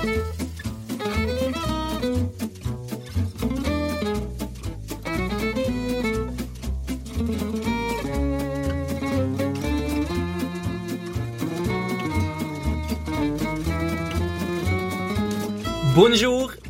[0.00, 0.16] Bonjour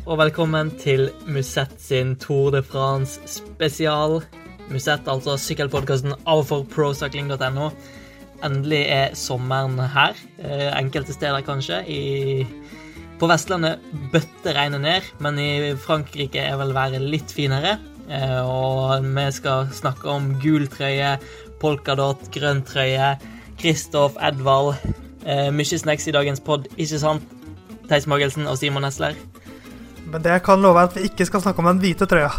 [0.05, 4.19] og velkommen til Musett sin Tour de France spesial.
[4.67, 7.69] Musett, altså sykkelpodkasten av for procycling.no.
[8.43, 10.19] Endelig er sommeren her.
[10.43, 11.79] Eh, enkelte steder kanskje.
[11.87, 12.43] I,
[13.21, 17.75] på Vestlandet bøtter regnet ned, men i Frankrike er vel været litt finere.
[18.09, 21.13] Eh, og vi skal snakke om gul trøye,
[21.61, 23.13] polkadott, grønn trøye,
[23.61, 24.73] Kristoff, Edvald.
[25.21, 27.37] Eh, mye snacks i dagens pod, ikke sant?
[27.91, 29.19] Theis Magelsen og Simon Nesler.
[30.09, 32.31] Men det jeg kan love er at vi ikke skal snakke om den hvite trøya.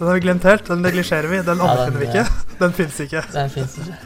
[0.00, 0.66] Den har vi glemt helt.
[0.66, 1.44] Den neglisjerer vi.
[1.46, 2.24] Den anerkjenner vi ikke.
[2.62, 3.22] Den fins ikke.
[3.30, 4.00] Den fins ikke.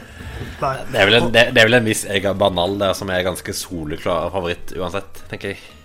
[0.61, 0.75] Nei.
[0.91, 3.25] Det er vel en, det, det er vel en viss Egan Banal der som er
[3.25, 5.76] ganske soleklar favoritt uansett, tenker jeg.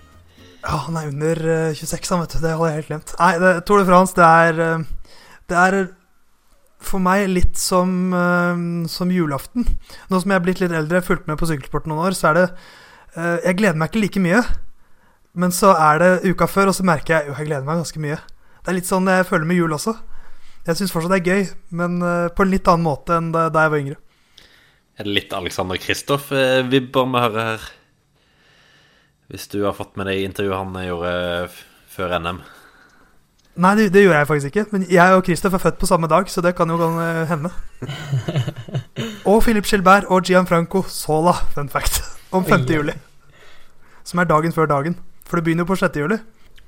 [0.63, 2.39] Ja, han er under eh, 26, han, vet du.
[2.39, 3.13] Det hadde jeg helt glemt.
[3.19, 4.85] Nei, det, Tour de France, det er eh,
[5.51, 5.79] Det er
[6.83, 9.67] for meg litt som, eh, som julaften.
[10.09, 12.39] Nå som jeg er blitt litt eldre, fulgt med på sykkelsport noen år, så er
[12.39, 12.45] det
[13.15, 14.43] eh, Jeg gleder meg ikke like mye.
[15.33, 18.01] Men så er det uka før, og så merker jeg jo, jeg gleder meg ganske
[18.03, 18.19] mye.
[18.63, 19.95] Det er litt sånn jeg føler med jul også.
[20.63, 23.49] Jeg syns fortsatt det er gøy, men eh, på en litt annen måte enn da
[23.51, 23.99] jeg var yngre.
[24.93, 27.71] Er det litt Alexander Kristoff-vibber vi hører her?
[29.31, 31.13] Hvis du har fått med deg intervjuet han gjorde
[31.93, 32.41] før NM.
[33.53, 34.65] Nei, det, det gjorde jeg faktisk ikke.
[34.73, 37.51] Men jeg og Kristoff er født på samme dag, så det kan jo eh, hende.
[39.29, 42.01] og Philip Gilbert og Gianfranco Sola, fun fact,
[42.31, 42.65] om 5.
[42.69, 42.95] Juli.
[44.03, 44.97] Som er dagen før dagen.
[45.27, 46.01] For det begynner jo på 6.
[46.01, 46.17] juli.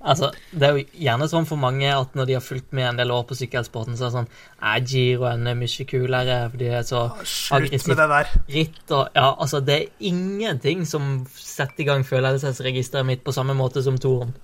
[0.02, 2.98] Altså, Det er jo gjerne sånn for mange at når de har fulgt med en
[3.00, 4.28] del år på sykkelsporten, så er det sånn
[4.62, 8.30] Nei, giroen er mye kulere, for de er så Slutt med det der.
[8.54, 13.56] ritt og Ja, altså, det er ingenting som setter i gang følelsesregisteret mitt på samme
[13.58, 14.36] måte som toren.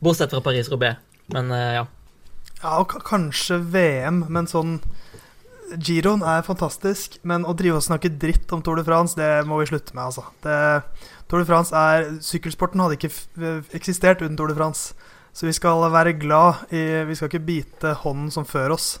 [0.00, 0.96] Bortsett fra Paris-Roubais.
[1.34, 1.86] Men eh, ja.
[2.62, 4.78] Ja, og kanskje VM, men sånn
[5.76, 9.58] Giroen er fantastisk, men å drive og snakke dritt om Tour de France, det må
[9.60, 10.24] vi slutte med, altså.
[10.40, 10.54] Det,
[11.28, 13.10] Tour de France er Sykkelsporten hadde ikke
[13.76, 14.94] eksistert uten Tour de France.
[15.36, 18.94] Så vi skal være glad i Vi skal ikke bite hånden som før oss.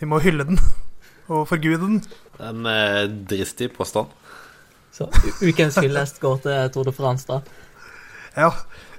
[0.00, 0.58] Vi må hylle den.
[1.32, 2.00] Og forgude den.
[2.40, 4.08] En eh, dristig påstand.
[4.96, 5.10] Så
[5.44, 7.40] ukens hyllest går til Tour de France, da.
[8.36, 8.50] Ja.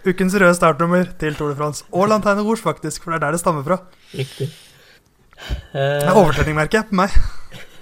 [0.07, 1.83] Ukens røde startnummer til Tour de France.
[1.91, 3.81] Og Lanteine Rouge, faktisk, for det er der det stammer fra.
[4.13, 4.51] Riktig.
[5.37, 7.13] Det Eh, er overtenning, merker jeg, på meg.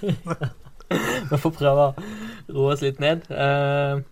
[1.30, 1.94] Vi får prøve å
[2.52, 3.22] roe oss litt ned.
[3.32, 4.02] Eh,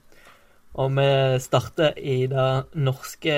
[0.74, 1.06] og vi
[1.42, 3.34] starter i det norske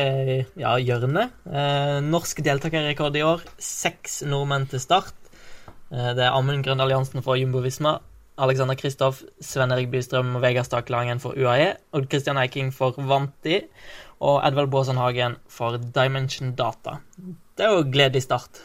[0.56, 1.34] ja, hjørnet.
[1.44, 3.44] Eh, norsk deltakerrekord i år.
[3.60, 5.12] Seks nordmenn til start.
[5.92, 7.98] Eh, det er Amund Grøndal Jansen for Jumbo Visma.
[8.40, 11.74] Alexander Kristoff, Sven Erik Bystrøm og Vegard Stakelangen for UAE.
[11.96, 13.62] Odd Christian Eiking for Vanti.
[14.24, 16.98] Og Edvald Baasen Hagen for Dimension Data.
[17.56, 18.62] Det er jo gledelig start.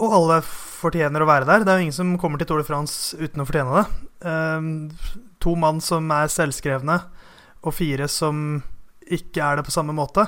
[0.00, 1.64] Og alle fortjener å være der.
[1.64, 4.08] Det er jo ingen som kommer til Tour de France uten å fortjene det.
[4.28, 7.00] Eh, to mann som er selvskrevne,
[7.60, 8.60] og fire som
[9.10, 10.24] ikke er det på samme måte.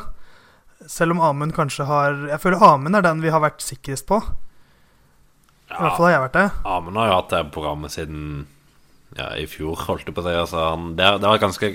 [0.91, 4.19] Selv om Amund kanskje har Jeg føler Amund er den vi har vært sikrest på.
[5.73, 6.49] I hvert fall har jeg vært det.
[6.69, 8.25] Amund har jo hatt det programmet siden
[9.17, 10.35] ja, i fjor, holdt jeg på å si.
[10.37, 11.71] Altså, han, det, det var ganske,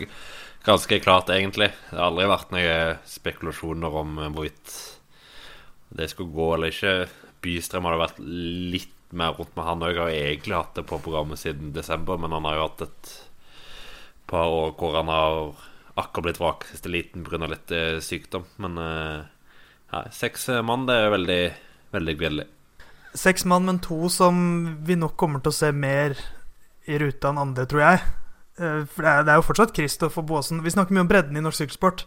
[0.67, 1.71] ganske klart, egentlig.
[1.89, 4.75] Det har aldri vært noen spekulasjoner om hvorvidt
[5.97, 6.95] det skulle gå eller ikke.
[7.45, 10.01] Bystrøm hadde vært litt mer rundt med han òg.
[10.03, 13.13] Har egentlig hatt det på programmet siden desember, men han har jo hatt et
[14.27, 15.55] par år hvor han har
[15.97, 17.47] akkurat blitt vrak siste liten pga.
[17.47, 18.45] litt eh, sykdom.
[18.61, 19.25] Men eh,
[19.91, 21.41] ja, seks eh, mann, det er veldig,
[21.95, 22.47] veldig gledelig.
[23.17, 26.17] Seks mann, men to som vi nok kommer til å se mer
[26.85, 28.01] i ruta enn andre, tror jeg.
[28.57, 30.63] For det er, jo fortsatt Kristoff og Baasen.
[30.65, 32.05] Vi snakker mye om bredden i norsk sykkelsport.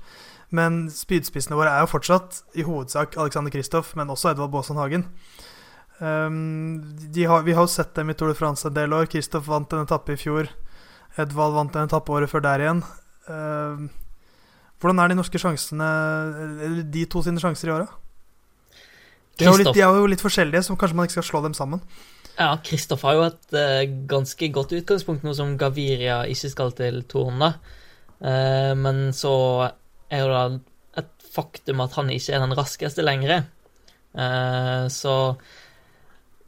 [0.55, 5.05] Men spydspissene våre er jo fortsatt i hovedsak Alexander Kristoff, men også Edvald Baasen Hagen.
[6.01, 6.81] Um,
[7.15, 9.07] har, vi har jo sett dem i Tour de France en del år.
[9.13, 10.51] Kristoff vant en etappe i fjor.
[11.19, 12.85] Edvald vant en etappe året før der igjen.
[13.27, 13.89] Um,
[14.81, 15.87] hvordan er de norske sjansene
[16.65, 17.91] Eller de to sine sjanser i året?
[19.39, 21.55] De, er litt- de er jo litt forskjellige, så kanskje man ikke skal slå dem
[21.57, 21.83] sammen.
[22.39, 27.03] Ja, Kristoff har jo et uh, ganske godt utgangspunkt nå som Gaviria ikke skal til
[27.09, 27.55] Toren, da.
[28.21, 29.33] Eh, men så
[30.13, 30.43] er jo da
[31.01, 33.47] et faktum at han ikke er den raskeste lenger.
[34.13, 35.15] Uh, så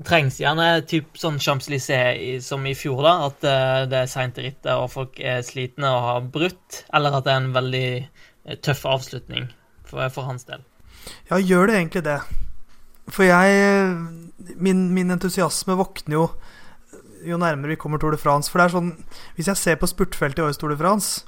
[0.07, 3.15] trengs gjerne typ sånn Champs-Élysées som i fjor, da.
[3.29, 6.83] At uh, det er seint i rittet og folk er slitne og har brutt.
[6.95, 9.51] Eller at det er en veldig eh, tøff avslutning
[9.89, 10.65] for, for hans del.
[11.31, 12.21] Ja, gjør det egentlig det?
[13.11, 13.97] For jeg
[14.63, 16.27] Min, min entusiasme våkner jo
[17.23, 18.51] jo nærmere vi kommer Tour de France.
[18.51, 18.89] For det er sånn
[19.37, 21.23] Hvis jeg ser på spurtfeltet i årets Tour de France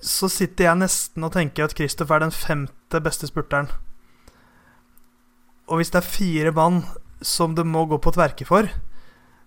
[0.00, 3.68] så sitter jeg nesten og tenker at Kristoff er den femte beste spurteren.
[5.68, 6.82] Og hvis det er fire mann
[7.20, 8.68] som det må gå på tverke for,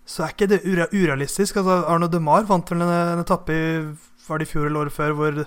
[0.06, 1.58] så er ikke det urealistisk.
[1.62, 3.64] Altså, Arno Demar vant vel en, en etappe i
[4.28, 5.40] var det i fjor eller året før hvor,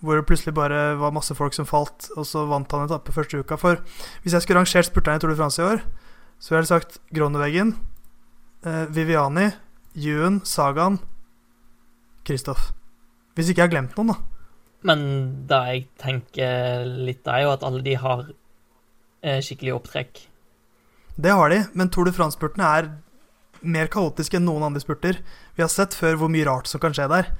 [0.00, 3.40] hvor, det plutselig bare var masse folk som falt, og så vant han etappe første
[3.42, 3.58] uka.
[3.58, 3.80] For
[4.22, 5.82] hvis jeg skulle rangert spurterne i Tour de France i år,
[6.38, 7.76] så ville jeg sagt Groneveggen,
[8.66, 9.50] eh, Viviani,
[9.94, 10.98] Juen, Sagaen,
[12.26, 12.72] Kristoff.
[13.34, 14.18] Hvis ikke jeg har glemt noen, da.
[14.82, 15.02] Men
[15.46, 18.24] det jeg tenker litt, er jo at alle de har
[19.22, 20.24] eh, skikkelig opptrekk.
[21.16, 22.92] Det har de, men Tour de France-spurtene er
[23.62, 25.18] mer kaotiske enn noen andre spurter.
[25.56, 27.32] Vi har sett før hvor mye rart som kan skje der.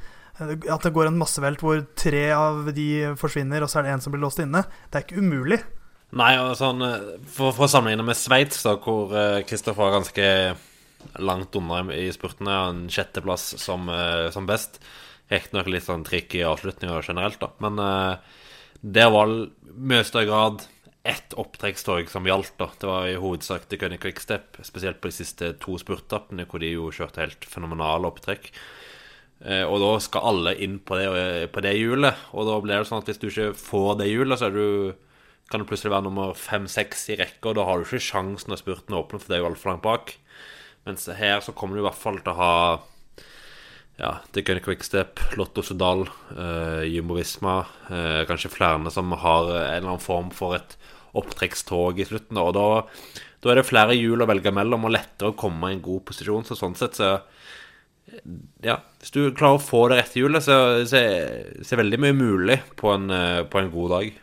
[0.43, 4.05] At det går en massevelt hvor tre av de forsvinner, og så er det en
[4.05, 4.65] som blir låst inne.
[4.91, 5.61] Det er ikke umulig.
[6.13, 6.85] Nei, og sånn
[7.33, 9.15] For, for å sammenligne med Sveits, hvor
[9.49, 10.27] Kristoffer var ganske
[11.25, 13.89] langt unna i spurtene, en sjetteplass som,
[14.35, 14.79] som best.
[15.33, 17.49] Riktignok litt sånn trikk i avslutninga generelt, da.
[17.65, 18.43] Men uh,
[18.83, 19.33] det var
[19.73, 20.65] mye større grad
[21.03, 22.55] ett opptrekkstog som gjaldt.
[22.59, 26.63] da Det var i hovedsak til Gunny Quickstep, spesielt på de siste to spurtappene, hvor
[26.63, 28.53] de jo kjørte helt fenomenale opptrekk.
[29.43, 32.15] Uh, og da skal alle inn på det, på det hjulet.
[32.31, 34.95] Og da blir det sånn at hvis du ikke får det hjulet, så du,
[35.51, 38.63] kan du plutselig være nummer fem-seks i rekka, og da har du ikke sjansen når
[38.63, 40.15] spurten åpner, for det er jo altfor langt bak.
[40.87, 42.55] Mens her så kommer du i hvert fall til å ha
[44.01, 46.07] ja, Dickon Quickstep, Lotto Sudal,
[46.37, 47.61] uh, Jumbo Visma,
[47.91, 50.77] uh, kanskje flere som har en eller annen form for et
[51.19, 52.41] opptrekkstog i slutten.
[52.41, 52.67] Og da,
[53.45, 56.07] da er det flere hjul å velge mellom, og lettere å komme i en god
[56.09, 56.49] posisjon.
[56.49, 57.19] Så sånn sett så
[58.65, 60.57] Ja, hvis du klarer å få det rette hjulet, så,
[60.89, 61.01] så,
[61.63, 63.13] så er veldig mye mulig på en,
[63.49, 64.23] på en god dag.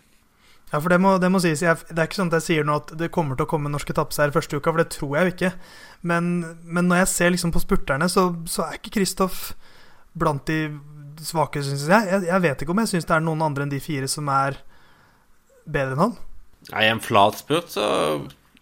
[0.69, 1.63] Ja, for det må, det må sies.
[1.65, 3.71] Jeg, det er ikke sånn at jeg sier nå at det kommer til å komme
[3.73, 5.51] norske etappeseier første uka, for det tror jeg jo ikke.
[6.01, 6.29] Men,
[6.63, 9.51] men, når jeg ser liksom på spurterne, så, så er ikke Kristoff
[10.19, 10.71] blant de
[11.23, 12.07] svake, syns jeg.
[12.07, 12.27] jeg.
[12.29, 12.43] jeg.
[12.45, 14.61] vet ikke om jeg syns det er noen andre enn de fire som er
[15.67, 16.19] bedre enn han.
[16.69, 17.87] Nei, en flat spurt, så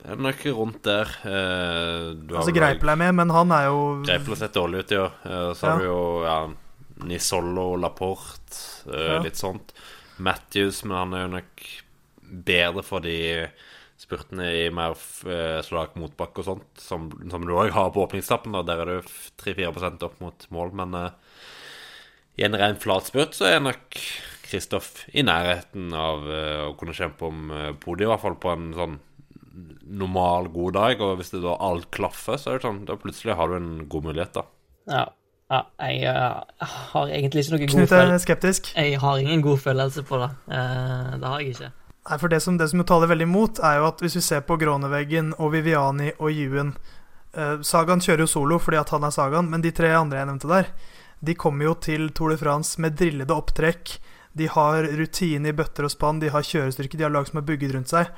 [0.03, 1.11] er det nok rundt der.
[1.27, 5.07] Eh, altså Greipel er med, men han er jo Greipel har sett dårlig ut, ja.
[5.09, 5.53] år.
[5.57, 6.39] så har du jo ja,
[7.05, 9.21] Nisollo, Laporte, eh, ja.
[9.25, 9.75] litt sånt.
[10.17, 11.67] Matthews, men han er jo nok
[12.47, 13.17] bedre for de
[14.07, 14.95] spurtene i mer
[15.27, 18.55] eh, slag motbakke og sånt, som, som du òg har på åpningstappen.
[18.55, 19.11] Og der er du
[19.43, 20.71] 3-4% opp mot mål.
[20.79, 21.43] Men uh,
[22.39, 23.99] i en ren flat spurt så er nok
[24.47, 28.53] Kristoff i nærheten av uh, å kunne kjempe om uh, podiet, i hvert fall på
[28.55, 28.97] en sånn
[29.87, 31.03] normal, god dag.
[31.03, 33.71] Og hvis det da alt klaffer, så er det sånn, da plutselig har du en
[33.91, 34.47] god mulighet, da.
[34.87, 35.07] Ja.
[35.47, 38.65] Ja, jeg uh, har egentlig ikke noe god følelse Knut er skeptisk?
[38.75, 40.27] Jeg har ingen god følelse på det.
[40.51, 41.69] Uh, det har jeg ikke.
[42.07, 44.45] Nei, for det som, det som taler veldig imot, er jo at hvis vi ser
[44.47, 46.69] på Gråneveggen og Viviani og Juen
[47.35, 50.29] eh, Sagan kjører jo solo fordi at han er Sagan, men de tre andre jeg
[50.29, 50.69] nevnte der,
[51.19, 53.97] de kommer jo til Tour de France med drillede opptrekk.
[54.37, 57.47] De har rutine i bøtter og spann, de har kjørestyrke, de har lag som er
[57.47, 58.11] bygget rundt seg.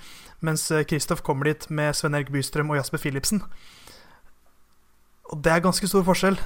[0.46, 3.42] Mens Kristoff eh, kommer dit med Sven Erik Bystrøm og Jasper Philipsen.
[5.34, 6.38] Og det er ganske stor forskjell.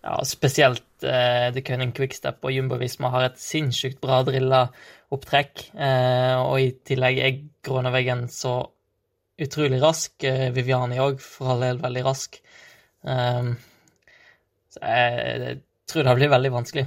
[0.00, 4.62] Ja, spesielt eh, The Cunning Quickstep og Jumbo Visma har et sinnssykt bra drilla
[5.12, 5.66] opptrekk.
[5.76, 8.62] Eh, og i tillegg er Gråneveggen så
[9.40, 10.14] utrolig rask.
[10.24, 12.40] Eh, Viviani òg, for all del, veldig rask.
[13.04, 13.52] Eh,
[14.72, 15.60] så jeg, jeg,
[15.90, 16.86] tror det blir veldig vanskelig.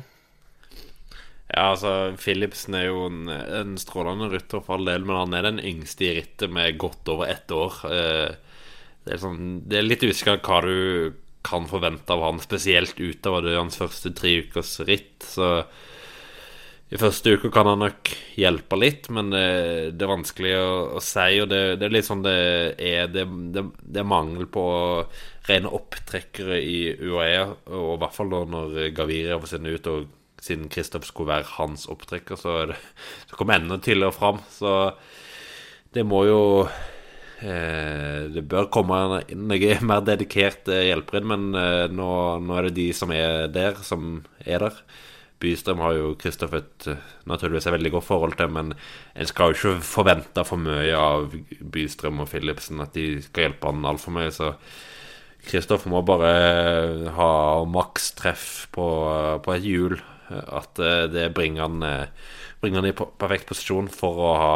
[1.54, 5.52] Ja, altså, Philipsen er jo en, en strålende rytter for all del, men han er
[5.52, 7.78] den yngste i rittet med godt over ett år.
[7.94, 8.56] Eh,
[9.04, 13.46] det er, sånn, det er litt usikkert hva du kan forvente av han, spesielt utover
[13.46, 15.26] det hans første tre ukers ritt.
[15.28, 15.50] Så
[16.94, 19.46] i første uka kan han nok hjelpe litt, men det,
[19.98, 21.40] det er vanskelig å, å si.
[21.42, 22.36] Og det, det, er litt sånn det
[22.78, 23.64] er det, det,
[24.00, 24.66] er mangel på
[25.50, 30.44] rene opptrekkere i UAE, og i hvert fall da når Gaviria får sende ut, og
[30.44, 32.60] siden Kristoff skulle være hans opptrekker, så,
[33.30, 34.44] så kom enda tidligere fram.
[34.52, 34.94] Så
[35.96, 36.42] det må jo
[37.44, 39.00] det bør komme
[39.34, 42.12] noen mer dedikert hjelpere inn, men eh, nå,
[42.44, 44.78] nå, er det de som er der, som er der.
[45.44, 46.88] Bystrøm har jo Kristoff et
[47.28, 51.34] naturligvis et veldig godt forhold til, men en skal jo ikke forvente for mye av
[51.74, 54.32] Bystrøm og Philipsen, at de skal hjelpe han altfor mye.
[54.32, 54.54] Så
[55.44, 57.34] Kristoff må bare ha
[57.68, 58.88] makstreff på,
[59.44, 59.98] på et hjul.
[60.32, 60.80] At
[61.12, 61.84] det bringer han
[62.64, 64.54] bringe han i perfekt posisjon for å ha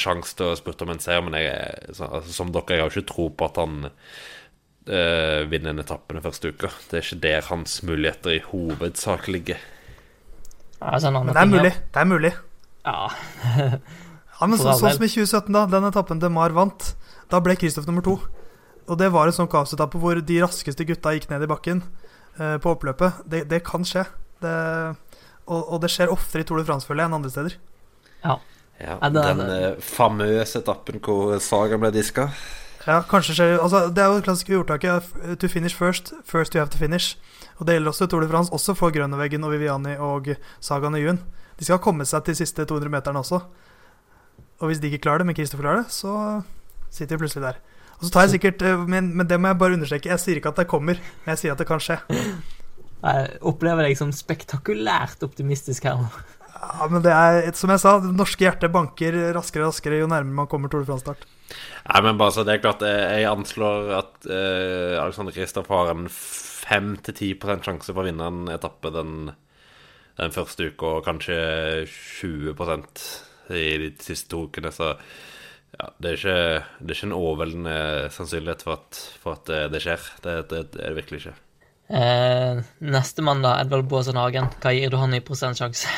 [0.00, 1.22] sjanse til å spurte om en seier.
[1.24, 5.82] Men jeg, altså, som dere, jeg har ikke tro på at han øh, vinner en
[5.84, 6.72] etappe den første uka.
[6.88, 9.60] Det er ikke der hans muligheter i hovedsak ligger.
[10.80, 11.74] Sånn men det er mulig.
[11.92, 12.32] Det er mulig.
[12.82, 13.10] Ja.
[14.40, 15.66] ja men så, sånn som i 2017, da.
[15.70, 16.94] Den etappen DeMar vant.
[17.30, 18.16] Da ble Kristoff nummer to.
[18.90, 21.84] Og det var en sånn kaosetappe hvor de raskeste gutta gikk ned i bakken
[22.40, 23.22] uh, på oppløpet.
[23.30, 24.08] Det, det kan skje.
[24.42, 24.56] Det
[25.46, 27.58] Og, og det skjer oftere i Tour de France-følget enn andre steder.
[28.22, 28.38] Ja.
[28.82, 32.30] Ja, den eh, famøse etappen hvor Saga ble diska.
[32.82, 36.58] Ja, kanskje skjer Altså, det er jo det klassiske ordtaket To finish first, first you
[36.58, 37.16] have to finish.
[37.60, 40.98] Og det gjelder også i Tour de France, også for Grønneveggen og Viviani og Sagaen
[40.98, 41.20] og Juen.
[41.58, 43.38] De skal komme seg til de siste 200 meterne også.
[44.58, 46.42] Og hvis de ikke klarer det, men Kristoffer klarer det, så
[46.90, 47.60] sitter de plutselig der.
[48.00, 50.10] Og så tar jeg sikkert eh, men, men det må jeg bare understreke.
[50.10, 52.00] Jeg sier ikke at det kommer, men jeg sier at det kan skje.
[53.02, 56.10] Jeg opplever deg som spektakulært optimistisk her nå.
[56.62, 60.10] Ja, men det er, som jeg sa, det norske hjertet banker raskere og raskere jo
[60.10, 61.24] nærmere man kommer Tour de France-start.
[61.88, 65.90] Nei, men bare så det er klart eh, Jeg anslår at eh, Alexander Kristoff har
[65.90, 67.34] en 5-10
[67.66, 69.32] sjanse for å vinne en etappe den,
[70.20, 71.36] den første uka, og kanskje
[71.90, 73.06] 20%
[73.58, 74.70] i de siste to ukene.
[74.72, 76.40] Så ja, det er ikke,
[76.78, 77.78] det er ikke en overveldende
[78.14, 80.12] sannsynlighet for at, for at det, det skjer.
[80.22, 81.40] Det, det, det er det virkelig ikke.
[81.88, 84.50] Eh, neste mandag, Edvald Baasen Hagen.
[84.62, 85.90] Hva gir du han i prosentsjanse?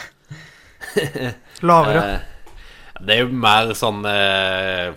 [1.68, 2.04] Lavere.
[2.04, 2.30] Eh,
[3.04, 4.94] det er jo mer sånn eh,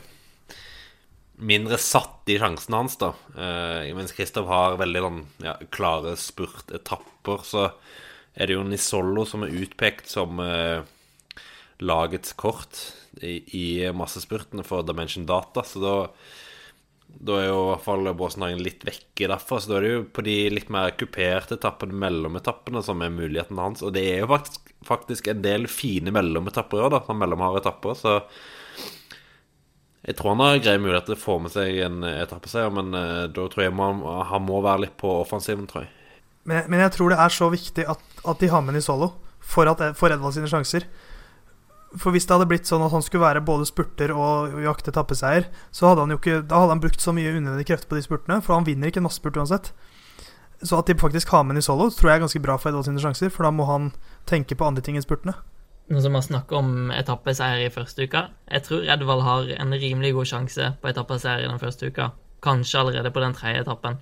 [1.37, 3.11] Mindre satt i sjansen hans, da.
[3.37, 7.67] Eh, mens Kristoff har veldig sånn ja, klare spurtetapper, så
[8.33, 10.81] er det jo Nisollo som er utpekt som eh,
[11.85, 12.79] lagets kort
[13.21, 15.95] i, i massespurtene for Dimension Data, så da
[17.07, 19.61] da er jo i hvert fall Båsenhagen litt vekke derfor.
[19.61, 23.59] Så da er det jo på de litt mer kuperte etappene, mellometappene, som er muligheten
[23.61, 23.83] hans.
[23.85, 27.01] Og det er jo faktisk, faktisk en del fine mellometapper òg, da.
[27.07, 27.97] Sånn mellomharde etapper.
[27.97, 28.15] Så
[30.07, 33.25] jeg tror han har greie mulighet til å få med seg en etappeseier, men uh,
[33.27, 35.93] da tror jeg man, han må være litt på offensiven, tror jeg.
[36.47, 39.11] Men, men jeg tror det er så viktig at, at de har med Nisolo
[39.43, 40.85] for, at, for Edvald sine sjanser.
[41.97, 45.47] For hvis det hadde blitt sånn at han skulle være både spurter og jakte etappeseier,
[45.71, 48.03] så hadde han jo ikke Da hadde han brukt så mye unødvendige krefter på de
[48.05, 49.71] spurtene, for han vinner ikke en massespurt uansett.
[50.63, 52.69] Så at de faktisk har med ham i solo, tror jeg er ganske bra for
[52.71, 53.91] Edvald sine sjanser, for da må han
[54.25, 55.35] tenke på andre ting enn spurtene.
[55.87, 58.25] Nå som vi snakker om etappeseier i første uka.
[58.51, 62.09] Jeg tror Edvald har en rimelig god sjanse på etappeseier i den første uka.
[62.43, 64.01] Kanskje allerede på den tredje etappen.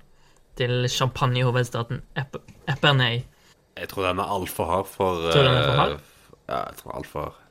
[0.56, 2.36] Til champagnehovedstaten Ep
[2.66, 3.22] Epernay.
[3.76, 5.92] Jeg tror den er altfor hard for Tror du den er for hard?
[5.92, 6.12] eh,
[6.48, 7.42] Ja, jeg tror altfor hard.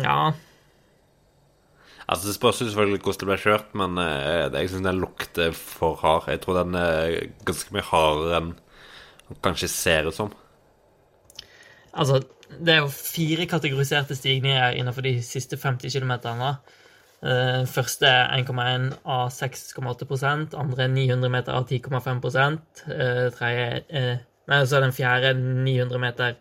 [0.00, 0.32] Ja
[2.08, 5.96] Altså, Det spørs selvfølgelig hvordan det ble kjørt, men eh, jeg syns den lukter for
[6.02, 6.28] hard.
[6.28, 8.50] Jeg tror den er ganske mye hardere enn
[9.30, 10.32] den kanskje ser ut som.
[11.94, 12.20] Altså,
[12.60, 16.12] det er jo fire kategoriserte stigninger innenfor de siste 50 km.
[17.24, 24.18] Uh, første er 1,1 av 6,8 andre er 900 meter av 10,5 uh, tredje uh,
[24.44, 26.34] Nei, så er den fjerde 900 meter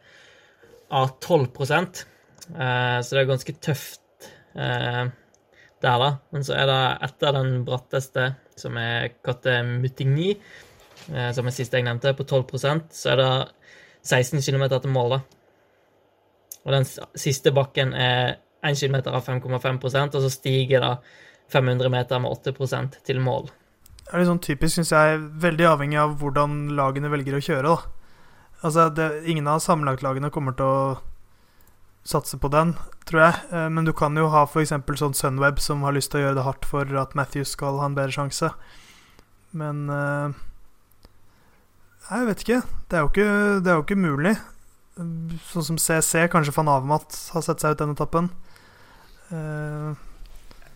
[0.92, 2.02] av 12 uh,
[2.44, 4.28] Så det er ganske tøft
[4.60, 5.06] eh,
[5.84, 6.10] der, da.
[6.32, 10.34] Men så er det etter den bratteste, som er katte Mutigny,
[11.12, 13.32] eh, som er siste jeg nevnte, på 12% så er det
[14.04, 15.22] 16 km til mål, da.
[16.64, 16.88] Og den
[17.20, 20.94] siste bakken er 1 km av 5,5% og så stiger det
[21.52, 23.50] 500 meter med 8% til mål.
[24.04, 27.74] Det er litt sånn typisk, syns jeg, veldig avhengig av hvordan lagene velger å kjøre,
[27.74, 28.00] da.
[28.64, 30.78] Altså, det, ingen av sammenlagtlagene kommer til å
[32.08, 32.76] satse på den,
[33.10, 33.42] tror jeg.
[33.52, 34.74] Eh, Men du kan jo ha f.eks.
[35.00, 37.90] sånn Sunweb som har lyst til å gjøre det hardt for at Matthews skal ha
[37.90, 38.52] en bedre sjanse.
[39.54, 40.40] Men eh,
[42.10, 42.62] jeg vet ikke.
[42.90, 43.28] Det er jo ikke,
[43.64, 44.34] er jo ikke mulig.
[45.50, 48.28] Sånn som CC, kanskje van Avermaet har sett seg ut den etappen.
[49.32, 49.96] Uh,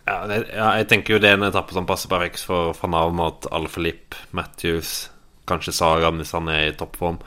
[0.08, 2.96] Ja, det, ja, jeg tenker jo det er en etappe som passer perfekt for van
[2.96, 5.10] Avermaet, Alfalip, Matthews,
[5.46, 7.20] kanskje Sagan hvis han er i toppform.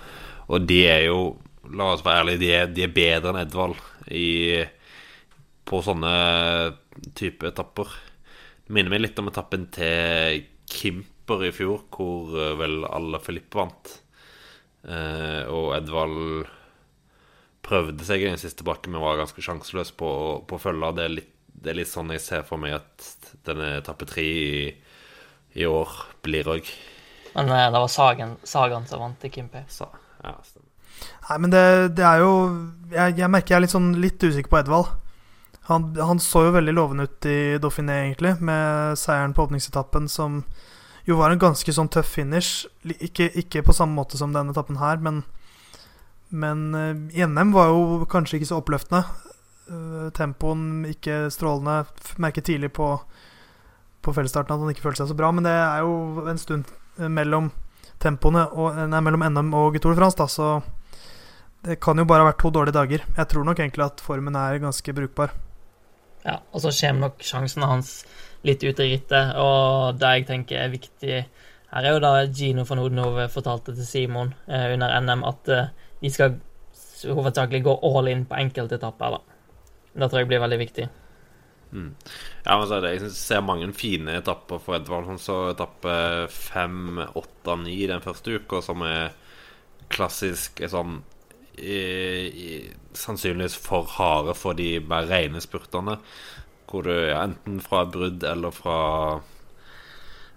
[0.49, 1.19] Og de er jo,
[1.69, 3.77] la oss være ærlige, de de er bedre enn Edvald
[4.11, 4.61] i,
[5.67, 6.13] på sånne
[7.17, 7.91] type etapper.
[8.65, 13.97] Det minner meg litt om etappen til Kimper i fjor, hvor vel alle Filippe vant.
[14.81, 16.47] Eh, og Edvald
[17.61, 20.09] prøvde seg i den siste bakken, men var ganske sjanseløs på,
[20.47, 20.93] på å følge.
[20.97, 23.11] Det er, litt, det er litt sånn jeg ser for meg at
[23.47, 24.71] denne etappe tre i,
[25.61, 25.93] i år
[26.25, 26.73] blir òg.
[27.35, 29.67] Men eh, det var Sagan, Sagan som vant til Kimper.
[29.71, 29.91] Sa,
[30.23, 30.60] ja, stemmer.
[31.29, 31.63] Nei, men det,
[31.97, 32.33] det er jo
[32.91, 34.89] jeg, jeg merker jeg er litt sånn litt usikker på Edvald.
[35.69, 40.41] Han, han så jo veldig lovende ut i Dauphiné, egentlig, med seieren på åpningsetappen, som
[41.07, 42.65] jo var en ganske sånn tøff finish.
[42.97, 45.21] Ikke, ikke på samme måte som denne etappen her, men,
[46.29, 49.05] men eh, i NM var jo kanskje ikke så oppløftende.
[49.71, 51.85] Eh, tempoen ikke strålende.
[52.21, 52.91] Merket tidlig på,
[54.01, 56.69] på fellesstarten at han ikke følte seg så bra, men det er jo en stund
[56.99, 57.51] eh, mellom
[58.01, 60.80] tempoene og, nei, mellom NM og Tour de France, da, så
[61.65, 63.05] det kan jo bare ha vært to dårlige dager.
[63.17, 65.33] Jeg tror nok egentlig at formen er ganske brukbar.
[66.25, 67.93] Ja, og så kommer nok sjansene hans
[68.45, 71.11] litt ut i rittet, og det jeg tenker er viktig
[71.71, 75.69] her, er jo da Gino von Odenhove fortalte til Simon eh, under NM at eh,
[76.01, 76.39] de skal
[77.07, 79.15] hovedsakelig gå all in på enkeltetapper.
[79.15, 79.21] da.
[79.93, 80.89] Det tror jeg blir veldig viktig.
[81.71, 81.93] Mm.
[82.43, 85.07] Ja, men så er det, Jeg ser mange fine etapper for Edvard.
[85.07, 89.13] Han så etappe fem, åtte, ni den første uka, som er
[89.91, 90.99] klassisk er sånn
[92.97, 95.97] Sannsynligvis for harde for de mer rene spurterne.
[96.71, 99.21] Hvor du ja, enten fra brudd eller fra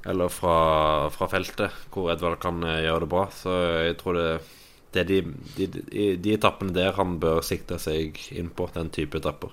[0.04, 3.23] Eller fra, fra feltet, hvor Edvard kan eh, gjøre det bra.
[3.33, 3.54] Så
[3.87, 4.26] jeg tror det
[4.94, 5.16] det er de,
[5.56, 9.50] de, de, de etappene der han bør sikte seg inn på, den type etapper.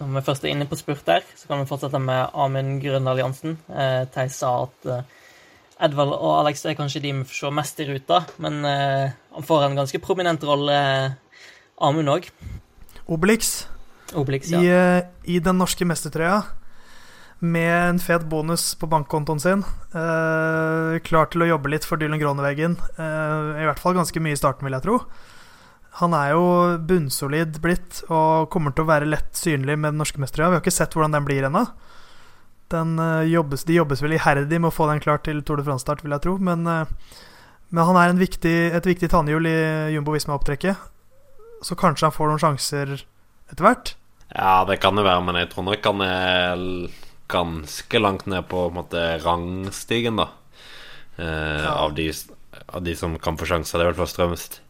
[0.00, 3.06] Når vi først er inne på spurt der, så kan vi fortsette med Amund Grønn
[3.08, 3.54] Alliansen.
[3.70, 5.14] Eh, Theis sa at eh,
[5.76, 9.44] Edvald og Alex er kanskje de vi får se mest i ruta, men eh, han
[9.44, 11.42] får en ganske prominent rolle, eh,
[11.84, 12.30] Amund òg.
[13.12, 13.66] Obelix.
[14.16, 14.78] Obelix, I, ja.
[15.02, 16.40] eh, I den norske mestertrøya,
[17.44, 19.64] med en fet bonus på bankkontoen sin.
[19.92, 22.78] Eh, klar til å jobbe litt for Dylan Groneveggen.
[22.96, 25.02] Eh, I hvert fall ganske mye i starten, vil jeg tro.
[26.00, 26.46] Han er jo
[26.88, 30.54] bunnsolid blitt og kommer til å være lett synlig med den norske mestertrøya.
[30.54, 31.66] Vi har ikke sett hvordan den blir ennå.
[32.72, 35.66] Den, eh, jobbes, de jobbes vel iherdig med å få den klar til Tour de
[35.68, 36.36] France-start, vil jeg tro.
[36.38, 36.84] Men, eh,
[37.70, 39.56] men han er en viktig, et viktig tannhjul i
[39.94, 40.76] Jumbo Visma-opptrekket.
[41.62, 42.96] Så kanskje han får noen sjanser
[43.50, 43.94] etter hvert.
[44.34, 46.90] Ja, det kan det være, men jeg tror nok han er
[47.30, 50.28] ganske langt ned på, på måte, rangstigen, da.
[51.18, 51.72] Eh, Ja.
[51.86, 52.12] av, de,
[52.74, 53.78] av de som kan få sjanser.
[53.78, 54.60] Det er vel først og fremst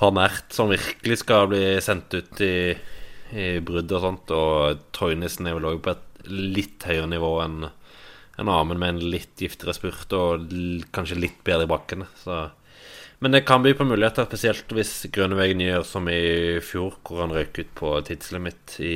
[0.00, 2.74] van Ert som virkelig skal bli sendt ut i,
[3.36, 4.30] i brudd og sånt.
[4.34, 7.62] Og Toynesen er vel òg på et litt høyere nivå enn
[8.40, 10.52] en Amund, med en litt giftigere spurt og
[10.94, 12.08] kanskje litt bedre i bakkene.
[12.16, 12.46] Så
[13.22, 17.30] men det kan by på muligheter, spesielt hvis Grønnevegen gjør som i fjor, hvor han
[17.30, 18.94] røyk ut på tidslimit i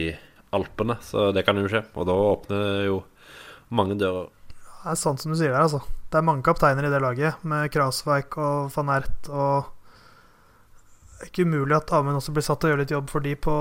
[0.56, 0.96] Alpene.
[0.98, 2.96] Så det kan jo skje, og da åpner det jo
[3.70, 4.26] mange dører.
[4.50, 5.78] Det er sant som du sier der, altså.
[6.10, 9.72] Det er mange kapteiner i det laget, med Krasveik og van Ert og
[11.16, 13.24] Det er ikke umulig at Amund også blir satt til å gjøre litt jobb for
[13.24, 13.54] de på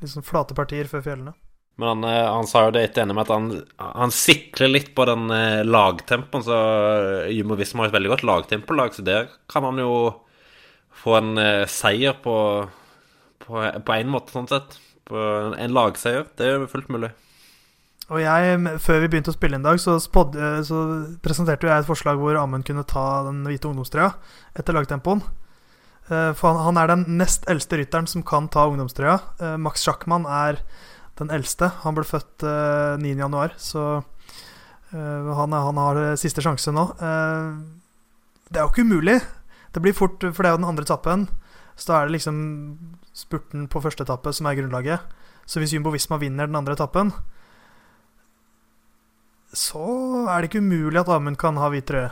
[0.00, 1.36] liksom flate partier før fjellene.
[1.76, 5.04] Men han, eh, han sa jo det etter med at han, han sikler litt på
[5.08, 6.44] den eh, lagtempoen.
[6.46, 9.92] Så eh, Jumbo Visma har et veldig godt lagtempolag, så der kan han jo
[10.96, 11.36] få en
[11.70, 12.34] seier på
[13.46, 13.60] på
[13.94, 14.72] én måte, sånn sett.
[15.06, 16.24] På en, en lagseier.
[16.34, 17.12] Det er fullt mulig.
[18.10, 20.80] Og jeg, før vi begynte å spille en dag, så, eh, så
[21.22, 24.08] presenterte jeg et forslag hvor Amund kunne ta den hvite ungdomstrøya
[24.58, 25.22] etter lagtempoen.
[26.06, 29.56] For han, han er den nest eldste rytteren som kan ta ungdomstrøya.
[29.58, 30.60] Max Schackmann er
[31.18, 31.70] den eldste.
[31.84, 33.82] Han ble født eh, 9.1, så
[34.92, 36.84] eh, han, han har eh, siste sjanse nå.
[37.00, 37.50] Eh,
[38.50, 39.18] Det er jo ikke umulig.
[39.74, 41.26] Det blir fort, for det er jo den andre etappen.
[41.76, 42.36] Så da er det liksom
[43.16, 45.00] spurten på første etappe som er grunnlaget.
[45.46, 47.10] Så hvis Jumbo Visma vinner den andre etappen,
[49.56, 49.82] så
[50.28, 52.10] er det ikke umulig at Amund kan ha hvit trøye.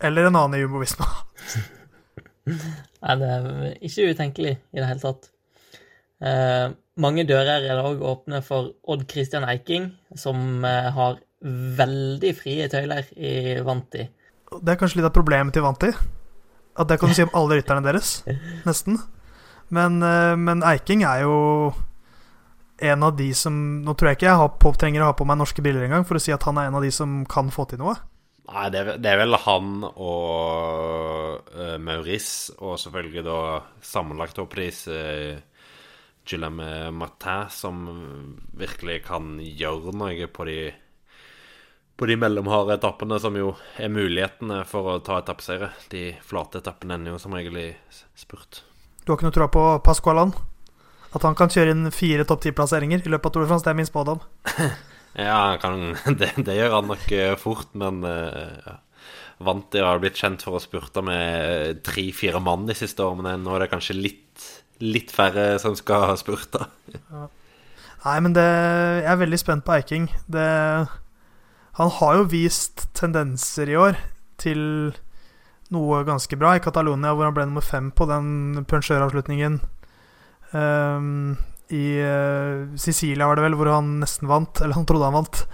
[0.00, 1.06] Eller en annen i Jumbo Visma.
[3.04, 3.48] Nei, det er
[3.84, 5.28] ikke utenkelig i det hele tatt.
[6.24, 12.32] Eh, mange dører er det òg åpne for Odd Christian Eiking, som eh, har veldig
[12.36, 13.34] frie tøyler i
[13.64, 14.04] Vanti.
[14.50, 15.92] Det er kanskje litt av problemet til Vanti.
[16.80, 18.20] At det kan du si om alle rytterne deres.
[18.68, 18.98] Nesten.
[19.74, 21.36] Men, eh, men Eiking er jo
[22.80, 23.52] en av de som
[23.84, 26.06] Nå tror jeg ikke jeg har på, trenger å ha på meg norske briller engang
[26.08, 27.92] for å si at han er en av de som kan få til noe.
[28.50, 33.36] Nei, det er, vel- det er vel han og uh, Maurice, og selvfølgelig da
[33.84, 35.36] sammenlagt toppris uh,
[36.28, 37.82] Guillaume Martin, som
[38.58, 40.60] virkelig kan gjøre noe på de
[42.00, 45.66] på de mellomharde etappene, som jo er mulighetene for å ta etappeseiere.
[45.92, 47.66] De flate etappene ender jo som regel i
[48.16, 48.62] spurt.
[49.04, 50.32] Du har ikke noe tro på Pascualan?
[51.12, 53.66] At han kan kjøre inn fire topp ti-plasseringer i løpet av Tour de France?
[53.66, 54.24] Det er min spådom.
[55.18, 58.76] Ja, kan, det, det gjør han nok eh, fort, men uh,
[59.40, 63.32] til å har blitt kjent for å spurte med tre-fire mann de siste årene.
[63.42, 64.29] Nå er det kanskje litt,
[64.80, 66.68] litt færre som skal ha spurt da
[68.00, 68.46] Nei, men det,
[69.04, 70.06] jeg er veldig spent på Eiking.
[70.32, 70.44] Det,
[71.76, 73.98] han har jo vist tendenser i år
[74.40, 74.62] til
[75.68, 79.60] noe ganske bra i Catalonia, hvor han ble nummer fem på den punsjøravslutningen.
[80.56, 81.36] Um,
[81.68, 84.64] I uh, Sicilia var det vel, hvor han nesten vant.
[84.64, 85.44] Eller han trodde han vant.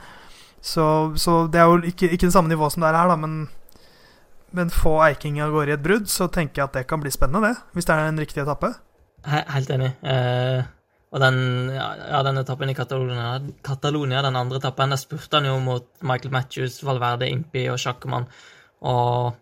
[0.63, 0.87] Så,
[1.19, 3.49] så det er jo ikke, ikke det samme nivået som det er her, da, men
[4.57, 7.11] men få Eiking av gårde i et brudd, så tenker jeg at det kan bli
[7.13, 7.65] spennende, det.
[7.77, 8.71] Hvis det er en riktig etappe.
[9.27, 9.93] He helt enig.
[10.07, 10.65] Eh,
[11.15, 11.39] og den,
[11.73, 16.35] ja, den etappen i Catalonia, Catalonia, den andre etappen, der spurte han jo mot Michael
[16.35, 18.27] Matthews, Valverde, Impi og Sjakkemann,
[18.85, 19.37] og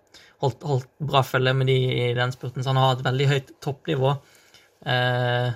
[0.44, 3.54] holdt, holdt bra følge med de i den spurten, så han har et veldig høyt
[3.64, 4.12] toppnivå.
[4.94, 5.48] Eh,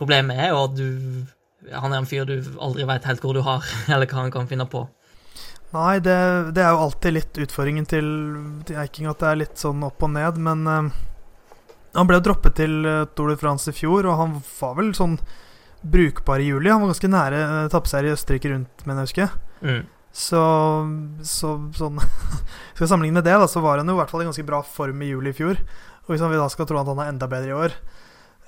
[0.00, 0.88] problemet er jo at du
[1.76, 4.48] Han er en fyr du aldri veit helt hvor du har, eller hva han kan
[4.48, 4.86] finne på.
[5.74, 6.16] Nei, det,
[6.56, 8.08] det, er jo alltid litt utfordringen til,
[8.66, 10.88] til Eiking at det er litt sånn opp og ned, men uh,
[11.96, 14.92] han ble jo droppet til uh, Tour de France i fjor, og han var vel
[14.96, 15.16] sånn
[15.80, 16.70] brukbar i juli.
[16.70, 19.38] Han var ganske nære uh, tappeseier i Østerrike rundt, mener jeg husker.
[19.64, 19.82] Mm.
[20.10, 20.42] Så,
[21.22, 22.00] så sånn
[22.74, 24.46] Skal vi sammenligne med det, da, så var han jo i hvert fall i ganske
[24.46, 25.62] bra form i juli i fjor.
[26.04, 27.74] Og hvis vi da skal tro at han er enda bedre i år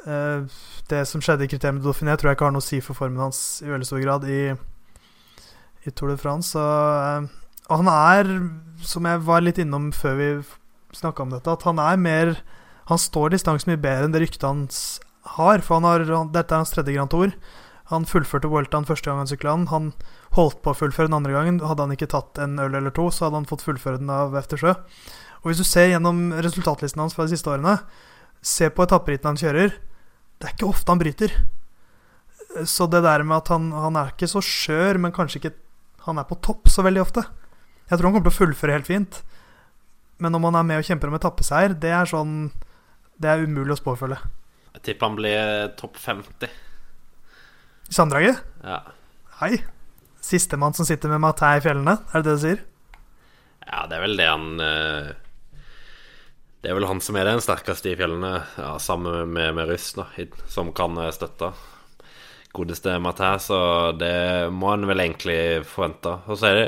[0.09, 0.49] uh,
[0.91, 2.99] Det som skjedde i kriteriet med Dauphiné, tror jeg ikke har noe å si for
[2.99, 4.43] formen hans i veldig stor grad i
[5.83, 6.59] i Tour de France.
[6.59, 7.29] Og,
[7.69, 8.33] og, han er,
[8.87, 10.29] som jeg var litt innom før vi
[10.95, 12.35] snakka om dette, at han er mer
[12.91, 14.79] Han står distansen mye bedre enn det ryktet hans
[15.37, 15.63] har.
[15.63, 17.35] For han har, dette er hans tredje Grand Tour.
[17.93, 19.69] Han fullførte Vueltaen første gang han sykla den.
[19.73, 19.91] Han
[20.37, 21.61] holdt på å fullføre den andre gangen.
[21.67, 24.37] Hadde han ikke tatt en øl eller to, så hadde han fått fullføre den av
[24.39, 24.75] Eftersjø.
[25.43, 27.81] Og hvis du ser gjennom resultatlisten hans fra de siste årene,
[28.43, 29.75] se på etapperittene han kjører,
[30.39, 31.35] det er ikke ofte han bryter.
[32.69, 35.55] Så det der med at han, han er ikke så skjør, men kanskje ikke
[36.07, 37.25] han er på topp så veldig ofte.
[37.91, 39.23] Jeg tror han kommer til å fullføre helt fint.
[40.23, 42.53] Men om han er med og kjemper om etappeseier, det er sånn
[43.23, 44.19] Det er umulig å spåfølge.
[44.73, 46.51] Jeg tipper han blir topp 50.
[47.87, 48.41] I sammendraget?
[48.65, 48.81] Ja.
[49.39, 49.61] Hei.
[50.23, 52.63] Sistemann som sitter med Matei i fjellene, er det det du sier?
[53.67, 55.11] Ja, det er vel det han eh,
[56.63, 59.93] Det er vel han som er den sterkeste i fjellene, ja, sammen med, med Ryss,
[59.99, 60.09] da,
[60.51, 61.53] som kan eh, støtte
[62.53, 63.59] godeste Mathæ, så
[63.97, 66.19] det må en vel egentlig forvente.
[66.29, 66.67] Og så er det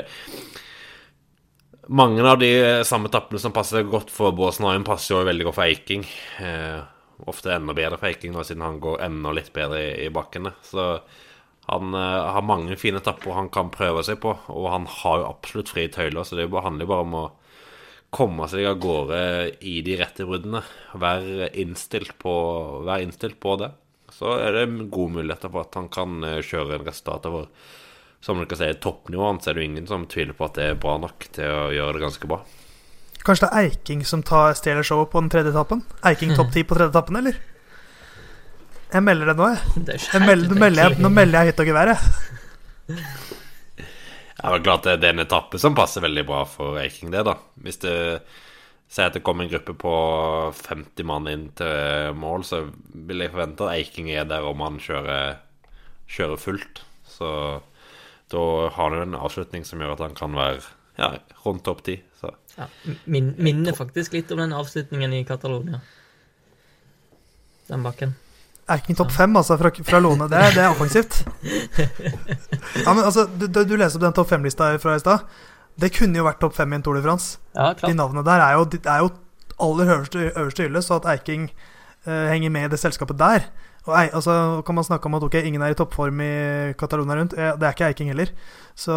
[1.87, 2.51] mange av de
[2.87, 6.03] samme tappene som passer godt for Båsen Haien, passer jo veldig godt for Eiking.
[6.43, 6.81] Eh,
[7.29, 10.55] ofte enda bedre for Eiking, siden han går enda litt bedre i, i bakkene.
[10.65, 10.89] Så
[11.69, 15.31] han eh, har mange fine tapper han kan prøve seg på, og han har jo
[15.31, 17.25] absolutt frie tøyler, så det handler jo bare om å
[18.15, 19.23] komme seg av gårde
[19.67, 20.61] i de rette bruddene.
[20.95, 22.35] Være innstilt på,
[22.87, 23.73] være innstilt på det
[24.15, 27.49] så er det gode muligheter for at han kan eh, kjøre en resultat over
[28.25, 30.95] som dere sier, toppnivået så er det ingen som tviler på at det er bra
[31.01, 32.39] nok til å gjøre det ganske bra.
[33.25, 35.83] Kanskje det er Eiking som tar stjeler showet på den tredje etappen?
[36.05, 37.37] Eiking topp ti på tredje etappen, eller?
[38.95, 39.85] Jeg melder det nå, jeg.
[40.13, 42.97] Det melder, nå, melder jeg, nå melder jeg hytt og gevær, jeg.
[44.35, 47.37] Jeg er klart det er en etappe som passer veldig bra for Eiking, det, da.
[47.65, 47.95] Hvis det
[48.85, 49.93] sier at det kommer en gruppe på
[50.59, 52.61] 50 mann inn til mål, så
[52.93, 55.39] vil jeg forvente at Eiking er der om han kjører,
[56.09, 56.83] kjører fullt.
[57.09, 57.29] Så
[58.31, 60.61] da har han en avslutning som gjør at han kan være
[60.97, 61.99] ja, rundt topp ti.
[62.55, 62.67] Ja,
[63.03, 65.81] min, minner faktisk litt om den avslutningen i Catalonia.
[67.67, 68.15] Den bakken.
[68.71, 70.29] Eiking topp fem, altså, fra, fra Lone.
[70.31, 71.21] Det, det er offensivt.
[72.85, 75.27] Ja, men altså, du, du leser opp den topp fem-lista fra i stad.
[75.79, 77.37] Det kunne jo vært topp fem i en Tour de France.
[77.55, 79.11] Ja, de navnene der er jo, er jo
[79.63, 81.45] aller øverste, øverste hylle, så at Eiking
[82.07, 83.47] uh, henger med i det selskapet der
[83.85, 86.33] og altså, kan man snakke om at ok, ingen er i toppform i
[86.79, 87.35] Catalonia rundt.
[87.37, 88.31] Det er ikke Eiking heller.
[88.75, 88.95] Så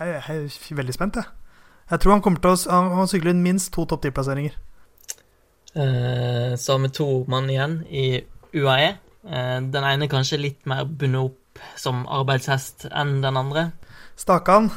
[0.00, 1.24] jeg, er veldig spent, jeg.
[1.90, 4.54] Jeg tror han kommer til å Han, sykler minst to topp ti-plasseringer.
[5.70, 8.22] Uh, så har vi to mann igjen i
[8.54, 8.94] UAE.
[9.26, 13.68] Uh, den ene kanskje litt mer bundet opp som arbeidshest enn den andre.
[14.18, 14.70] Stakan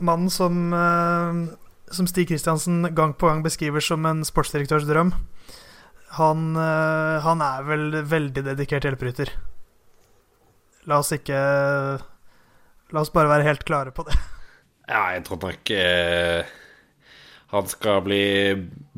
[0.00, 5.12] mannen som, uh, som Stig Kristiansen gang på gang beskriver som en sportsdirektørs drøm,
[6.18, 9.30] han, uh, han er vel veldig dedikert hjelperytter.
[10.90, 11.38] La oss ikke
[12.90, 14.16] La oss bare være helt klare på det.
[14.90, 16.48] Ja, jeg tror nok eh,
[17.52, 18.24] han skal bli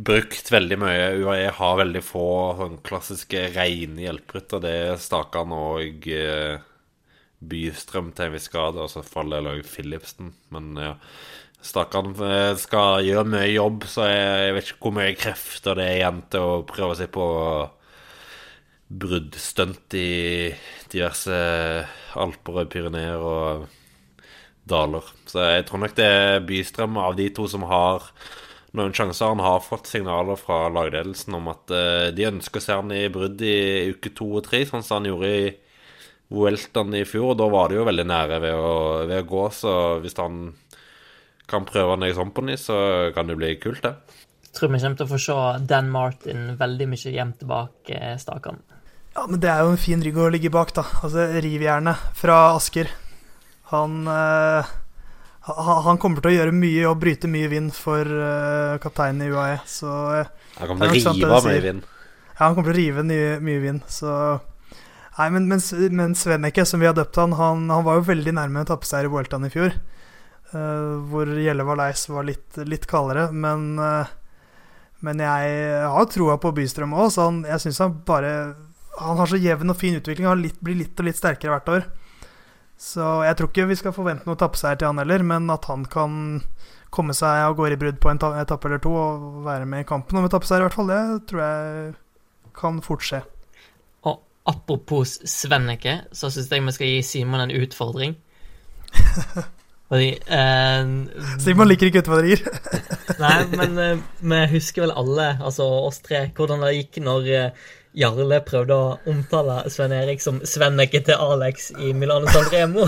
[0.00, 1.10] brukt veldig mye.
[1.20, 4.62] UAE har veldig få sånn klassiske rene hjelperytter.
[4.64, 6.64] Det er Stakan og eh,
[7.44, 10.32] Bystrøm til en viss grad, og så faller òg Philipsen.
[10.54, 11.00] Men ja, Stakkan
[11.62, 16.22] eh, skal gjøre mye jobb, så jeg vet ikke hvor mye krefter det er igjen
[16.32, 17.26] til å prøve seg på
[18.92, 20.52] bruddstunt i
[20.92, 21.36] diverse
[22.20, 23.66] alper og Pyreneer og
[24.68, 25.06] daler.
[25.26, 28.10] Så jeg tror nok det er Bystrøm av de to som har
[28.76, 29.32] noen sjanser.
[29.32, 33.06] Han har fått signaler fra lagledelsen om at eh, de ønsker å se han i
[33.12, 35.52] brudd i uke to og tre, sånn som han gjorde i
[36.32, 38.76] Welton i fjor, og da var det jo veldig nære ved å,
[39.08, 39.42] ved å gå.
[39.52, 39.72] Så
[40.04, 40.46] hvis han
[41.52, 42.12] kan prøve han i
[42.48, 42.76] ny, så
[43.14, 43.94] kan det bli kult, det.
[44.42, 45.36] Jeg tror vi kommer til å få se
[45.68, 48.60] Dan Martin veldig mye gjemt bak eh, stakene.
[49.12, 50.86] Ja, men det er jo en fin rygg å ligge bak, da.
[51.04, 52.88] Altså Rivjernet fra Asker.
[53.72, 54.72] Han eh,
[55.42, 59.56] han kommer til å gjøre mye og bryte mye vind for uh, kapteinen i UAE.
[59.66, 60.28] Så uh,
[60.60, 61.88] Han kommer til å rive av mye vind?
[62.36, 63.82] Ja, han kommer til å rive mye, mye vind.
[63.90, 64.12] Så
[65.12, 65.60] Nei, men, men,
[65.92, 69.10] men Svenneke, som vi har døpt han, han, han var jo veldig nærme en tappeseier
[69.10, 69.74] i Vueltaen i fjor.
[70.52, 73.30] Uh, hvor Gjelle Leis var litt, litt kaldere.
[73.32, 74.10] Men, uh,
[75.00, 75.56] men jeg
[75.94, 78.34] har troa på Bystrøm òg, så han, jeg syns han bare
[79.00, 80.28] Han har så jevn og fin utvikling.
[80.28, 81.90] Han litt, blir litt og litt sterkere hvert år.
[82.82, 85.86] Så jeg tror ikke vi skal forvente noe tappeseier til han heller, men at han
[85.88, 86.42] kan
[86.92, 89.88] komme seg av gårde i brudd på en etappe eller to og være med i
[89.88, 91.94] kampen om etappeseier, i hvert fall, det tror jeg
[92.58, 93.22] kan fort skje.
[94.10, 98.18] Og apropos Svenneke, så syns jeg vi skal gi Simon en utfordring.
[99.92, 102.46] Fordi eh, Simon liker ikke utfordringer.
[103.22, 107.66] Nei, men eh, vi husker vel alle, altså oss tre, hvordan det gikk når eh,
[108.00, 112.86] Jarle prøvde å omtale Sven Erik som Svenneke til Alex i Milano San Remo.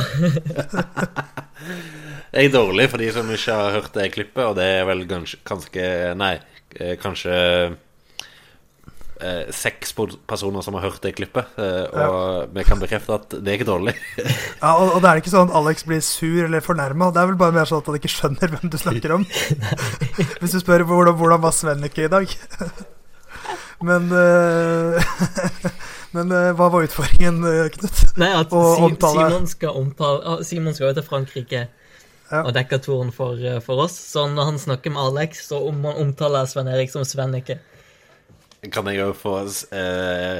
[2.33, 5.05] jeg er dårlig for de som ikke har hørt det klippet, og det er vel
[5.11, 6.38] ganske, ganske Nei,
[6.79, 7.37] eh, kanskje
[9.20, 11.50] eh, seks personer som har hørt det klippet.
[11.61, 12.46] Eh, og ja.
[12.55, 13.94] vi kan bekrefte at det er ikke dårlig.
[14.62, 17.11] ja, og, og, det er ikke sånn at Alex blir sur eller fornærma.
[17.14, 19.27] Det er vel bare mer sånn at han ikke skjønner hvem du snakker om.
[20.40, 22.35] Hvis du spør hvordan, hvordan var Svenneke i dag.
[23.85, 25.14] Men eh,
[26.14, 28.03] Men uh, hva var utfordringen, uh, Knut?
[28.22, 32.40] Nei, at Sim Simon skal omtale Simon skal jo til Frankrike ja.
[32.44, 33.96] og dekker turen for, for, oss.
[34.14, 37.59] Så når han snakker med Alex, så om han omtaler Sven Erik som Svennike.
[38.72, 40.38] Kan jeg òg få uh,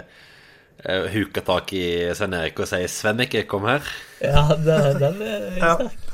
[1.12, 1.84] huka tak i
[2.16, 3.88] Sven Erik og si 'Svennike, kom her'?
[4.20, 6.12] Ja, det, den er sterk.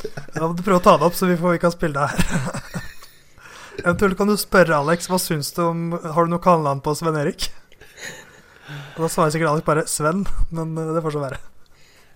[0.00, 0.20] Ja.
[0.34, 2.08] Da må du prøve å ta det opp, så vi, får, vi kan spille det
[2.08, 2.86] her.
[3.84, 7.16] Eventuelt kan du spørre Alex hva syns du om Har du noe kallenavn på Sven
[7.16, 7.48] Erik?
[8.96, 11.38] Og da svarer sikkert Alex bare Sven, men eh, det får så være.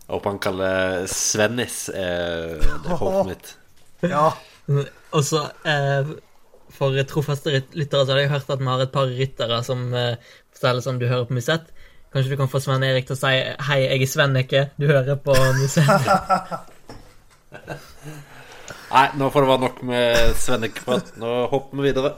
[0.04, 3.54] Jeg håper han kaller Svennis eh, det håpet mitt.
[4.04, 4.28] Ja.
[5.16, 6.12] Og så eh,
[6.74, 10.16] For trofaste lyttere så har jeg hørt at vi har et par ryttere som eh,
[10.54, 11.70] forteller sånn du hører på Musett.
[12.14, 13.34] Kanskje du kan få Sven Erik til å si
[13.66, 15.90] 'Hei, jeg er Svenneke, du hører på Musett'.
[18.94, 21.14] Nei, nå får det være nok med Svenneke-prat.
[21.18, 22.14] Nå hopper vi videre.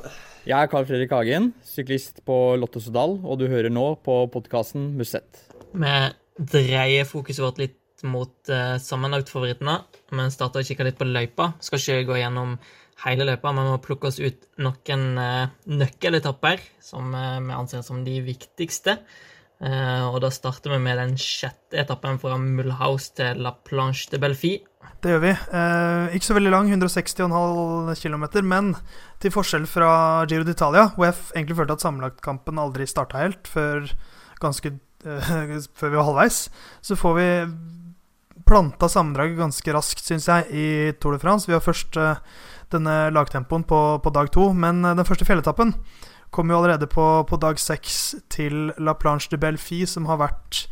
[0.47, 4.93] Jeg er Carl Fredrik Hagen, syklist på Lotto Sodal, og du hører nå på podkasten
[4.99, 5.41] Musett.
[5.73, 5.97] Vi
[6.53, 9.77] dreier fokuset vårt litt mot eh, sammenlagtfavorittene.
[10.13, 11.53] Vi starter å kikke litt på løypa.
[11.65, 12.59] Skal ikke gå gjennom
[13.05, 18.05] hele løypa, men må plukke oss ut noen eh, nøkkeletapper som eh, vi anser som
[18.07, 18.99] de viktigste.
[19.57, 24.19] Uh, og da starter vi med den sjette etappen fra Mulhouse til La Planche de
[24.21, 24.51] Belfi.
[25.01, 25.31] Det gjør vi.
[25.33, 28.73] Eh, ikke så veldig lang, 160,5 km, men
[29.23, 29.91] til forskjell fra
[30.29, 33.89] Giro d'Italia, hvor jeg egentlig følte at sammenlagtkampen aldri starta helt før,
[34.43, 34.73] ganske,
[35.05, 35.33] eh,
[35.79, 36.41] før vi var halvveis,
[36.85, 37.29] så får vi
[38.47, 40.67] planta sammendraget ganske raskt, syns jeg, i
[41.01, 41.49] Tour de France.
[41.49, 42.21] Vi har først eh,
[42.73, 45.75] denne lagtempoen på, på, dag to, men eh, den første fjelletappen
[46.35, 50.67] kom jo allerede på, på dag seks til La Planche de Belfi, som har vært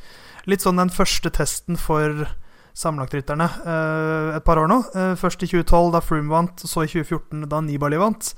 [0.51, 2.27] litt sånn den første testen for
[2.75, 4.81] sammenlagtrytterne uh, et par år nå.
[4.93, 8.33] Uh, først i 2012, da Froome vant, så i 2014, da Nibali vant,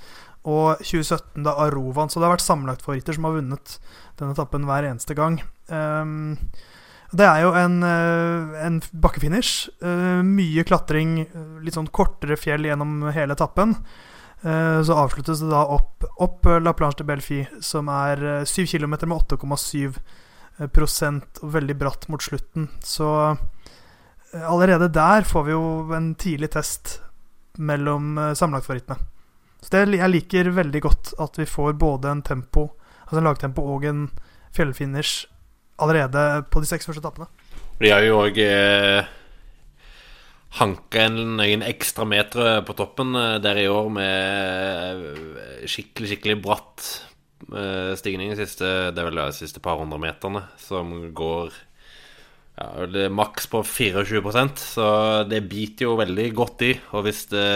[0.47, 2.13] og 2017, da Aro vant.
[2.13, 3.77] Så det har vært sammenlagtfavoritter som har vunnet
[4.21, 5.41] denne etappen hver eneste gang.
[5.73, 6.37] Um,
[7.15, 9.69] det er jo en, uh, en bakkefinish.
[10.27, 11.27] mye klatring,
[11.63, 13.77] litt sånn kortere fjell gjennom hele etappen.
[14.47, 19.17] Så avsluttes det da opp, opp La Planche de Belfi, som er 7 km med
[19.17, 22.69] 8,7% og veldig bratt mot slutten.
[22.85, 23.09] Så
[24.37, 25.65] allerede der får vi jo
[25.97, 27.01] en tidlig test
[27.57, 29.01] mellom sammenlagtfavorittene.
[29.67, 32.69] Så det, jeg liker veldig godt at vi får både en tempo,
[33.07, 34.05] altså en lagtempo og en
[34.55, 35.27] fjellfinish
[35.83, 37.29] allerede på de seks første etappene.
[37.81, 39.09] De har jo òg eh,
[40.57, 45.05] hanka en en ekstra meter på toppen eh, der i år med
[45.37, 46.87] eh, skikkelig, skikkelig bratt
[47.53, 51.53] eh, stigning de siste, det er vel de siste par hundre meterne, som går
[52.57, 54.89] ja, det er maks på 24% så
[55.29, 56.71] det biter jo veldig godt i.
[56.97, 57.49] Og hvis det,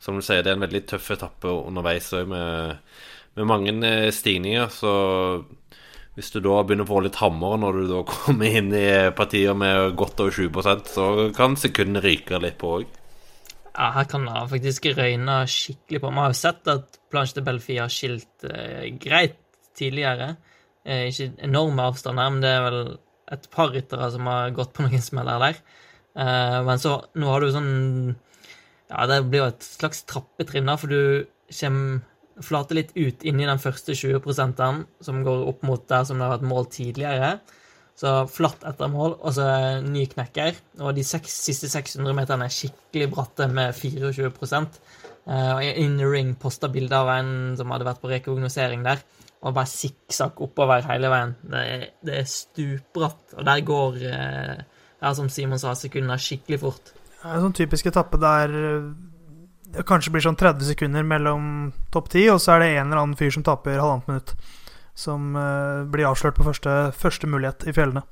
[0.00, 2.78] som du sier, det er en veldig tøff etappe underveis med,
[3.36, 4.94] med mange stigninger, så
[6.16, 9.56] hvis du da begynner å få litt hammer når du da kommer inn i partier
[9.58, 12.98] med godt over 20% så kan sekundene ryke litt på òg.
[13.72, 16.10] Ja, her kan det faktisk røyne skikkelig på.
[16.12, 19.38] Vi har jo sett at Planche de Belfi har skilt eh, greit
[19.78, 20.34] tidligere.
[20.84, 22.80] Eh, ikke enorme avstander, men det er vel
[23.32, 25.62] et par ryttere som har gått på noen smeller der.
[26.20, 27.72] Eh, men så nå har du sånn
[28.92, 32.02] Ja, det blir jo et slags trappetrinn, da, for du kommer
[32.44, 34.22] flater litt ut inni den første 20
[35.02, 37.34] som går opp mot der som det har vært mål tidligere.
[37.98, 39.46] Så flatt etter mål, og så
[39.84, 40.56] ny knekker.
[40.80, 46.08] Og de seks, siste 600 meterne er skikkelig bratte med 24 uh, Og In the
[46.08, 49.04] Ring posta bilde av en som hadde vært på rekognosering der
[49.42, 51.32] og bare sikksakk oppover hele veien.
[51.42, 54.60] Det er, det er stupbratt, og der går uh,
[55.02, 56.92] ja, som Simon sa, sekundene skikkelig fort.
[56.94, 58.86] Det er en sånn typisk etappe der eh,
[59.72, 61.44] det kanskje blir sånn 30 sekunder mellom
[61.94, 64.34] topp 10, og så er det en eller annen fyr som taper halvannet minutt.
[64.94, 68.02] Som uh, blir avslørt på første, første, mulighet i fjellene.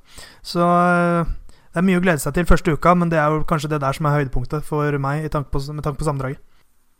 [0.41, 1.29] Så uh,
[1.71, 3.83] Det er mye å glede seg til første uka, men det er jo kanskje det
[3.83, 6.41] der som er høydepunktet for meg tanke på, med tanke på sammendraget.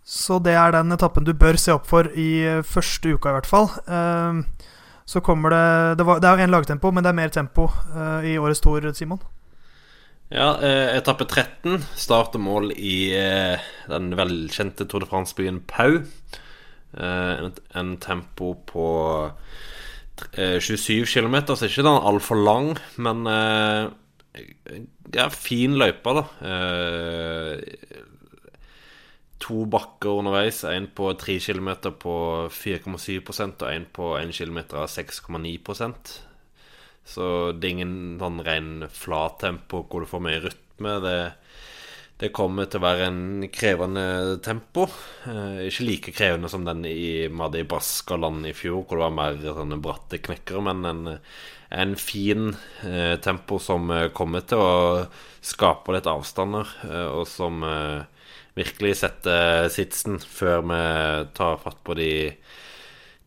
[0.05, 3.35] Så det er den etappen du bør se opp for i eh, første uka, i
[3.35, 3.67] hvert fall.
[3.89, 4.45] Uh,
[5.05, 5.65] så kommer det
[5.99, 7.67] Det, var, det er jo én lagtempo, men det er mer tempo
[8.23, 9.19] i årets tour, Simon.
[10.31, 11.81] Ja, eh, etappe 13.
[11.99, 13.59] Start og mål i eh,
[13.91, 15.97] den velkjente Tour de France-byen Pau.
[16.95, 18.85] Eh, en, en, tempo på
[20.31, 26.23] 27 km, så ikke den altfor lang, men ja, fin løype, da.
[29.41, 30.61] to bakker underveis.
[30.69, 32.15] Én på 3 km på
[32.53, 35.57] 4,7% og én på 1 km av 6,9
[37.07, 40.97] så det er ingen sånn ren flattempo hvor du får mye rytme.
[41.03, 41.15] Det,
[42.21, 44.05] det, kommer til å være en krevende
[44.45, 44.85] tempo.
[45.29, 49.41] Eh, ikke like krevende som den i Madi Baskaland i fjor, hvor det var mer
[49.59, 51.03] sånne bratte knekkere, men en,
[51.83, 52.53] en fin
[52.87, 54.73] eh, tempo som eh, kommer til å
[55.41, 58.01] skape litt avstander, eh, og som eh,
[58.57, 60.81] virkelig setter sitsen før vi
[61.37, 62.11] tar fatt på de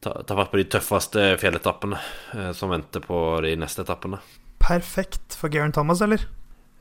[0.04, 1.98] ta, ta fatt på de tøffeste fjelletappene
[2.36, 4.20] eh, som venter på de neste etappene.
[4.64, 6.26] Perfekt for Garen Thomas, eller?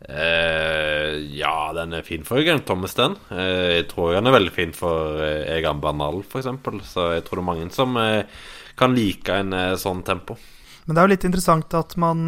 [0.03, 3.15] Eh, ja, den er fin for Garen Thomas, den.
[3.31, 6.51] Eh, jeg tror den er veldig fin for eh, Egan Bernal, f.eks.
[6.89, 8.43] Så jeg tror det er mange som eh,
[8.79, 10.37] kan like en eh, sånn tempo.
[10.83, 12.27] Men det er jo litt interessant at man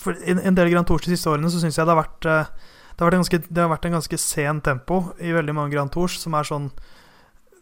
[0.00, 3.04] For en del Grand Tours de siste årene så syns jeg det har vært det
[3.04, 6.16] har vært, ganske, det har vært en ganske sen tempo i veldig mange Grand Tours,
[6.22, 6.70] som er sånn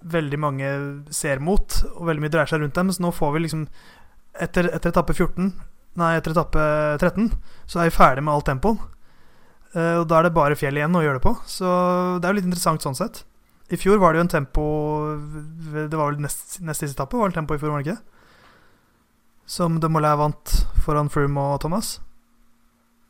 [0.00, 0.68] veldig mange
[1.14, 2.92] ser mot, og veldig mye dreier seg rundt dem.
[2.94, 3.66] Så nå får vi liksom
[4.40, 5.48] Etter, etter etappe 14,
[5.98, 6.62] nei, etter etappe
[7.02, 7.26] 13,
[7.68, 8.78] så er vi ferdig med alt tempoen.
[9.74, 11.32] Uh, og da er det bare fjell igjen å gjøre det på.
[11.50, 13.24] Så det er jo litt interessant sånn sett.
[13.74, 14.62] I fjor var det jo en tempo
[15.74, 18.00] Det var vel nest, siste etappe, var det tempo i fjor, var det ikke?
[19.50, 20.54] Som De Molay vant
[20.86, 21.98] foran Froome og Thomas.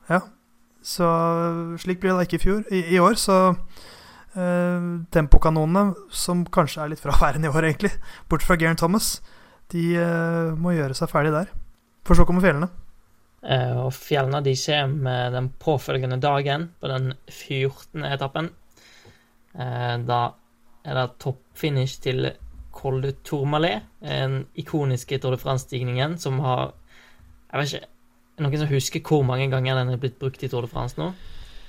[0.09, 0.24] Ja.
[0.81, 1.07] Så
[1.81, 2.61] slik blir det ikke i fjor.
[2.72, 3.37] I, i år så
[4.30, 7.92] Uh, tempokanonene, som kanskje er litt fraværende i år, egentlig,
[8.30, 9.16] bort fra Garen Thomas,
[9.74, 11.50] de uh, må gjøre seg ferdig der.
[12.06, 12.70] For så kommer fjellene.
[13.40, 18.06] Uh, og fjellene de kommer den påfølgende dagen, på den 14.
[18.06, 18.52] etappen.
[19.50, 20.20] da
[20.86, 22.30] er det toppfinish til
[22.72, 26.72] Col de Tourmalet, den ikoniske Tour de France-stigningen som har
[27.50, 27.88] Jeg vet ikke
[28.40, 31.10] Noen som husker hvor mange ganger den er blitt brukt i Tour de France nå?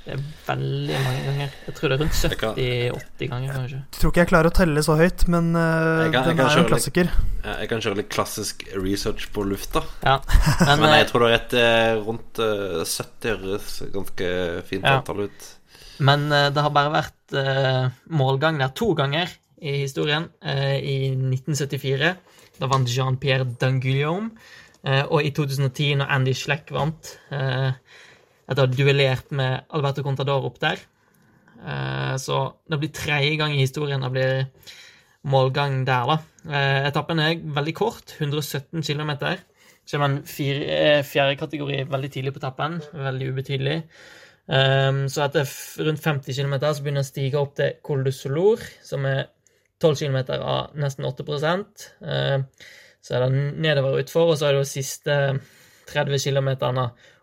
[0.02, 1.52] Det er veldig mange ganger.
[1.68, 3.52] Jeg tror det er rundt 70-80 ganger.
[3.54, 6.56] kanskje Jeg tror ikke jeg klarer å telle så høyt, men uh, kan, den er
[6.58, 7.12] jo en klassiker.
[7.12, 9.84] Litt, jeg kan kjøre litt klassisk research på lufta.
[10.02, 10.18] Ja,
[10.66, 14.34] men, men, jeg tror det er et eh, rundt uh, 70 høres ganske
[14.72, 14.98] fint ja.
[14.98, 15.48] antall ut.
[16.02, 19.30] Men uh, det har bare vært uh, målgang der to ganger
[19.62, 20.32] i historien.
[20.42, 22.16] I 1974
[22.58, 24.32] da vant Jean-Pierre Danguillaume.
[25.14, 27.12] og i 2010, når Andy Schleck vant
[28.52, 30.82] etter å ha duellert med Alberto Contador opp der.
[31.62, 34.42] Eh, så det blir tredje gang i historien det blir
[35.32, 36.18] målgang der, da.
[36.50, 39.14] Eh, etappen er veldig kort, 117 km.
[39.92, 43.78] Kommer en eh, fjerde kategori veldig tidlig på etappen, veldig ubetydelig.
[44.52, 45.48] Så etter
[45.86, 49.30] rundt 50 km så begynner det å stige opp til Col du Solor, som er
[49.80, 53.30] 12 km av nesten 8% Så er det
[53.64, 55.16] nedover utfor, og så er det de siste
[55.94, 56.50] 30 km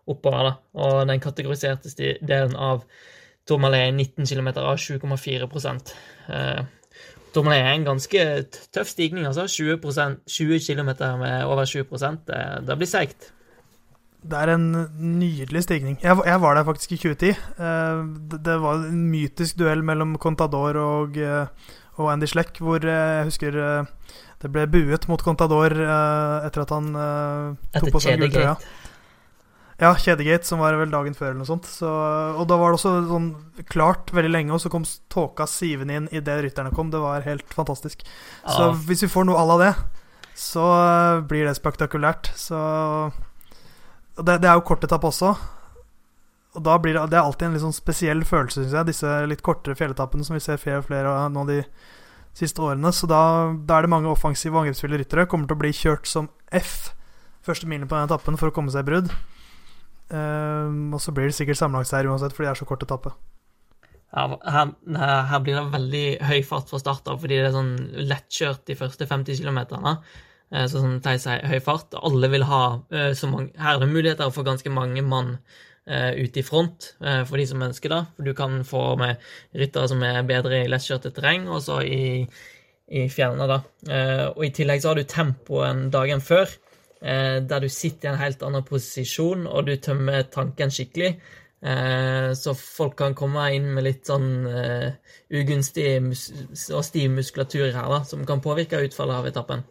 [0.09, 0.51] oppover.
[0.51, 2.85] da, Og den kategoriserte delen av
[3.49, 5.47] Tourmalet er 19 km av 7,4
[6.29, 6.61] eh,
[7.33, 8.27] Tourmalet er en ganske
[8.73, 9.47] tøff stigning, altså.
[9.49, 13.33] 20%, 20 km med over 20 det, det blir seigt.
[14.19, 15.99] Det er en nydelig stigning.
[16.03, 17.29] Jeg, jeg, var der faktisk i 2010.
[17.31, 21.47] Eh, det, det, var en mytisk duell mellom Contador og, eh,
[21.97, 23.85] og Andy Schleck, hvor jeg husker eh,
[24.43, 26.91] det ble buet mot Contador eh, etter at han
[27.79, 28.57] tok på seg gulltrøya.
[29.79, 31.69] Ja, Kjedegate, som var vel dagen før eller noe sånt.
[31.71, 33.29] Så, og da var det også sånn
[33.71, 36.91] klart veldig lenge, og så kom tåka sivende inn idet rytterne kom.
[36.91, 38.03] Det var helt fantastisk.
[38.43, 38.57] Ja.
[38.57, 39.71] Så hvis vi får noe à la det,
[40.39, 40.65] så
[41.31, 42.33] blir det spektakulært.
[42.35, 42.59] Så
[44.19, 45.31] det, det er jo kortetapp også.
[46.59, 49.15] Og da blir det, det er alltid en litt sånn spesiell følelse, syns jeg, disse
[49.31, 51.63] litt kortere fjelletappene som vi ser flere og flere av nå de
[52.35, 52.91] siste årene.
[52.91, 53.23] Så da,
[53.63, 55.31] da er det mange offensive og angrepsfulle ryttere.
[55.31, 56.97] Kommer til å bli kjørt som F
[57.47, 59.15] første milen på den etappen for å komme seg i brudd.
[60.09, 63.13] Um, og så blir det sikkert sammenlagtseier uansett, fordi det er så kort etappe.
[64.09, 64.71] Ja, her,
[65.29, 67.75] her, blir det veldig høy fart fra start av, fordi det er sånn
[68.09, 69.61] lettkjørt de første 50 km.
[70.49, 71.97] Eh, så som Theis sier, høy fart.
[72.01, 75.35] Alle vil ha eh, så mange Her er det muligheter for ganske mange mann
[75.89, 78.01] uh, ute i front for de som ønsker det.
[78.17, 79.21] For du kan få med
[79.57, 82.25] ryttere som er bedre i lettkjørte terreng, og så i,
[82.89, 83.61] i fjellene, da.
[84.35, 86.53] Og i tillegg så har du tempoen dagen før.
[86.99, 91.13] Eh, der du sitter i en helt annen posisjon, og du tømmer tanken skikkelig.
[91.63, 95.87] Eh, så folk kan komme inn med litt sånn eh, ugunstig
[96.75, 99.65] og stiv muskulatur her, da, som kan påvirke utfallet av etappen.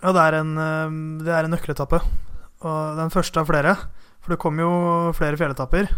[0.00, 0.54] Ja, det er en,
[1.20, 2.00] det er en nøkkeletappe.
[2.60, 3.74] Og den første av flere.
[4.20, 4.72] For det kommer jo
[5.16, 5.88] flere fjelletapper.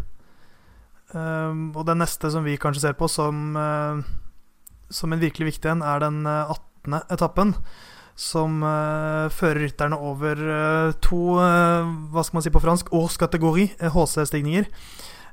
[1.13, 3.55] Og den neste som vi kanskje ser på som,
[4.91, 6.99] som en virkelig viktig en, er den 18.
[7.15, 7.55] etappen.
[8.19, 14.69] Som uh, fører rytterne over uh, to, hva skal man si på fransk, årskategori, HC-stigninger.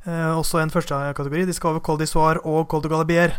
[0.07, 1.45] også en førstekategori.
[1.45, 3.35] De skal over Col d'Isoire og Col de Galibier.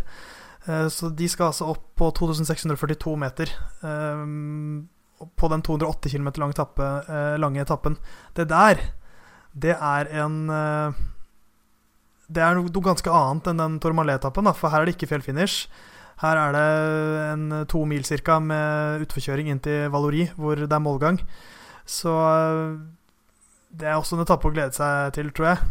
[0.93, 3.49] så de skal altså opp på 2642 meter.
[3.81, 6.91] På den 208 km lange, etappe,
[7.41, 7.97] lange etappen.
[8.37, 8.77] Det der,
[9.55, 10.51] det er en
[12.31, 15.67] det er noe ganske annet enn den Tormalé-etappen, for her er det ikke fjellfinish.
[16.21, 16.65] Her er det
[17.33, 21.21] en to mil cirka med utforkjøring inn til Valorie, hvor det er målgang.
[21.89, 22.75] Så eh,
[23.73, 25.71] det er også en etappe å glede seg til, tror jeg.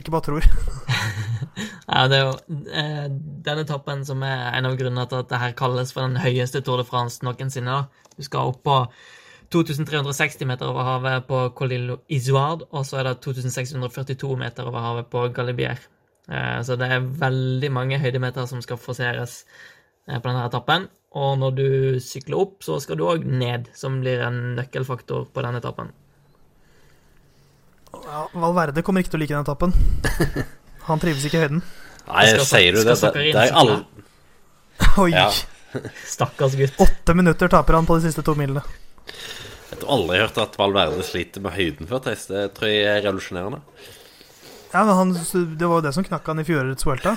[0.00, 0.48] Ikke bare tror.
[1.92, 3.08] ja, det er jo eh,
[3.46, 6.62] den etappen som er en av grunnene til at det her kalles for den høyeste
[6.64, 7.82] Tour de France noensinne.
[8.16, 8.78] Du skal opp på
[9.52, 15.10] 2360 meter over havet på Colillo Izuard, og så er det 2642 meter over havet
[15.12, 15.80] på Galibier.
[16.30, 19.42] Eh, så det er veldig mange høydemeter som skal forseres
[20.08, 20.86] eh, på denne etappen.
[21.18, 21.68] Og når du
[22.00, 25.92] sykler opp, så skal du òg ned, som blir en nøkkelfaktor på denne etappen.
[27.92, 29.74] Ja, Valverde kommer ikke til å like den etappen.
[30.88, 31.64] Han trives ikke i høyden.
[32.08, 32.96] Nei, sier du det?
[32.98, 33.82] Det, er alle
[34.98, 35.12] Oi.
[35.12, 35.28] Ja.
[36.14, 36.80] Stakkars gutt.
[36.82, 38.64] Åtte minutter taper han på de siste to milene.
[39.70, 42.26] Jeg tror aldri jeg har hørt at Valverde sliter med høyden før, Theis.
[42.28, 43.62] Det tror jeg er revolusjonerende.
[44.72, 45.12] Ja, men han,
[45.58, 47.16] Det var jo det som knakk han i fjorårets Vuelta.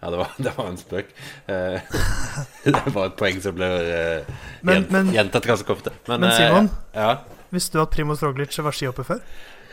[0.00, 1.12] Ja, det var, det var, en spøk.
[1.46, 1.80] Eh,
[2.64, 5.92] det var et poeng som ble uh, gjent, gjentatt ganske ofte.
[6.08, 7.44] Men, men Simon, uh, ja.
[7.54, 9.22] visste du at Primoz Roglic var skihopper før?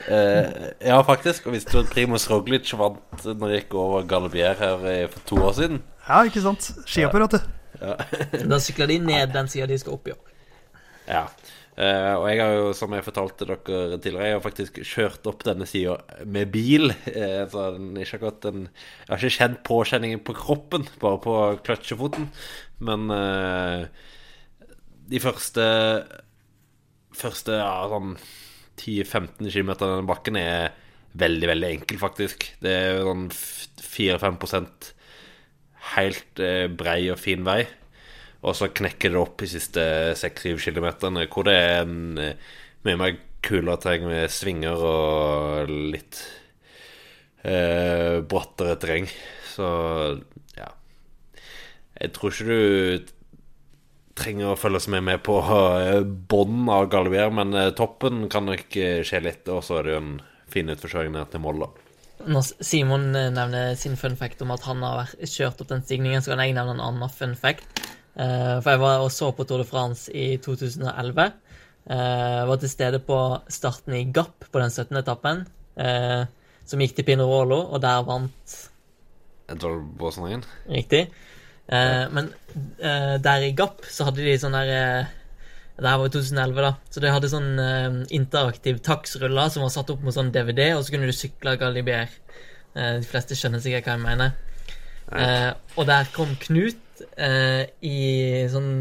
[0.08, 1.48] Uh, ja, faktisk.
[1.48, 5.44] Og visste du at Primoz Roglic vant når de gikk over Galibier her for to
[5.44, 5.84] år siden?
[6.08, 6.72] Ja, ikke sant.
[6.88, 7.60] Skihopper, vet du.
[7.84, 7.98] Ja.
[8.52, 10.22] da sykler de ned den sida de skal opp i år.
[11.08, 11.26] Ja.
[11.74, 15.42] Uh, og jeg har jo, som jeg fortalte dere tidligere, jeg har faktisk kjørt opp
[15.48, 15.96] denne sida
[16.30, 16.92] med bil.
[17.08, 21.38] Uh, så den ikke akkurat en, Jeg har ikke kjent påkjenningen på kroppen, bare på
[21.66, 22.30] kløtsjefoten.
[22.86, 23.90] Men uh,
[25.10, 25.66] de første
[27.14, 28.16] Første ja, sånn
[28.82, 30.72] 10-15 km av denne bakken er
[31.22, 32.48] veldig, veldig enkel, faktisk.
[32.58, 34.88] Det er sånn 4-5%
[35.94, 36.42] helt
[36.74, 37.60] brei og fin vei.
[38.44, 39.84] Og så knekker det opp i siste
[40.20, 42.52] 6-7 kilometerne, hvor det er eh,
[42.84, 46.20] mye mer kulere terreng med svinger og litt
[47.44, 49.10] eh, brattere terreng.
[49.54, 49.68] Så
[50.58, 50.72] ja
[52.00, 53.12] Jeg tror ikke du
[54.18, 58.48] trenger å følge så mye med på eh, bånden av Galibier, men eh, toppen kan
[58.50, 60.14] nok skje litt, og så er det jo en
[60.54, 61.72] fin utforsøring ned til Molla.
[62.24, 66.32] Når Simon nevner sin fun fact om at han har kjørt opp den stigningen, så
[66.32, 67.82] kan jeg nevne en annen fun fact.
[68.14, 71.34] Uh, for jeg var og så på Tour de France i 2011.
[71.84, 73.18] Uh, eh, var til stede på
[73.52, 74.96] starten i Gap på den 17.
[75.02, 75.42] etappen,
[75.82, 76.24] uh,
[76.64, 78.54] som gikk til Pinerolo, og der vant
[79.52, 80.46] Edvard Baasenhagen?
[80.70, 81.10] Riktig.
[81.68, 82.32] Uh, men
[83.24, 85.08] der i Gap så hadde de sånn der
[85.74, 86.72] Det her var i 2011, da.
[86.94, 90.94] Så de hadde sånn interaktiv takstruller som var satt opp med sånn DVD, og så
[90.94, 92.12] kunne du sykle Galibier.
[92.76, 94.36] de fleste skjønner sikkert hva jeg mener.
[95.76, 98.00] og der kom Knut eh, i
[98.52, 98.72] sånn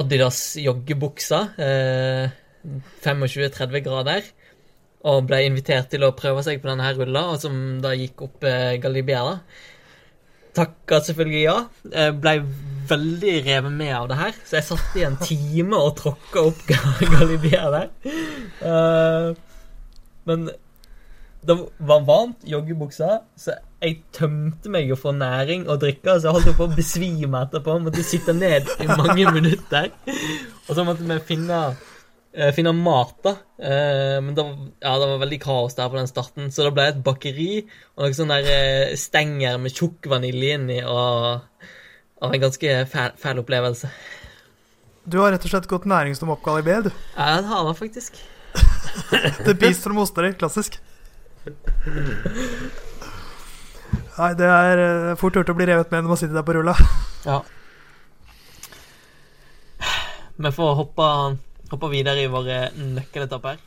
[0.00, 1.42] Adidas joggebuksa.
[1.60, 2.38] Eh,
[3.04, 4.30] 25-30 grader.
[5.10, 8.22] Og ble invitert til å prøve seg på denne her rulla, og som da gikk
[8.28, 9.40] opp eh, Galibiera.
[10.54, 11.56] Takka selvfølgelig ja.
[11.88, 12.36] Jeg ble
[12.90, 16.62] veldig revet med av det her, så jeg satt i en time og tråkka opp
[17.14, 17.88] Galibiera der.
[18.62, 19.32] Uh,
[20.28, 20.50] men
[21.42, 26.36] det var varmt, joggebuksa, så jeg tømte meg jo for næring og drikke, så jeg
[26.36, 27.78] holdt på å besvime etterpå.
[27.82, 29.90] Måtte sitte ned i mange minutter.
[30.68, 33.34] Og så måtte vi finne, uh, finne mat, da.
[33.58, 34.52] Uh, men var,
[34.84, 37.50] ja, det var veldig kaos der på den starten, så det ble et bakeri
[37.96, 41.66] og noen sånne der, uh, stenger med tjukk vanilje inni, og,
[42.22, 43.90] og en ganske fæl, fæl, opplevelse.
[45.10, 46.92] Du har rett og slett gått næringsdom oppgave i B, du.
[47.16, 48.22] Ja, det har jeg faktisk.
[49.42, 50.78] The Beast from Osterøy, klassisk.
[54.18, 56.56] Nei, det er uh, fort gjort å bli revet med når man sitter der på
[56.58, 56.76] rulla.
[57.22, 57.38] Ja.
[60.42, 61.04] Vi får hoppe,
[61.70, 63.60] hoppe videre i våre nøkkeletapper.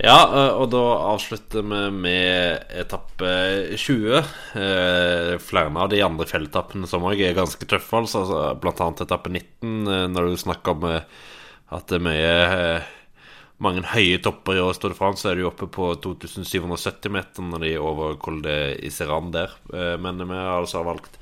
[0.00, 0.80] Ja, eh, og da
[1.12, 3.30] avslutter vi med etappe
[3.78, 4.16] 20.
[4.58, 8.24] Eh, flere av de andre fjelletappene som òg er ganske tøffe, altså.
[8.58, 12.34] Blant annet etappe 19, når du snakker om at det er mye
[13.64, 17.48] mange høye topper i år, står det fram, så er de oppe på 2770 meter
[17.48, 19.56] når de er over Col de Iseran der.
[19.72, 21.18] Eh, men vi har altså valgt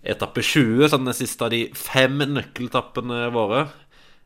[0.00, 3.66] etappe 20 som den siste av de fem nøkkeltappene våre.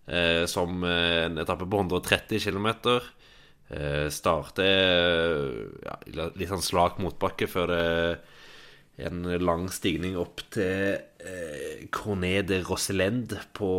[0.06, 2.68] Eh, som en etappe på 130 km.
[3.72, 5.40] Eh, starter
[5.86, 5.94] ja,
[6.36, 7.84] litt sånn slak motbakke før det
[9.08, 13.70] en lang stigning opp til eh, Cornet de Roselend på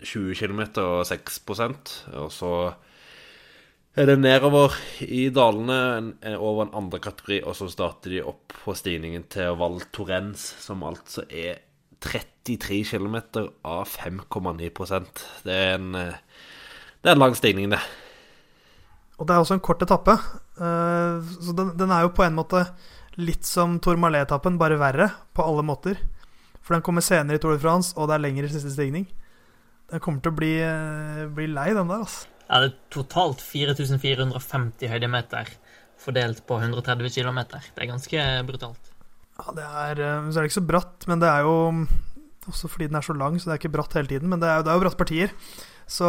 [0.00, 1.92] 20 km og 6%
[2.24, 2.54] Og så
[3.92, 4.72] er det nedover
[5.04, 9.82] i dalene over en andre kategori, og så starter de opp på stigningen til Val
[9.92, 11.60] Torrens, som altså er
[12.02, 13.18] 33 km
[13.68, 14.70] av 5,9
[15.44, 16.14] Det eh,
[17.02, 17.82] Det er en lang stigning, det.
[19.18, 20.16] Og det er også en kort etappe.
[20.56, 22.64] Uh, så den, den, er jo på en måte
[23.18, 25.98] litt som Tourmalet-etappen, bare verre på alle måter.
[26.62, 29.08] For den kommer senere i Tour de France, og det er lengre siste stigning.
[29.90, 30.52] Den kommer til å bli,
[31.36, 32.31] bli lei, den der, altså.
[32.48, 35.50] Ja, det er totalt 4450 høydemeter
[36.02, 37.42] fordelt på 130 km.
[37.52, 38.92] Det er ganske brutalt.
[39.38, 41.54] Ja, det er, uh, så er det ikke så bratt, men det er jo
[42.50, 44.30] også fordi den er så lang, så det er ikke bratt hele tiden.
[44.30, 45.34] Men det er, det er jo bratte partier.
[45.86, 46.08] Så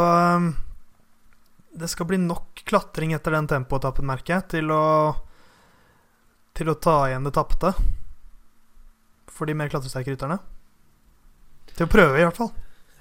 [1.73, 4.83] det skal bli nok klatring etter den tempoetappen, merker jeg, til å
[6.53, 7.71] til å ta igjen det tapte
[9.33, 10.37] for de mer klatresterke rytterne.
[11.73, 12.51] Til å prøve, i hvert fall.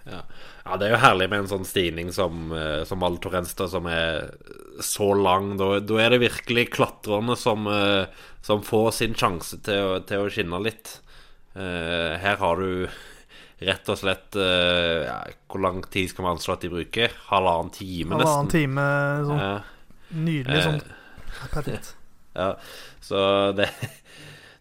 [0.05, 0.23] Ja.
[0.65, 0.77] ja.
[0.77, 4.33] det er jo herlig med en sånn stigning som, eh, som Al Torrensta, som er
[4.83, 5.55] så lang.
[5.61, 8.11] Da, da er det virkelig klatrerne som, eh,
[8.43, 10.99] som får sin sjanse til å, til å skinne litt.
[11.53, 12.87] Uh, her har du
[13.61, 17.13] rett og slett uh, ja, Hvor lang tid skal man anslå at de bruker?
[17.29, 18.23] Halvannen time, nesten.
[18.25, 18.87] Halvannen time,
[19.29, 19.43] sånn.
[19.43, 20.81] Uh, Nydelig sånn.
[21.53, 21.93] Perfekt.
[22.33, 22.55] Ja,
[23.05, 23.19] så
[23.53, 23.67] det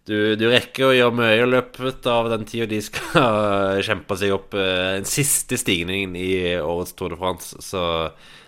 [0.08, 4.34] du, du, rekker å gjøre mye i løpet av den tida de skal kjempe seg
[4.36, 7.62] opp uh, en siste stigning i årets Tour de France.
[7.64, 7.84] Så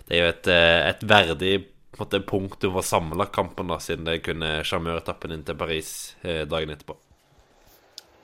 [0.08, 0.52] det er jo et,
[0.90, 1.54] et verdig
[1.98, 6.98] måte, punktum for sammenlagtkampen, siden det kunne sjarmøretappen inn til Paris dagen etterpå.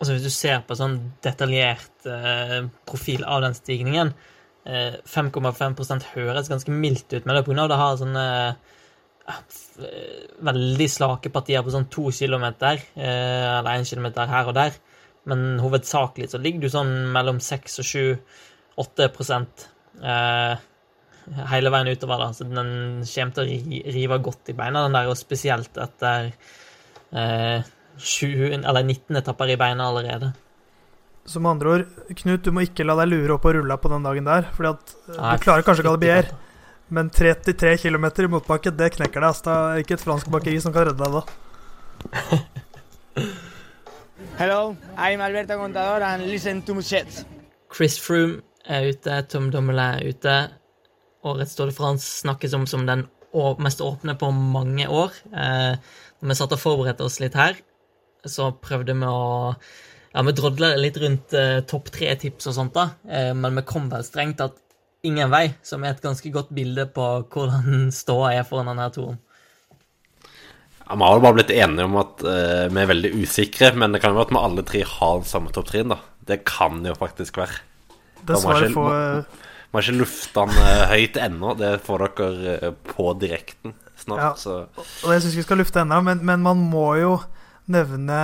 [0.00, 4.14] Altså Hvis du ser på sånn detaljert eh, profil av den stigningen
[4.64, 7.66] eh, 5,5 høres ganske mildt ut, men det er pga.
[7.68, 8.69] det har sånne eh,
[10.50, 14.78] veldig slake partier på sånn to kilometer, eh, eller én kilometer her og der.
[15.30, 19.68] Men hovedsakelig så ligger du sånn mellom 6 og 7-8 prosent
[21.50, 22.18] hele veien utover.
[22.18, 26.32] da, Så den kommer til å rive godt i beina, den der, og spesielt etter
[27.12, 27.66] eh,
[27.98, 30.32] 20, eller 19 etapper i beina allerede.
[31.28, 33.90] Så med andre ord, Knut, du må ikke la deg lure opp og rulle på
[33.92, 34.48] den dagen der.
[34.56, 36.30] Fordi at Nei, du klarer kanskje Galibier,
[36.90, 39.28] men 33 km i motbakke, det knekker deg.
[39.30, 41.22] Altså, det er ikke et fransk bakeri som kan redde deg da.
[44.40, 47.24] Hello, I'm Alberto Contador and listen to shit.
[47.70, 50.36] Chris Froome er ute, Tom Dommel er ute.
[51.26, 53.06] Årets Tour de France snakkes om som den
[53.60, 55.12] mest åpne på mange år.
[55.30, 55.76] Eh,
[56.20, 57.60] når vi satt og forberedte oss litt her,
[58.26, 59.54] så prøvde vi å
[60.10, 63.84] Ja, vi drodla litt rundt eh, topp tre-tips og sånt, da, eh, men vi kom
[63.92, 64.56] vel strengt tatt
[65.06, 69.18] ingen vei, som er et ganske godt bilde på hvordan ståa er foran denne toren.
[70.86, 73.94] Ja, Vi har jo bare blitt enige om at uh, vi er veldig usikre, men
[73.94, 76.00] det kan jo være at vi alle tre har den samme topptrinn, da.
[76.26, 77.62] Det kan jo faktisk være.
[78.26, 78.90] Dessverre får
[79.70, 81.54] Vi har ikke lufta den høyt ennå.
[81.58, 84.20] Det får dere på direkten snart.
[84.20, 84.56] Ja, så.
[85.06, 87.14] og jeg syns vi skal lufte ennå, men, men man må jo
[87.70, 88.18] nevne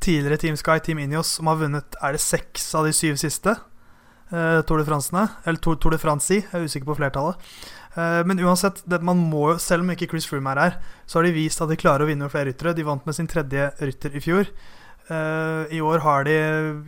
[0.00, 3.56] tidligere Team Sky, Team Inios, som har vunnet Er det seks av de syv siste
[4.32, 5.24] uh, Tour de France-ene?
[5.44, 7.38] Eller Tour, Tour de France, jeg er usikker på flertallet.
[7.96, 11.62] Uh, men uansett, må, selv om ikke Chris Froome er her, så har de vist
[11.62, 12.74] at de klarer å vinne med flere ryttere.
[12.76, 14.50] De vant med sin tredje rytter i fjor.
[15.06, 16.32] I år har de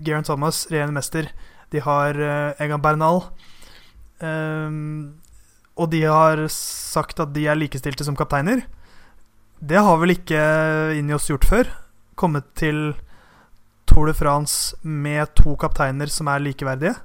[0.03, 1.28] Geraint Thomas, regjerende mester.
[1.70, 2.16] De har
[2.59, 3.20] Egan Bernal.
[5.78, 8.64] og de har sagt at de er likestilte som kapteiner.
[9.62, 10.41] Det har vel ikke
[10.99, 11.70] Injos gjort før?
[12.18, 12.97] kommet til
[13.89, 16.97] Tour de France med to kapteiner som er likeverdige?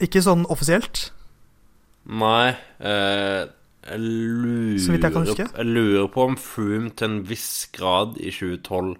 [0.00, 1.10] Ikke sånn offisielt?
[2.10, 2.56] Nei.
[2.80, 3.44] Eh,
[3.90, 5.46] jeg, lurer, jeg.
[5.46, 8.96] Jeg lurer på om Froome til en viss grad i 2012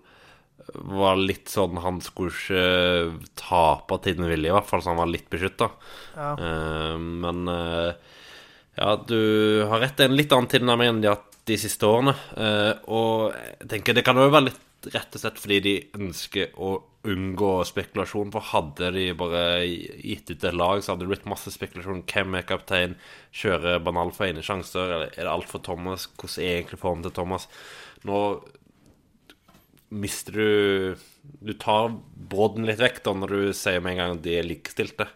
[0.75, 5.01] var litt sånn Han skulle ikke tape til den vilje, i hvert fall, så han
[5.01, 5.71] var litt beskytta.
[6.15, 6.33] Ja.
[6.35, 8.17] Eh, men eh,
[8.79, 9.21] ja, du
[9.71, 9.97] har rett.
[9.99, 12.15] Det er en litt annen tilnærming enn de har hatt de siste årene.
[12.37, 16.55] Eh, og jeg tenker det kan jo være litt rett og slett fordi de ønsker
[16.57, 16.77] å
[17.09, 18.33] unngå spekulasjon.
[18.35, 22.05] For hadde de bare gitt ut et lag, så hadde det blitt masse spekulasjon.
[22.11, 22.97] Hvem er kaptein?
[23.37, 24.97] Kjører Banal for ene sjanser?
[24.97, 26.09] Eller er det alt for Thomas?
[26.15, 27.49] Hvordan er egentlig formen til Thomas?
[28.09, 28.21] Nå
[29.91, 30.97] mister du
[31.43, 31.91] Du tar
[32.31, 35.09] brodden litt vekk da når du sier med en gang at de er likestilte.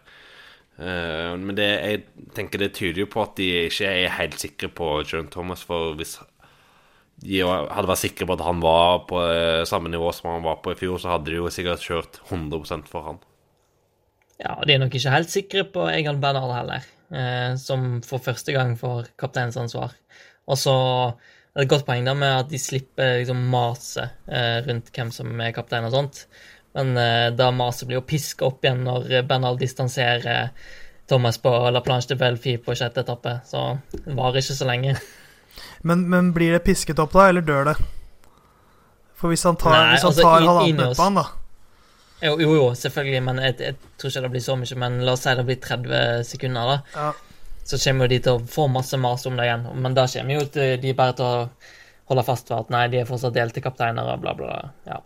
[0.75, 4.69] Eh, men det, jeg tenker det tyder jo på at de ikke er helt sikre
[4.75, 5.63] på John Thomas.
[5.65, 6.17] For hvis
[7.23, 10.59] de hadde vært sikre på at han var på eh, samme nivå som han var
[10.63, 13.21] på i fjor, så hadde de jo sikkert kjørt 100% for han.
[14.41, 18.55] Ja, de er nok ikke helt sikre på Egan Bernhard heller, eh, som for første
[18.55, 19.95] gang får kapteinsansvar.
[20.45, 24.59] Og så er det et godt poeng da med at de slipper liksom maset eh,
[24.67, 26.25] rundt hvem som er kaptein og sånt.
[26.75, 30.51] Men eh, da maset blir jo piska opp igjen når Bernhard distanserer
[31.07, 34.97] Thomas på La Planche de Belfi på sjette etappe, så det varer ikke så lenge.
[35.83, 37.75] Men, men blir det pisket opp da, eller dør det?
[39.15, 41.25] For hvis han tar, Nei, hvis han altså, tar halvannen oss- da
[42.25, 44.77] Jo, jo, jo selvfølgelig, men jeg, jeg tror ikke det blir så mye.
[44.81, 46.77] Men la oss si det blir 30 sekunder, da.
[46.95, 47.13] ja.
[47.65, 49.63] Så kommer jo de til å få masse mas om det igjen.
[49.81, 51.49] Men da kommer jo til, de bare til å
[52.11, 54.69] holde fast ved at nei, de er fortsatt delte kapteiner og bla, bla, bla.
[54.85, 54.99] Ja.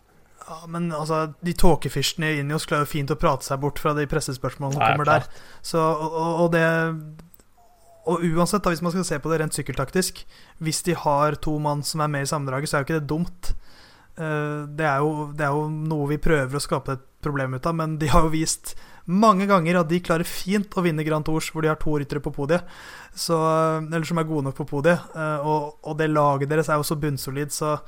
[0.50, 3.94] ja, Men altså, de tåkefyrstene i Inios klarer jo fint å prate seg bort fra
[3.96, 5.30] de pressespørsmålene som kommer der.
[5.62, 6.66] Så, og- og det
[8.08, 10.22] Og uansett, da, hvis man skal se på det rent sykkeltaktisk
[10.64, 13.10] Hvis de har to mann som er med i sammendraget, så er jo ikke det
[13.12, 13.52] dumt.
[14.18, 17.66] Eh, Det er, jo, det er jo noe vi prøver å skape et problem ut
[17.68, 18.78] av, men de har jo vist
[19.10, 22.22] mange ganger at de klarer fint å vinne Grand Tours hvor de har to ryttere
[22.22, 22.64] på podiet,
[23.18, 23.36] så,
[23.82, 25.02] eller som er gode nok på podiet.
[25.18, 27.80] Eh, Og, og det laget deres er jo så bunnsolid, så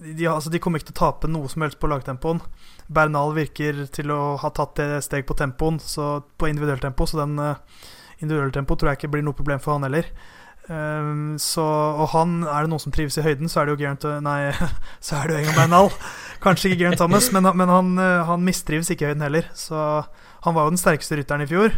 [0.00, 2.40] de, altså, de kommer ikke til å tape noe som helst på lagtempoen.
[2.88, 7.22] Bernal virker til å ha tatt det steg på tempoen, så på individuelt tempo, så
[7.22, 7.38] den
[8.20, 10.08] uh, individuelle tempo tror jeg ikke blir noe problem for han heller.
[10.70, 13.80] Um, så, og han, er det noen som trives i høyden, så er det jo
[13.80, 14.52] Geraint Nei,
[15.06, 15.90] så er det jo Egan Bernal.
[16.44, 19.48] Kanskje ikke Geraint Thomas, men, men han, uh, han mistrives ikke i høyden heller.
[19.58, 19.78] Så
[20.44, 21.74] han var jo den sterkeste rytteren i fjor.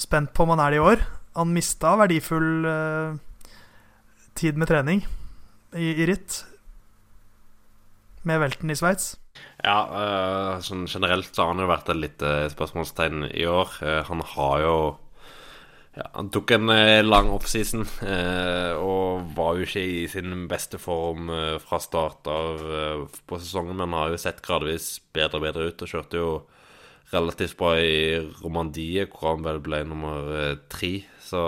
[0.00, 1.02] Spent på om han er det i år.
[1.38, 3.18] Han mista verdifull uh,
[4.38, 5.02] tid med trening
[5.74, 6.44] i, i ritt.
[8.26, 9.14] Med velten i Sveits.
[9.60, 13.76] Ja, uh, sånn generelt så har han jo vært et lite spørsmålstegn i år.
[13.82, 14.76] Uh, han har jo
[16.00, 20.80] ja, Han tok en eh, lang offseason eh, og var jo ikke i sin beste
[20.80, 25.46] form eh, fra start av eh, på sesongen, men har jo sett gradvis bedre og
[25.46, 26.32] bedre ut og kjørte jo
[27.10, 30.92] relativt bra i Romandie, hvor han vel ble nummer eh, tre.
[31.22, 31.42] Så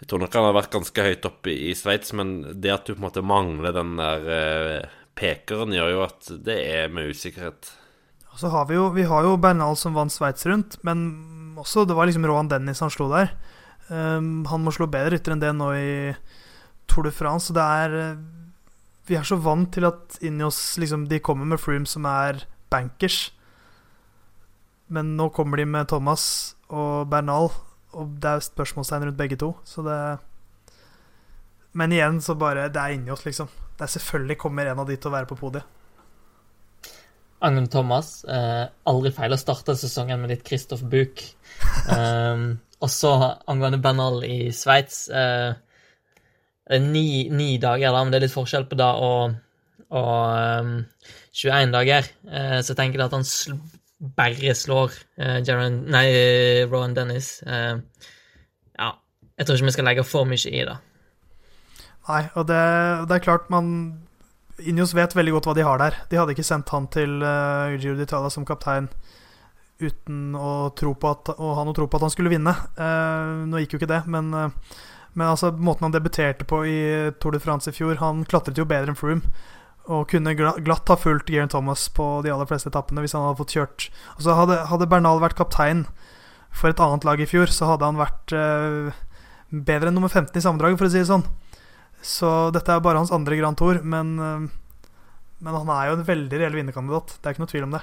[0.00, 2.94] jeg tror nok han har vært ganske høyt oppe i Sveits, men det at du
[2.94, 7.74] på en måte mangler den der eh, pekeren, gjør jo at det er med usikkerhet.
[8.34, 11.04] Og så har vi jo, vi har jo Bernal som vant Sveits rundt, men
[11.60, 13.34] også det var liksom Rohan Dennis han slo der.
[13.88, 15.92] Um, han må slå bedre rytter enn det nå i
[16.88, 17.52] Tour de France.
[17.54, 18.22] Det er eh,
[19.08, 22.46] Vi er så vant til at inni oss liksom, de kommer med Froome som er
[22.72, 23.28] bankers.
[24.88, 27.50] Men nå kommer de med Thomas og Bernal,
[27.92, 29.54] og det er spørsmålstegn rundt begge to.
[29.64, 29.98] Så det
[31.74, 33.48] Men igjen, så bare Det er inni oss, liksom.
[33.76, 35.64] Det er selvfølgelig kommer en av de til å være på podiet.
[37.44, 41.24] Angående Thomas, eh, aldri feil å starte sesongen med litt Christoph Buch.
[41.94, 42.40] Eh,
[42.84, 43.10] og så
[43.48, 45.52] angående Bernal i Sveits eh,
[46.80, 49.36] ni, ni dager, da, men det er litt forskjell på da og,
[49.94, 50.74] og um,
[51.34, 52.08] 21 dager.
[52.28, 53.56] Eh, så jeg tenker at han sl
[54.16, 56.08] bare slår eh, Jaron, nei,
[56.68, 57.38] Rowan Dennis.
[57.46, 57.78] Eh,
[58.76, 58.90] ja,
[59.38, 60.76] jeg tror ikke vi skal legge for mye i det.
[62.08, 62.64] Nei, og det,
[63.08, 63.70] det er klart man
[64.62, 65.96] Ineos vet veldig godt hva de har der.
[66.10, 68.88] De hadde ikke sendt han til uh, Giro d'Italia som kaptein
[69.82, 72.54] uten å, at, å ha noe tro på at han skulle vinne.
[72.78, 74.78] Uh, nå gikk jo ikke det, men, uh,
[75.18, 76.78] men altså, måten han debuterte på i
[77.18, 79.34] Tour de France i fjor Han klatret jo bedre enn Froome.
[79.84, 83.40] Og kunne glatt ha fulgt Geraint Thomas på de aller fleste etappene hvis han hadde
[83.42, 83.88] fått kjørt.
[84.14, 85.84] Altså, hadde, hadde Bernal vært kaptein
[86.54, 88.32] for et annet lag i fjor, så hadde han vært
[89.50, 91.26] bedre enn nummer 15 i sammendraget, for å si det sånn.
[92.04, 94.46] Så dette er bare hans andre Grand Tour, men, eh,
[95.44, 97.16] men han er jo en veldig reell vinnerkandidat.
[97.20, 97.82] Det er ikke noe tvil om det.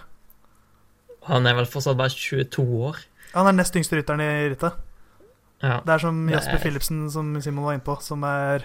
[1.30, 3.02] Han er vel fortsatt bare 22 år.
[3.34, 4.78] Han er nest yngste rytteren i rittet.
[5.62, 5.80] Ja.
[5.86, 8.64] Det er som Jasper er- Philipsen, som Simon var inne på, som er,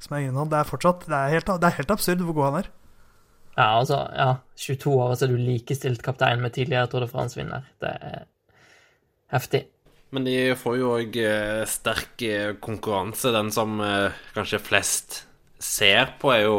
[0.00, 0.48] som er innhold.
[0.52, 2.70] Det er fortsatt det er, helt, det er helt absurd hvor god han er.
[3.58, 7.64] Ja, altså, ja, 22 år, så er du likestilt kaptein med tidligere Tour de France-vinner.
[7.82, 8.24] Det er
[9.34, 9.64] heftig.
[10.10, 13.30] Men de får jo òg eh, sterk eh, konkurranse.
[13.34, 15.20] Den som eh, kanskje flest
[15.62, 16.58] ser på, er jo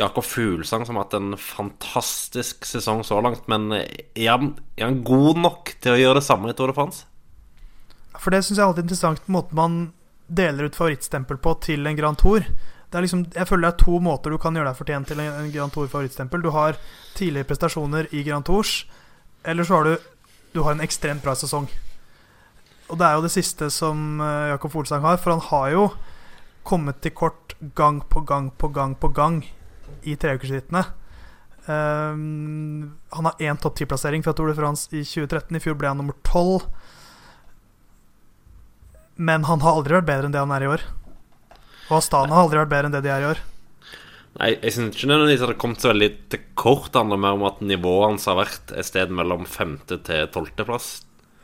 [0.00, 3.44] Jakob Fuglesang, som har hatt en fantastisk sesong så langt.
[3.52, 6.76] Men er han, er han god nok til å gjøre det samme i Tour de
[6.78, 7.04] France?
[8.16, 9.76] For det syns jeg er alltid interessant, måten man
[10.30, 12.46] deler ut favorittstempel på til en Grand Tour.
[12.90, 15.52] Liksom, jeg føler det er to måter du kan gjøre deg fortjent til en, en
[15.52, 16.40] Grand Tour-favorittstempel.
[16.42, 16.80] Du har
[17.18, 18.80] tidligere prestasjoner i Grand Tours,
[19.44, 20.10] eller så har du,
[20.56, 21.68] du har en ekstremt bra sesong.
[22.90, 25.84] Og det er jo det siste som uh, Jakob Olsang har, for han har jo
[26.66, 29.42] kommet til kort gang på gang på gang på gang
[30.06, 30.82] i treukersrittene.
[31.66, 35.54] Um, han har én topp ti-plassering fra Tour de France i 2013.
[35.56, 36.66] I fjor ble han nummer tolv.
[39.20, 40.84] Men han har aldri vært bedre enn det han er i år.
[41.90, 43.42] Og Astana har aldri vært bedre enn det de er i år.
[44.38, 46.90] Nei, jeg syns ikke nødvendigvis det har kommet så veldig til kort.
[46.90, 50.90] Det handler mer om at nivået hans har vært et sted mellom femte til tolvteplass.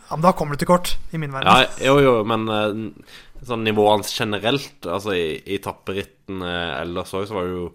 [0.07, 1.50] Ja, men da kommer du til kort, i min verden.
[1.50, 7.26] Ja, jo, jo, men eh, sånn nivået hans generelt, altså i, i tapperitten ellers òg,
[7.26, 7.68] så var det jo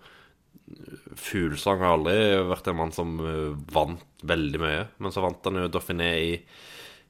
[1.20, 2.16] Fuglesang har aldri
[2.48, 4.86] vært en mann som eh, vant veldig mye.
[5.04, 6.32] Men så vant han jo Dauphiné i,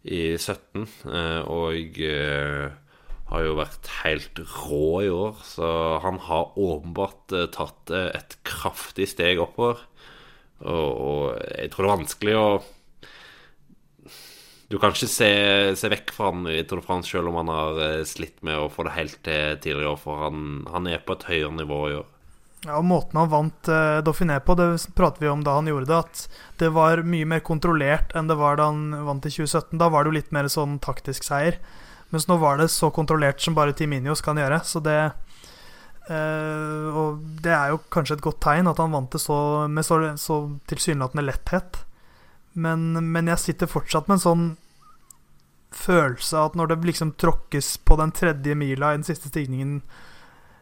[0.09, 2.01] i 17, eh, og
[3.31, 5.37] har jo vært helt rå i år.
[5.45, 9.85] Så han har åpenbart tatt et kraftig steg oppover.
[10.65, 12.47] Og, og jeg tror det er vanskelig å
[14.71, 15.29] Du kan ikke se,
[15.75, 18.55] se vekk fra han i Tour de France selv om han har eh, slitt med
[18.55, 21.97] å få det helt til tidligere for han, han er på et høyere nivå i
[21.99, 22.09] år.
[22.61, 25.89] Ja, og Måten han vant eh, Dauphiné på, det pratet vi om da han gjorde
[25.89, 29.79] det, at det var mye mer kontrollert enn det var da han vant i 2017.
[29.81, 31.57] Da var det jo litt mer sånn taktisk seier.
[32.13, 34.61] Mens nå var det så kontrollert som bare Team Ineos kan gjøre.
[34.67, 39.23] Så det eh, Og det er jo kanskje et godt tegn at han vant det
[39.23, 41.81] så, med så, så tilsynelatende letthet.
[42.53, 44.45] Men, men jeg sitter fortsatt med en sånn
[45.71, 49.79] følelse at når det liksom tråkkes på den tredje mila i den siste stigningen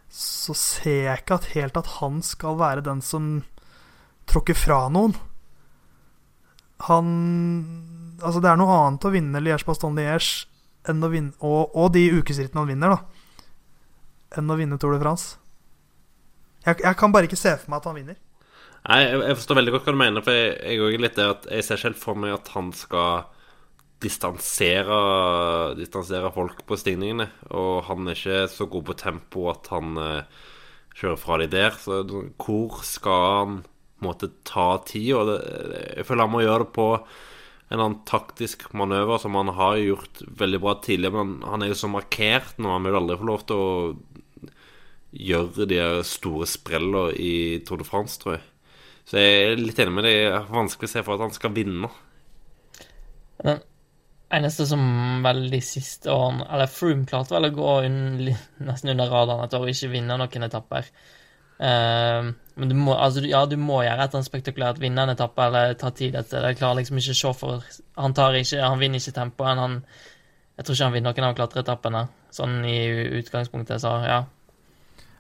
[0.10, 3.44] så ser jeg ikke at helt at han skal være den som
[4.30, 5.16] tråkker fra noen.
[6.90, 7.10] Han
[8.20, 9.40] Altså, det er noe annet å vinne
[11.14, 13.46] vinne og, og de ukesrittene han vinner, da.
[14.36, 15.38] Enn å vinne Tour de France.
[16.66, 18.18] Jeg, jeg, kan bare ikke se for meg at han vinner.
[18.90, 21.32] Nei, jeg, jeg forstår veldig godt hva du mener, for jeg, jeg er litt der
[21.32, 23.24] at jeg ser ikke helt for meg at han skal
[24.04, 25.00] distansere,
[25.80, 27.30] distansere folk på stigningene.
[27.52, 30.46] Og han er ikke så god på tempo at han uh,
[30.96, 31.76] kjører fra de der.
[31.80, 32.02] Så
[32.40, 33.58] hvor skal han
[34.04, 35.12] måtte ta tid?
[35.30, 35.40] Det,
[36.00, 36.88] jeg føler han må gjøre det på
[37.70, 41.24] en annen taktisk manøver som han har gjort veldig bra tidligere.
[41.24, 42.72] Men han er jo så markert nå.
[42.74, 43.74] Han vil aldri få lov til å
[45.10, 47.34] gjøre de store sprellene i
[47.66, 48.46] Tour de France, tror jeg.
[49.10, 50.50] Så jeg er litt enig med deg.
[50.54, 51.90] Vanskelig å se for at han skal vinne.
[53.42, 53.62] Men
[54.30, 54.82] eneste som
[55.26, 57.96] vel de siste årene Eller Froome klarte vel å gå un,
[58.66, 60.90] nesten under radaren et år og ikke vinne noen etapper.
[61.60, 65.76] Uh, men du må, altså, ja, du må gjøre et spektakulært vinne en etappe eller
[65.80, 66.48] ta tid et sted.
[66.60, 67.68] Klarer liksom ikke å se for
[68.00, 69.84] Han tar ikke, han vinner ikke tempoet.
[70.60, 72.04] Jeg tror ikke han vinner noen av klatreetappene,
[72.36, 72.78] sånn i
[73.20, 73.82] utgangspunktet.
[73.84, 74.22] Så ja.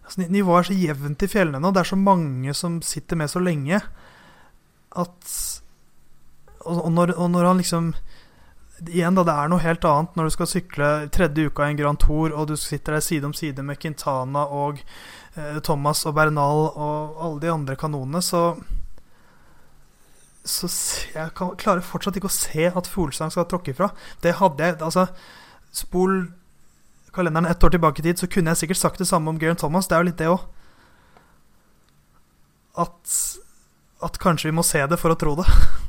[0.03, 1.71] Altså, nivået er så jevnt i fjellene nå.
[1.75, 3.81] Det er så mange som sitter med så lenge
[4.99, 5.33] at
[6.59, 7.93] Og, og, når, og når han liksom
[8.87, 11.79] igjen, da, det er noe helt annet når du skal sykle tredje uka i en
[11.79, 14.79] Grand Tour, og du sitter der side om side med Quintana og
[15.35, 18.55] eh, Thomas og Bernal og alle de andre kanonene, så
[20.49, 20.67] Så
[21.13, 23.91] jeg kan, klarer fortsatt ikke å se at Fuglesang skal tråkke ifra.
[24.23, 25.05] Det hadde jeg Altså,
[25.69, 26.31] spol
[27.13, 29.59] kalenderen ett år tilbake i tid, så kunne jeg sikkert sagt det samme om Geraint
[29.59, 29.87] Thomas.
[29.87, 30.47] Det er jo litt det òg.
[32.79, 33.13] At,
[34.01, 35.45] at kanskje vi må se det for å tro det.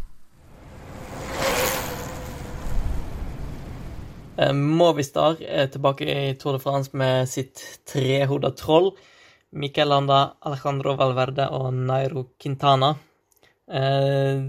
[4.57, 8.93] Movistar er tilbake i Tour de France med sitt trehoda troll.
[9.53, 12.95] Miquel Landa, Alejandro Valverde og Nairo Quintana.
[13.71, 14.45] Eh,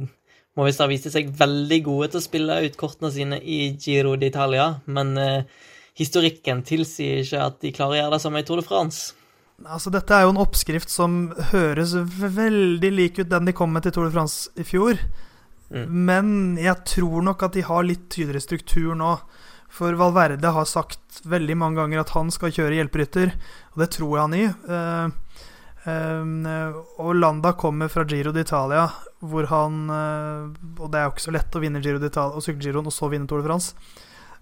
[0.57, 5.15] Movistar viste seg veldig gode til å spille ut kortene sine i Giro d'Italia, men
[5.17, 5.65] eh,
[5.97, 9.17] historikken tilsier ikke at de klarer å gjøre det samme i Tour de France.
[9.61, 11.19] Altså, dette er jo en oppskrift som
[11.51, 15.01] høres veldig lik ut den de kom med til Tour de France i fjor.
[15.71, 15.85] Mm.
[16.07, 19.15] Men jeg tror nok at de har litt tydeligere struktur nå.
[19.71, 23.31] For Valverde har sagt veldig mange ganger at han skal kjøre hjelperytter,
[23.71, 24.45] og det tror jeg han i.
[24.67, 25.37] Uh,
[25.87, 28.89] uh, og Landa kommer fra Giro d'Italia,
[29.21, 30.49] hvor han uh,
[30.81, 32.95] Og det er jo ikke så lett å vinne Giro d'Italia og sykle Giroen og
[32.95, 33.75] så vinne Tour de France.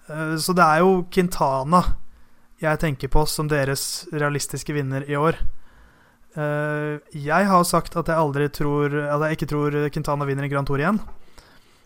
[0.09, 1.83] så det er jo Quintana
[2.59, 5.37] jeg tenker på som deres realistiske vinner i år.
[7.13, 10.67] jeg har sagt at jeg aldri tror At jeg ikke tror Quintana vinner en Grand
[10.67, 10.99] Tour igjen.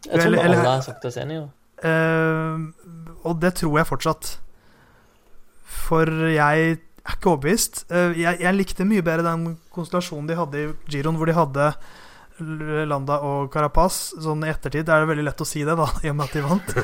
[0.05, 1.49] Jeg tror eller, alle har sagt oss enige, jo.
[1.83, 4.29] Og det tror jeg fortsatt.
[5.83, 7.83] For jeg er ikke overbevist.
[7.91, 11.71] Jeg, jeg, likte mye bedre den konstellasjonen de hadde i Giroen, hvor de hadde
[12.89, 14.13] Landa og Carapaz.
[14.23, 16.37] Sånn i ettertid er det veldig lett å si det, da, i og med at
[16.37, 16.77] de vant.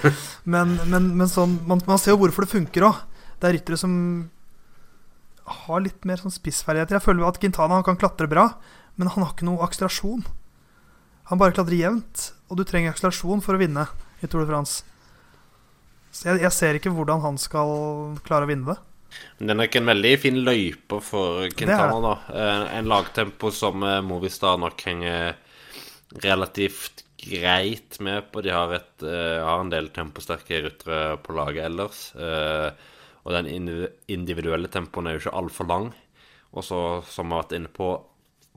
[0.44, 3.00] Men, men, men sånn, man, man, ser jo hvorfor det funker òg.
[3.40, 3.94] Det er ryttere som
[5.50, 7.00] har litt mer sånn spissferdigheter.
[7.00, 8.52] Jeg føler at Quintana kan klatre bra,
[9.00, 10.28] men han har ikke noe akselerasjon.
[11.32, 13.88] Han bare klatrer jevnt, og du trenger akselerasjon for å vinne
[14.20, 14.84] i Tour de France.
[16.12, 18.80] Så jeg, jeg, ser ikke hvordan han skal klare å vinne det.
[19.38, 22.16] Men Det er nok en veldig fin løype for Quintana, da.
[22.34, 25.38] Eh, en lagtempo som eh, Movistar nok henger
[26.26, 28.42] relativt greit med på.
[28.46, 32.00] De har, et, uh, har en del temposterke ryttere på laget ellers.
[32.16, 35.90] Og den individuelle tempoen er jo ikke altfor lang.
[36.56, 37.92] Og så, som vi har vært inne på,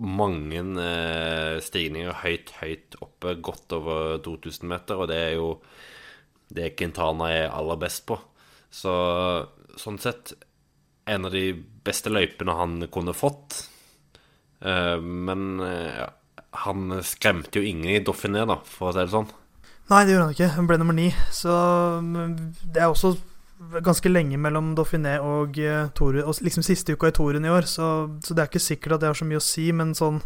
[0.03, 5.01] mange eh, stigninger høyt, høyt oppe, godt over 2000 meter.
[5.01, 5.49] Og det er jo
[6.53, 8.19] det Quintana er aller best på.
[8.73, 8.93] Så
[9.81, 10.35] sånn sett
[11.09, 11.51] en av de
[11.85, 13.65] beste løypene han kunne fått.
[14.61, 16.03] Eh, men eh,
[16.67, 19.31] han skremte jo ingen i Dauphiné, da, for å si det sånn.
[19.91, 20.55] Nei, det gjorde han ikke.
[20.57, 21.09] Han ble nummer ni.
[21.35, 21.53] Så
[22.05, 23.17] men det er også
[23.85, 27.69] ganske lenge mellom Dauphiné og uh, Tour, og liksom siste uka i Touren i år,
[27.69, 30.21] så, så det er ikke sikkert at det har så mye å si, men sånn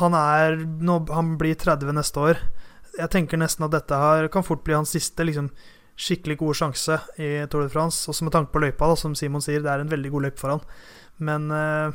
[0.00, 2.40] Han er nå, Han blir 30 neste år.
[2.96, 5.50] Jeg tenker nesten at dette her kan fort bli hans siste liksom,
[6.00, 8.08] skikkelig gode sjanse i Tour de France.
[8.10, 10.40] Også med tanke på løypa, da, som Simon sier, det er en veldig god løype
[10.40, 10.64] for han.
[11.20, 11.92] Men, uh,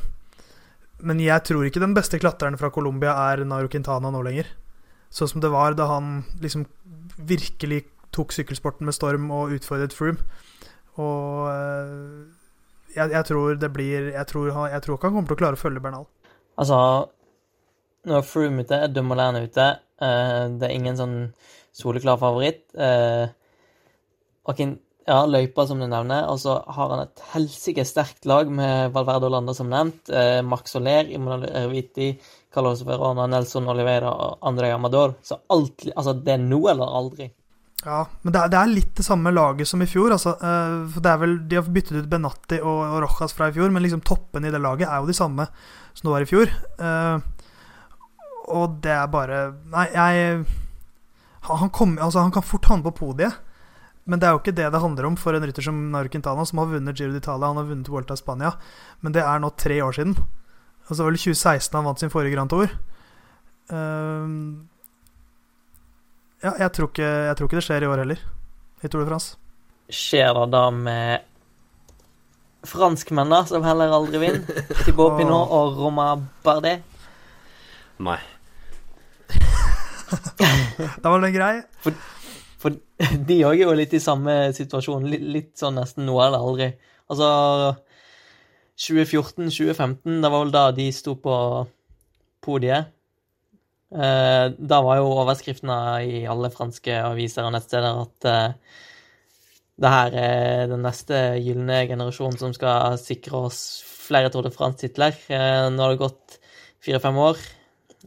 [1.04, 4.48] men jeg tror ikke den beste klatreren fra Colombia er Nairo Quintana nå lenger.
[5.12, 6.64] Sånn som det var da han liksom
[7.16, 7.84] virkelig
[8.16, 10.22] tok sykkelsporten med storm og utfordret Froome.
[10.96, 12.22] Og eh,
[12.96, 15.58] jeg, jeg, tror det blir jeg tror, jeg tror ikke han kommer til å klare
[15.58, 16.08] å følge Bernal.
[16.56, 16.78] Altså,
[18.08, 19.68] nå er Froome ute, Dumoulin ute.
[20.00, 21.18] eh, det er ingen sånn
[21.76, 22.64] soleklar favoritt.
[22.72, 23.28] Uh,
[24.48, 24.60] og
[25.06, 26.26] ja, løypa, som du nevner.
[26.30, 30.10] Og så har han et helsike sterkt lag med Valverde og Landa, som nevnt.
[30.10, 32.12] Eh, Max Soler, Imonal Erviti,
[32.54, 35.16] Carlos Verona, Nelson Oliveira og André Amador.
[35.22, 37.30] Så alt, altså, det er nå eller aldri.
[37.84, 40.14] Ja, men det er, det er, litt det samme laget som i fjor.
[40.14, 43.50] Altså, uh, for det er vel, De har byttet ut Benatti og, og Rojas fra
[43.50, 45.48] i fjor, men liksom toppen i det laget er jo de samme
[45.92, 46.54] som det var i fjor.
[46.80, 47.20] Uh,
[48.56, 49.40] og det er bare
[49.72, 50.46] Nei, jeg
[51.46, 53.42] han, kom, altså, han kan fort havne på podiet.
[54.06, 56.44] Men det er jo ikke det det handler om for en rytter som Naru Quintana,
[56.46, 58.52] som har vunnet Giro d'Italia, han har vunnet Vuelta i Spania.
[59.02, 60.14] Men det er nå tre år siden.
[60.86, 62.70] Altså, det var vel 2016 han vant sin forrige Grand Tour.
[63.70, 64.62] Uh,
[66.46, 68.20] ja, jeg tror, ikke, jeg tror, ikke, det skjer i år heller,
[68.82, 69.38] i Tour de France.
[69.90, 71.24] Skjer det da med
[72.66, 74.62] franskmennene, som heller aldri vinner?
[74.84, 76.82] Thibaut Pinot og Romain Bardet?
[78.02, 78.18] Nei.
[81.02, 81.54] da var den grei.
[81.82, 81.98] For,
[82.62, 82.78] for
[83.30, 85.06] de òg er jo litt i samme situasjon.
[85.10, 86.70] Litt, litt sånn nesten nå eller aldri.
[87.10, 87.30] Altså
[88.86, 91.34] 2014-2015, det var vel da de sto på
[92.44, 92.92] podiet.
[93.92, 98.80] Eh, da var jo overskriftene i alle franske aviser og nettsteder at uh,
[99.76, 103.60] det her er den neste gylne generasjonen som skal sikre oss
[104.06, 105.14] flere Tour de France-titler.
[105.30, 106.40] Uh, nå har det gått
[106.86, 107.38] fire-fem år,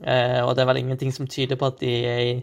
[0.03, 2.35] eh, og det er vel ingenting som tyder på at de er i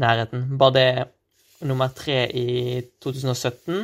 [0.00, 0.46] nærheten.
[0.58, 3.80] Bare det nummer tre i 2017.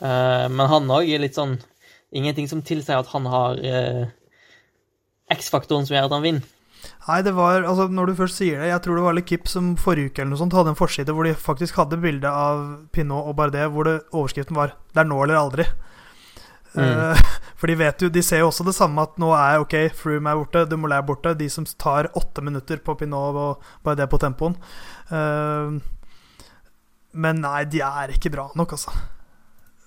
[0.00, 1.58] Eh, men han òg er litt sånn
[2.16, 4.04] Ingenting som tilsier at han har eh,
[5.34, 6.44] X-faktoren som gjør at han vinner.
[7.06, 9.74] Nei, det var Altså, når du først sier det Jeg tror det var Lekip som
[9.80, 12.62] forrige uke eller noe sånt hadde en forside hvor de faktisk hadde bilde av
[12.94, 15.68] Pinot og Bardet hvor det, overskriften var 'Det er nå eller aldri'.
[16.76, 16.84] Mm.
[16.84, 17.16] Uh,
[17.58, 20.30] for de vet jo De ser jo også det samme, at nå er ok, Froome
[20.30, 21.34] er borte, Dumoulin er borte.
[21.34, 24.56] De som tar åtte minutter på Pinot og Bardet på tempoen.
[25.10, 25.80] Uh,
[27.16, 28.92] men nei, de er ikke bra nok, altså.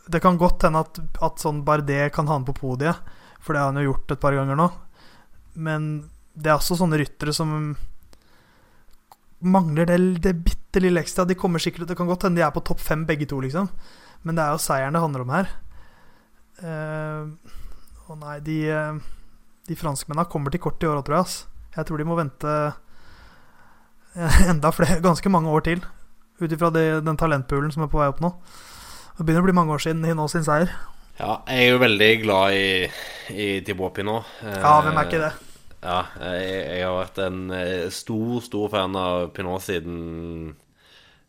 [0.09, 2.97] Det kan godt hende at, at sånn Bardet kan ha han på podiet,
[3.39, 4.69] for det har han jo gjort et par ganger nå.
[5.53, 6.09] Men
[6.39, 7.51] det er også sånne ryttere som
[9.39, 11.25] mangler det, det bitte lille ekstra.
[11.27, 13.69] De kommer sikkert Det kan godt hende de er på topp fem begge to, liksom.
[14.23, 15.53] Men det er jo seieren det handler om her.
[16.59, 17.53] Uh,
[18.11, 18.57] og nei, de,
[19.69, 21.27] de franskmennene kommer til kort i år tror jeg.
[21.27, 21.37] Ass.
[21.75, 22.55] Jeg tror de må vente
[24.51, 25.83] enda flere, ganske mange år til.
[26.39, 28.31] Ut ifra den talentpoolen som er på vei opp nå.
[29.17, 30.71] Det begynner å bli mange år siden de nå sin seier.
[31.19, 32.67] Ja, jeg er jo veldig glad i,
[33.35, 34.21] i Tibopi nå.
[34.39, 35.33] Ja, hvem er ikke det?
[35.79, 37.51] Ja, jeg, jeg, har vært en
[37.95, 40.55] stor, stor fan av Pinot siden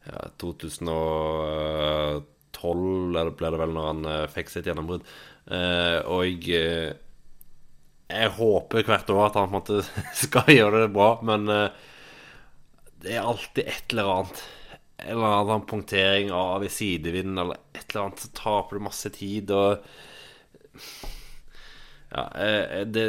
[0.09, 2.25] ja, 2012,
[3.15, 4.01] eller ble det vel, når han
[4.33, 5.07] fikk sitt gjennombrudd.
[5.51, 6.95] Eh, og jeg,
[8.11, 9.79] jeg håper hvert år at han på en måte
[10.25, 11.87] skal gjøre det bra, men eh,
[13.03, 14.43] det er alltid et eller annet.
[15.01, 19.15] En eller annen punktering av i sidevinden eller et eller annet, så taper du masse
[19.15, 19.87] tid og
[22.11, 22.25] Ja,
[22.91, 23.05] det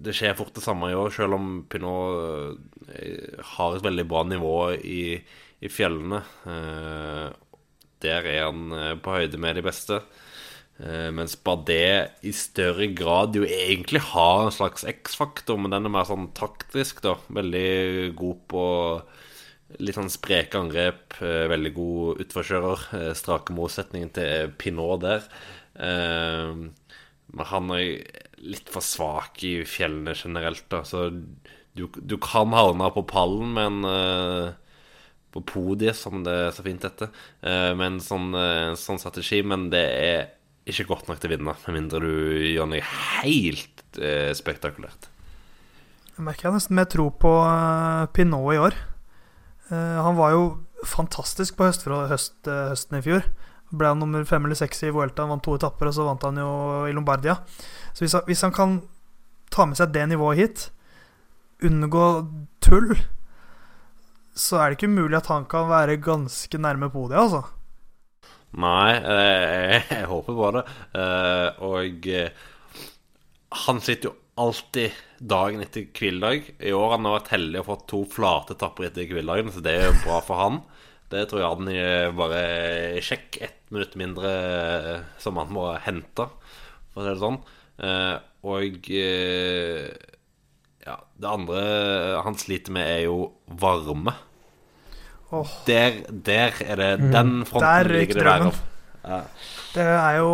[0.00, 2.58] det skjer fort det samme i år, selv om Pinot
[3.54, 5.04] har et veldig bra nivå i,
[5.60, 6.22] i fjellene.
[8.00, 8.72] Der er han
[9.04, 10.00] på høyde med de beste.
[11.12, 16.08] Mens Bardet i større grad jo egentlig har en slags X-faktor, men den er mer
[16.08, 17.18] sånn taktisk, da.
[17.28, 18.64] Veldig god på
[19.84, 23.12] litt sånn spreke angrep, veldig god utforkjører.
[23.18, 25.28] Strake motsetningen til Pinot der.
[25.76, 27.84] Men han er
[28.40, 30.82] litt for svak i fjellene generelt, da.
[30.86, 31.08] Så
[31.76, 34.52] du, du kan havne på pallen, men uh,
[35.30, 39.40] på podiet, som det er så fint heter, Uh, med en sånn, eh, sånn strategi,
[39.46, 40.26] men det er
[40.68, 42.12] ikke godt nok til å vinne, med mindre du
[42.50, 42.82] gjør noe
[43.22, 45.08] helt eh, spektakulært.
[46.16, 48.76] Jeg merker jeg nesten mer tro på uh, Pinot i år.
[49.70, 50.42] Eh, han var jo
[50.84, 53.24] fantastisk på høst, høst, eh, høsten i fjor.
[53.70, 56.26] Ble han nummer fem eller seks i Vuelta, han vant to etapper, og så vant
[56.26, 56.50] han jo
[56.90, 57.38] i Lombardia.
[57.92, 58.76] Så hvis han, hvis han kan
[59.50, 60.66] ta med seg det nivået hit,
[61.66, 62.06] unngå
[62.64, 62.94] tull,
[64.36, 67.42] så er det ikke umulig at han kan være ganske nærme podiet, altså.
[68.60, 70.64] Nei, jeg, jeg håper på det.
[70.98, 72.48] Eh, og eh,
[73.66, 76.52] han sitter jo alltid dagen etter hviledag.
[76.58, 79.76] I år har han vært heldig og fått to flate tapper etter hviledagen, så det
[79.76, 80.60] er jo bra for han.
[81.10, 82.42] Det tror jeg han bare
[83.02, 86.26] sjekk ett minutt mindre eh, som han må hente,
[86.90, 87.40] for å si det sånn.
[87.80, 91.60] Og ja, det andre
[92.24, 93.16] han sliter med, er jo
[93.60, 94.16] varme.
[95.30, 95.46] Oh.
[95.66, 97.12] Der, der, er det mm.
[97.12, 98.56] Den fronten ligger det der opp.
[99.00, 99.20] Ja.
[99.70, 100.30] Det er jo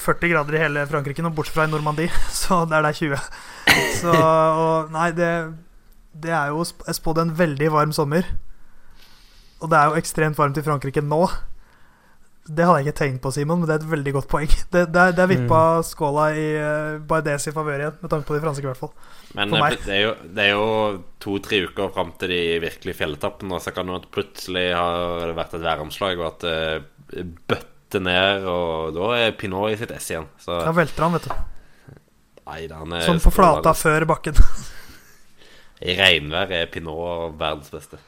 [0.00, 2.08] 40 eh, grader i hele Frankrike nå, bortsett fra i Normandie.
[2.42, 3.20] Så der det er 20.
[4.00, 5.28] Så og, Nei, det,
[6.24, 8.24] det er jo spådd en veldig varm sommer.
[9.60, 11.26] Og det er jo ekstremt varmt i Frankrike nå.
[12.42, 14.50] Det hadde jeg ikke tenkt på, Simon, men det er et veldig godt poeng.
[14.74, 15.84] Det, det, er, det er vippa mm.
[15.86, 18.92] skåla i uh, Bardes i favør igjen, med tanke på de franske, i hvert fall.
[19.38, 20.66] Men det er, jo, det er jo
[21.22, 24.88] to-tre uker fram til de virkelige fjelletappene, og så kan det plutselig ha
[25.38, 29.94] vært et væromslag, og at det uh, bøtter ned, og da er Pinot i sitt
[29.94, 30.26] ess igjen.
[30.42, 30.58] Så.
[30.66, 31.98] Da velter han, vet du.
[32.42, 32.62] Nei,
[33.06, 34.40] sånn på flata før bakken.
[35.86, 38.02] I regnvær er Pinot verdens beste.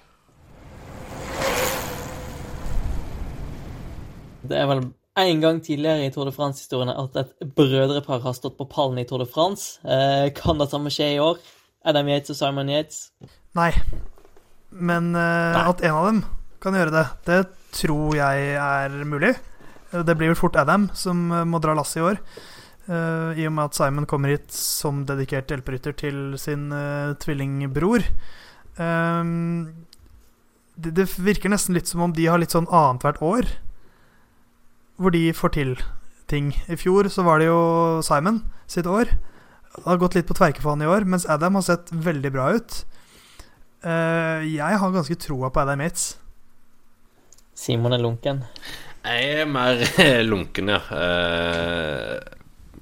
[4.45, 4.84] Det er vel
[5.14, 9.07] en gang tidligere i Tour de France-historien at et brødrepar har stått på pallen i
[9.09, 9.78] Tour de France.
[9.86, 11.38] Eh, kan det samme skje i år?
[11.86, 13.12] Adam Yates og Simon Yates?
[13.55, 13.70] Nei.
[14.74, 15.66] Men eh, Nei.
[15.70, 16.24] at en av dem
[16.64, 17.40] kan gjøre det, det
[17.76, 19.34] tror jeg er mulig.
[19.95, 22.20] Det blir vel fort Adam som eh, må dra lasset i år.
[22.84, 28.05] Uh, I og med at Simon kommer hit som dedikert hjelperytter til sin uh, tvillingbror.
[28.76, 29.86] Um,
[30.76, 33.49] det, det, virker nesten litt som om de har litt sånn annethvert år
[34.97, 35.76] hvor de får til
[36.30, 36.53] ting.
[36.70, 39.11] I fjor så var det jo Simon sitt år.
[39.74, 42.30] Det har gått litt på tverke for han i år, mens Adam har sett veldig
[42.34, 42.84] bra ut.
[43.84, 46.14] Uh, jeg har ganske troa på Adam Yates.
[47.55, 48.45] Simon er lunken.
[49.05, 49.82] Jeg er mer
[50.32, 50.80] lunken, ja.
[50.88, 52.16] Uh,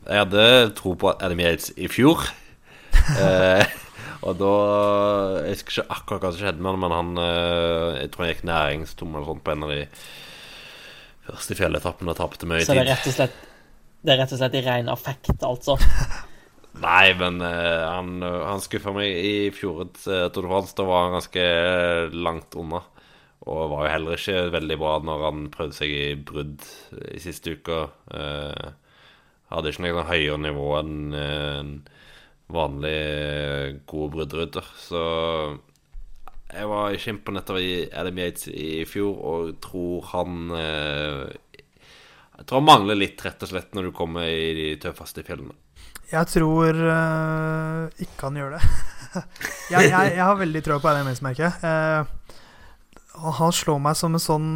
[0.06, 0.44] jeg hadde
[0.78, 2.28] tro på Adam Yates i fjor.
[3.16, 3.64] uh,
[4.26, 4.52] og da
[5.48, 7.08] Jeg husker ikke akkurat hva som skjedde med han, men han
[7.96, 9.80] Jeg tror han gikk næringstom eller sånt på en av de
[11.26, 12.68] Første fjelletappen og tapte mye tid.
[12.70, 13.40] Så det er rett og slett
[14.02, 15.76] Det er rett og slett i ren affekt, altså?
[16.82, 20.74] Nei, men uh, han, han skuffa meg i fjorårets uh, Tour de France.
[20.78, 21.44] Da var han ganske
[22.16, 22.80] langt unna.
[23.42, 26.64] Og var jo heller ikke veldig bra når han prøvde seg i brudd
[27.12, 27.82] i siste uke.
[28.10, 28.72] Uh,
[29.52, 31.74] hadde ikke noe høyere nivå enn en
[32.52, 34.72] vanlig god bruddrytter.
[34.80, 35.02] Så
[36.52, 37.64] jeg var ikke imponert over
[37.96, 41.32] Adam Yates i fjor, og tror han eh,
[42.36, 45.56] Jeg tror han mangler litt, rett og slett, når du kommer i de tøffeste fjellene.
[46.12, 48.62] Jeg tror uh, ikke han gjør det.
[49.72, 51.56] jeg, jeg, jeg, har veldig tro på Adam Yates, merker jeg.
[51.64, 54.46] Uh, han slår meg som en sånn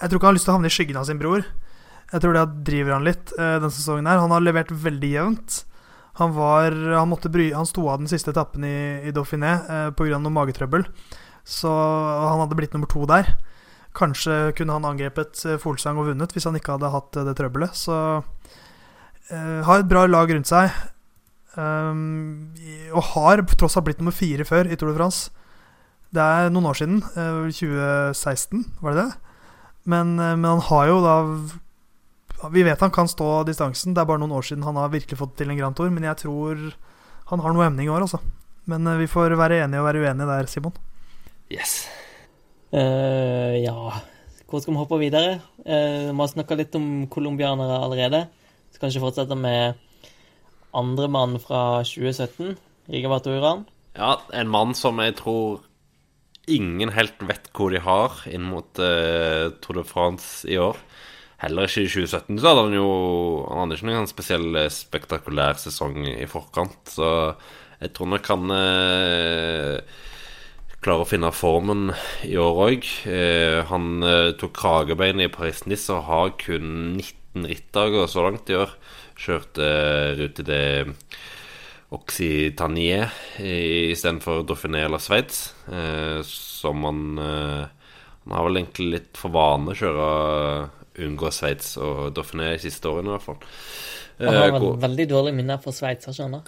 [0.00, 1.44] Jeg tror ikke han har lyst til å havne i skyggen av sin bror.
[2.12, 4.08] Jeg tror det driver han litt uh, denne sesongen.
[4.10, 5.62] her Han har levert veldig jevnt.
[6.20, 8.76] Han, var, han, bry, han sto av den siste etappen i,
[9.08, 10.18] i Dauphiné eh, pga.
[10.20, 10.84] noe magetrøbbel.
[11.44, 13.32] Så han hadde blitt nummer to der.
[13.96, 17.36] Kanskje kunne han angrepet eh, Folsang og vunnet hvis han ikke hadde hatt eh, det
[17.40, 17.76] trøbbelet.
[17.76, 17.96] Så
[19.32, 20.72] eh, har et bra lag rundt seg.
[21.52, 22.54] Um,
[22.96, 25.28] og har tross alt blitt nummer fire før i Tour de France.
[26.12, 27.02] Det er noen år siden.
[27.16, 29.36] Eh, 2016, var det det?
[29.88, 31.14] Men, men han har jo da
[32.50, 33.94] vi vet han kan stå distansen.
[33.94, 35.90] Det er bare noen år siden han har virkelig fått til en Grand Tour.
[35.94, 36.62] Men jeg tror
[37.30, 38.22] han har noe emning i år, altså.
[38.70, 40.74] Men uh, vi får være enige og være uenige der, Simon.
[41.52, 41.82] Yes.
[42.72, 43.74] Uh, ja
[44.48, 45.40] Hvor skal vi hoppe videre?
[45.66, 48.26] Uh, vi har snakka litt om colombianere allerede.
[48.72, 49.80] Så kanskje fortsette med
[50.72, 52.56] andre mann fra 2017.
[52.92, 53.66] Rigabato Uran.
[53.96, 55.60] Ja, en mann som jeg tror
[56.50, 60.78] ingen helt vet hvor de har inn mot uh, Tour de France i år.
[61.42, 62.88] Heller ikke i 2017 så hadde han jo
[63.48, 67.10] Han hadde ikke noen spesiell eh, spektakulær sesong i forkant, så
[67.82, 69.80] jeg tror nok han eh,
[70.82, 71.90] klarer å finne formen
[72.26, 72.86] i år òg.
[73.10, 76.68] Eh, han eh, tok kragebein i Paris-Nice og har kun
[77.00, 78.76] 19 rittdager så langt i år.
[79.18, 80.62] Kjørte eh, rute det
[81.92, 83.02] Occitanie
[83.42, 85.52] istedenfor Dauphiné eller Sveits.
[85.68, 87.66] Eh, som han eh,
[88.22, 90.06] Han har vel egentlig litt for vane å kjøre
[90.98, 93.38] unngå Sveits og Dauphiné de siste årene, i hvert fall.
[94.18, 96.42] Han har Eh, hvor- veldig dårlig minne for Sveits, har ikke han det?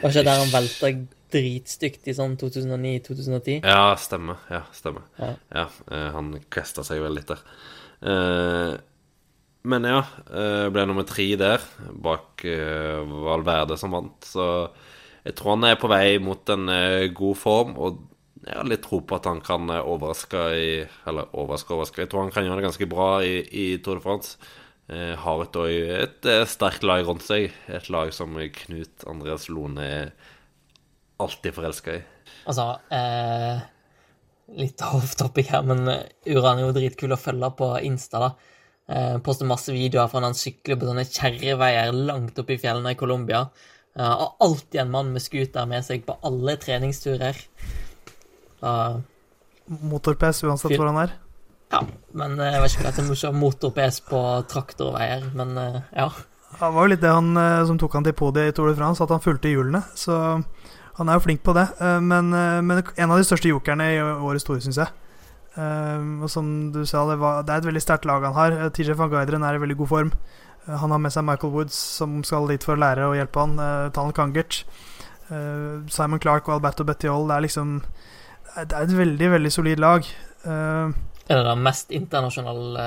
[0.00, 0.90] Var ikke der han velta
[1.30, 3.60] dritstygt i sånn 2009-2010?
[3.62, 4.40] Ja, stemmer.
[4.50, 5.02] Ja, stemmer.
[5.20, 5.34] Ja.
[5.54, 7.42] Ja, uh, han kvesta seg vel litt der.
[8.00, 8.76] Uh,
[9.62, 10.00] men ja,
[10.72, 11.60] ble nummer tre der,
[12.00, 14.24] bak Valverde som vant.
[14.24, 14.70] Så
[15.26, 16.64] jeg tror han er på vei mot en
[17.12, 17.98] god form, og
[18.46, 20.70] jeg har litt tro på at han kan eh, overraske i
[21.08, 22.04] Eller overraske, overraske.
[22.04, 24.38] Jeg tror han kan gjøre det ganske bra i, i Tour de France.
[24.90, 25.58] Eh, har et,
[26.00, 27.50] et, et, sterkt lag rundt seg.
[27.68, 30.14] Et lag som Knut Andreas Lone er
[31.20, 32.00] alltid forelska i.
[32.48, 33.60] Altså eh,
[34.60, 38.24] Litt off topic her, men eh, Uran er jo dritkul å følge på Insta.
[38.24, 38.56] da.
[38.90, 42.96] Eh, poster masse videoer fra når han sykler på sånne kjerreveier langt oppe i fjellene
[42.96, 43.44] i Colombia.
[43.94, 47.38] Eh, og alltid en mann med scooter med seg på alle treningsturer.
[48.60, 49.00] Da-
[49.70, 51.12] Motor-PS uansett hvor han er.
[51.70, 51.80] ja,
[52.18, 56.08] men eh, jeg vet ikke om det er morsomt motor-PS på traktorveier, men eh, ja.
[56.50, 58.74] Det var jo litt det han eh, som tok han til podiet i Tour de
[58.80, 59.84] France, at han fulgte hjulene.
[59.94, 60.16] Så
[60.98, 61.68] han er jo flink på det.
[62.02, 62.28] Men,
[62.66, 64.90] men en av de største jokerne i årets Tour, syns jeg.
[65.56, 68.56] Og som du sa, det, var, det er et veldig sterkt lag han har.
[68.76, 70.10] TJ van Gaideren er i veldig god form.
[70.66, 73.56] Han har med seg Michael Woods, som skal dit for å lære å hjelpe han.
[73.96, 74.60] Talen Kangert.
[75.30, 77.30] Simon Clark og Alberto Bettiol.
[77.30, 77.72] Det er liksom
[78.56, 80.06] Det er et veldig, veldig solid lag.
[80.44, 80.90] Uh,
[81.30, 82.84] Er det det mest internasjonale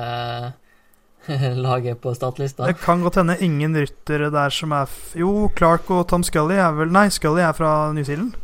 [1.29, 2.67] uh, laget på startlista?
[2.67, 6.73] Det kan godt hende ingen ryttere der som er Jo, Clark og Tom Scully er
[6.75, 8.35] vel Nei, Scully er fra New Zealand.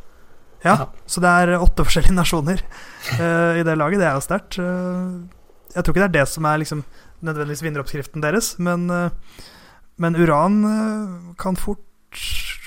[0.64, 0.86] Ja, Ja.
[1.08, 2.64] så det er åtte forskjellige nasjoner
[3.20, 4.00] uh, i det laget.
[4.02, 4.60] Det er jo sterkt.
[4.60, 5.28] Uh,
[5.76, 6.84] jeg tror ikke det er det som er liksom
[7.22, 8.88] nødvendigvis vinneroppskriften deres, men,
[10.00, 11.84] men Uran kan fort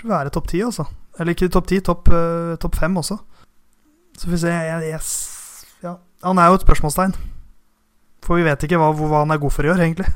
[0.04, 0.84] være topp ti, altså.
[1.18, 2.10] Eller ikke topp ti, topp
[2.60, 3.16] topp fem også.
[4.16, 4.98] Så får vi se jeg,
[5.82, 5.94] ja.
[6.22, 7.14] Han er jo et spørsmålstegn.
[8.22, 10.10] For vi vet ikke hva, hva han er god for i år, egentlig.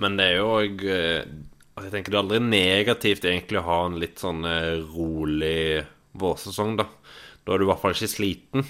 [0.00, 3.78] Men det er jo òg altså Jeg tenker det er aldri negativt egentlig å ha
[3.88, 5.82] en litt sånn eh, rolig
[6.20, 6.86] vårsesong, da.
[7.44, 8.66] Da er du i hvert fall ikke sliten.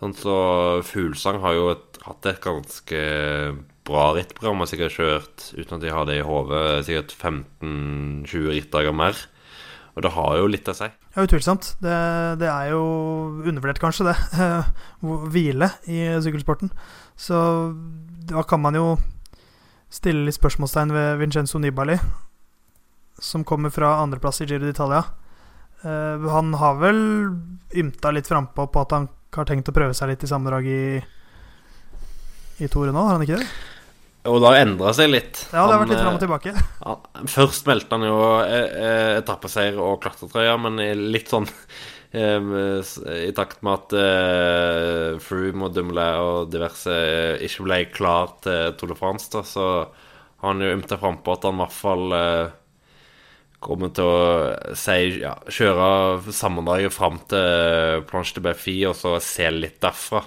[0.00, 0.36] Sånn så
[0.86, 3.02] Fuglesang har jo et, hatt et ganske
[3.86, 8.96] bra rittprogram og sikkert kjørt, uten at de har det i hodet, sikkert 15-20 rittdager
[8.96, 9.20] mer.
[10.00, 10.92] Og det har jo litt av seg.
[11.12, 11.74] Ja, utvilsomt.
[11.84, 11.96] Det,
[12.40, 12.80] det er jo
[13.44, 14.44] undervurdert, kanskje, det.
[15.34, 16.70] Hvile i sykkelsporten.
[17.20, 17.36] Så
[18.30, 18.94] da kan man jo
[19.92, 21.98] stille litt spørsmålstegn ved Vincenzo Nibali,
[23.20, 25.02] som kommer fra andreplass i Giro d'Italia.
[25.84, 27.02] Uh, han har vel
[27.76, 30.82] ymta litt frampå på at han har tenkt å prøve seg litt i sammendrag i,
[32.64, 33.52] i Tore nå, har han ikke det?
[34.28, 35.38] Og det har endra seg litt.
[35.48, 36.64] Ja, det har Han, vært litt fram og eh, tilbake.
[36.84, 40.80] Han, først meldte han jo eh, eh, etappeseier og klatretrøya, men
[41.14, 41.48] litt sånn
[42.10, 46.96] I takt med at uh, Froome og Dumoulin og diverse
[47.46, 49.66] ikke ble klar til Tour de France, da, så
[50.42, 52.50] har han jo ymta frampå at han i hvert fall uh,
[53.62, 59.46] kommer til å si, ja, kjøre sammendraget fram til Planche de Béfi og så se
[59.54, 60.24] litt derfra.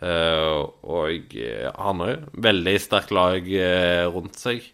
[0.00, 4.64] Eh, og eh, han har jo veldig sterkt lag eh, rundt seg.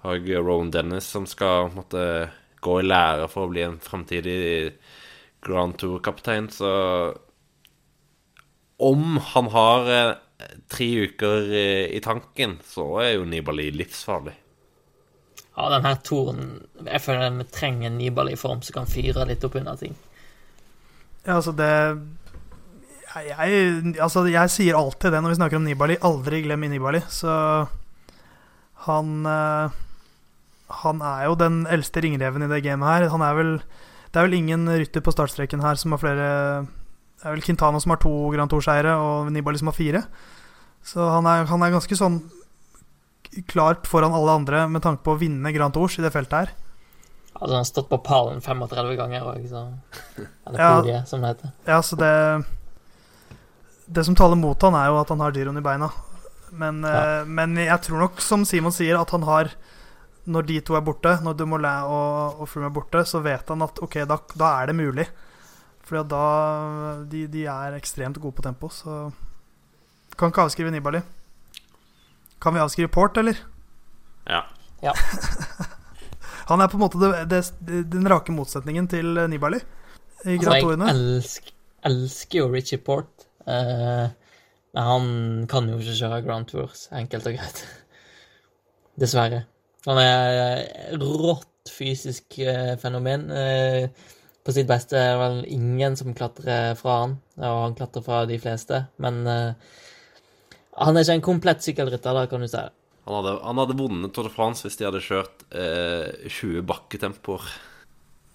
[0.00, 4.72] Har Rowan Dennis som skal måtte, gå i lære for å bli en fremtidig
[5.44, 6.72] Grand Tour-kaptein, så
[8.80, 9.88] Om han har
[10.68, 11.52] tre uker
[11.88, 14.34] i tanken, så er jo Nibali livsfarlig.
[15.56, 16.44] Ja, den her toren
[16.84, 19.96] Jeg føler vi trenger en Nibali i form som kan fyre litt opp under ting.
[21.24, 21.72] Ja, altså det
[23.14, 25.96] jeg, altså jeg sier alltid det når vi snakker om Nibali.
[26.06, 27.00] Aldri glem Nibali.
[27.10, 27.30] Så
[28.86, 29.78] han eh,
[30.80, 33.08] Han er jo den eldste ringreven i det gamet her.
[33.10, 33.50] Han er vel
[34.12, 36.28] Det er vel ingen rytter på startstreken her som har flere
[37.18, 40.04] Det er vel Quintana som har to Grand Tour-seiere, og Nibali som har fire.
[40.82, 42.22] Så han er, han er ganske sånn
[43.46, 46.54] klart foran alle andre med tanke på å vinne Grand Tours i det feltet her.
[47.34, 49.66] Altså, han har stått på pallen 35 ganger òg, så
[50.48, 50.70] Eller Ja.
[50.80, 51.52] podiet, som det heter.
[51.68, 52.10] Ja, så det
[53.90, 55.88] Det som taler mot han, er jo at han har giroen i beina.
[56.60, 59.52] Men, eh, men jeg tror nok, som Simon sier, at han har
[60.30, 63.62] Når de to er borte, når Dumoulin og, og Froome er borte, så vet han
[63.64, 65.06] at ok, da, da er det mulig.
[65.86, 66.24] Fordi at da
[67.10, 69.08] de, de er ekstremt gode på tempo, så
[70.18, 71.00] Kan ikke avskrive Nibali.
[72.40, 73.38] Kan vi avskrive Port, eller?
[74.28, 74.44] Ja.
[76.50, 80.54] Han er på en måte det, det, den rake motsetningen til Nibali i Altså, Grand
[80.54, 80.88] jeg Tourene.
[80.92, 81.50] elsk,
[81.88, 83.19] elsker jo Richie Port,
[83.50, 85.12] men han
[85.50, 87.62] kan jo ikke kjøre Grand Tours, enkelt og greit.
[89.00, 89.44] Dessverre.
[89.88, 93.30] Han er rått rått fysisk eh, fenomen.
[93.30, 93.90] Eh,
[94.44, 98.24] på sitt beste er det vel ingen som klatrer fra han, og han klatrer fra
[98.26, 98.86] de fleste.
[98.98, 99.54] Men eh,
[100.80, 102.62] han er ikke en komplett sykkelrytter, da, kan du si.
[103.06, 107.48] Han hadde, han hadde vunnet Tour de France hvis de hadde kjørt eh, 20 bakketempoer.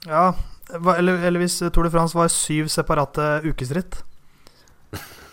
[0.05, 0.33] Ja,
[0.69, 4.03] eller, eller hvis Tour de France var syv separate ukesritt.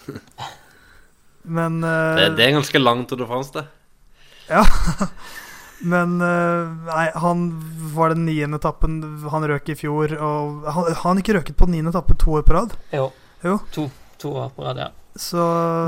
[1.59, 3.65] Men uh, Det, det er ganske lang Tour de France, det.
[4.51, 4.63] Ja.
[5.93, 7.49] Men uh, nei, han
[7.97, 9.01] var den niende etappen
[9.33, 10.15] han røk i fjor.
[10.23, 12.77] Og han han ikke røket på den niende etappen to år på rad?
[12.95, 13.11] Jo.
[13.43, 13.59] Jo.
[13.75, 13.89] To,
[14.23, 14.91] to år på rad, ja.
[15.19, 15.43] Så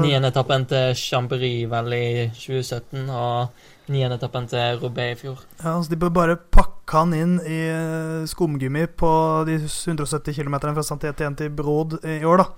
[0.04, 5.38] Niende etappen til Chambéry vel i 2017, og niende etappen til Roubaix i fjor.
[5.62, 9.12] ja, så de bør bare pakke han inn i eh, skumgummi på
[9.48, 12.48] de 170 km fra Saint-Étienne til Brod i år, da.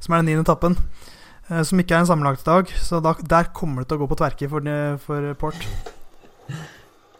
[0.00, 0.76] Som er den niende etappen.
[1.50, 2.72] eh, Som ikke er en sammenlagtdag.
[2.80, 4.70] Så da, der kommer det til å gå på tverke for,
[5.04, 5.66] for Port.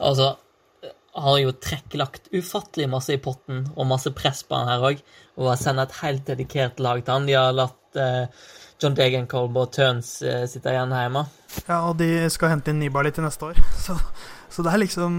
[0.00, 0.32] Altså,
[1.14, 5.02] han har jo trekklagt ufattelig masse i potten, og masse press på han her òg.
[5.36, 7.28] Og har sendt et helt dedikert lag til han.
[7.28, 8.26] De har latt eh,
[8.80, 11.26] John Degenkolb og Tøns eh, sitte igjen hjemme.
[11.66, 13.58] Ja, og de skal hente inn Nibali til neste år.
[13.84, 13.96] Så,
[14.50, 15.18] så det er liksom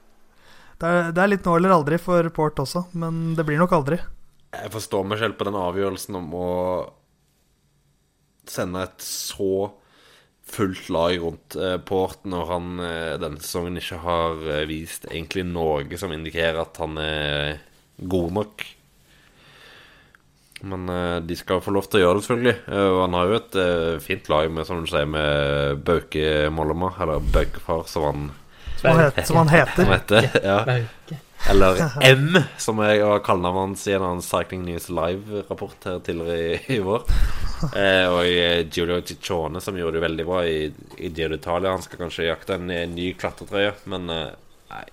[0.80, 3.72] det er, det er litt nå eller aldri for Port også, men det blir nok
[3.78, 4.00] aldri.
[4.50, 6.48] Jeg forstår meg selv på den avgjørelsen om å
[8.50, 9.70] sende et så
[10.50, 15.44] fullt lag rundt eh, Port når han eh, denne sesongen ikke har eh, vist egentlig
[15.46, 17.60] noe som indikerer at han er
[18.00, 18.64] god nok.
[20.66, 22.56] Men eh, de skal få lov til å gjøre det, selvfølgelig.
[22.74, 26.26] Eh, og han har jo et eh, fint lag med, som du sier, med Bauke
[26.52, 28.26] Mollema, eller Baukefar, som han,
[28.82, 29.84] Som han, het, som han heter.
[29.86, 30.30] som heter.
[30.42, 30.58] Ja.
[30.66, 31.22] Bauke.
[31.48, 36.40] Eller M, som jeg var kallenavnet hans i en annen Cycling News Live-rapport her tidligere
[36.40, 37.06] i, i vår.
[37.76, 40.68] Eh, og eh, Giulio Ciccione, som gjorde det veldig bra i,
[40.98, 41.74] i Giro d'Italia.
[41.74, 44.36] Han skal kanskje jakte en, en ny klatretrøye, men eh,
[44.72, 44.84] nei.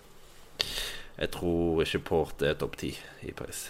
[1.17, 2.93] Jeg tror ikke Port er topp ti
[3.25, 3.67] i Paris.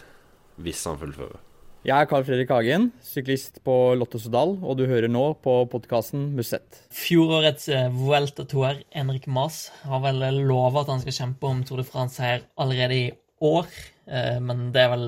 [0.62, 1.47] Hvis han fullfører.
[1.88, 6.81] Jeg er Carl Fredrik Hagen, syklist på Lottosodal, og du hører nå på podkasten Musett.
[6.91, 10.19] Fjorårets eh, Vuelta-toer, Henrik Mas, har vel
[10.49, 13.05] lova at han skal kjempe om Tour de France her allerede i
[13.39, 13.69] år,
[14.11, 15.05] eh, men det er vel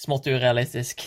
[0.00, 1.04] smått urealistisk.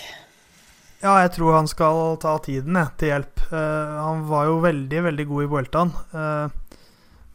[1.01, 3.41] Ja, jeg tror han skal ta tiden jeg, til hjelp.
[3.49, 5.95] Eh, han var jo veldig, veldig god i Vueltaen.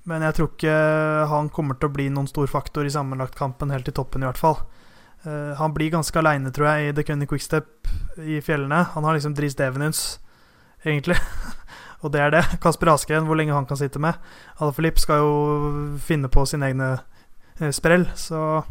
[0.06, 0.78] Men jeg tror ikke
[1.34, 4.38] han kommer til å bli noen stor faktor i sammenlagtkampen helt i toppen, i hvert
[4.38, 4.62] fall.
[5.24, 7.88] Eh, han blir ganske aleine, tror jeg, i The Cunning Quickstep
[8.20, 8.82] i fjellene.
[8.94, 10.20] Han har liksom Dris Devenins,
[10.84, 11.16] egentlig.
[12.04, 12.44] Og det er det.
[12.60, 14.18] Kasper Askeren, hvor lenge han kan sitte med.
[14.60, 15.34] Alaphilippe skal jo
[16.04, 16.90] finne på sine egne
[17.60, 18.64] eh, sprell, så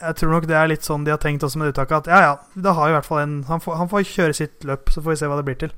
[0.00, 2.20] jeg tror nok det er litt sånn de har tenkt også med uttaket, at ja,
[2.24, 5.02] ja, da har i hvert fall en han får, han får kjøre sitt løp, så
[5.04, 5.74] får vi se hva det blir til.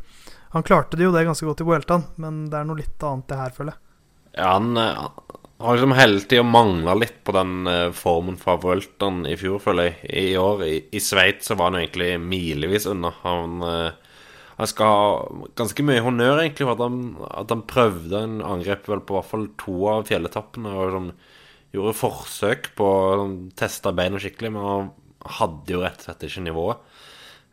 [0.55, 3.27] Han klarte det jo det ganske godt i Vueltaen, men det er noe litt annet
[3.33, 3.83] det her, føler jeg.
[4.39, 9.25] Ja, han, eh, har liksom hele tida mangla litt på den eh, formen fra Vueltaen
[9.31, 9.99] i fjor, føler jeg.
[10.23, 13.11] I år i, i Sveits så var han jo egentlig milevis unna.
[13.23, 14.17] Han, eh,
[14.59, 16.99] han skal ha ganske mye honnør, egentlig, for at han,
[17.43, 20.73] at han prøvde en angrep vel på hvert fall to av fjelletappene.
[20.73, 21.13] Og liksom
[21.73, 24.91] gjorde forsøk på å sånn, teste beina skikkelig, men han
[25.39, 26.83] hadde jo rett og slett ikke nivået.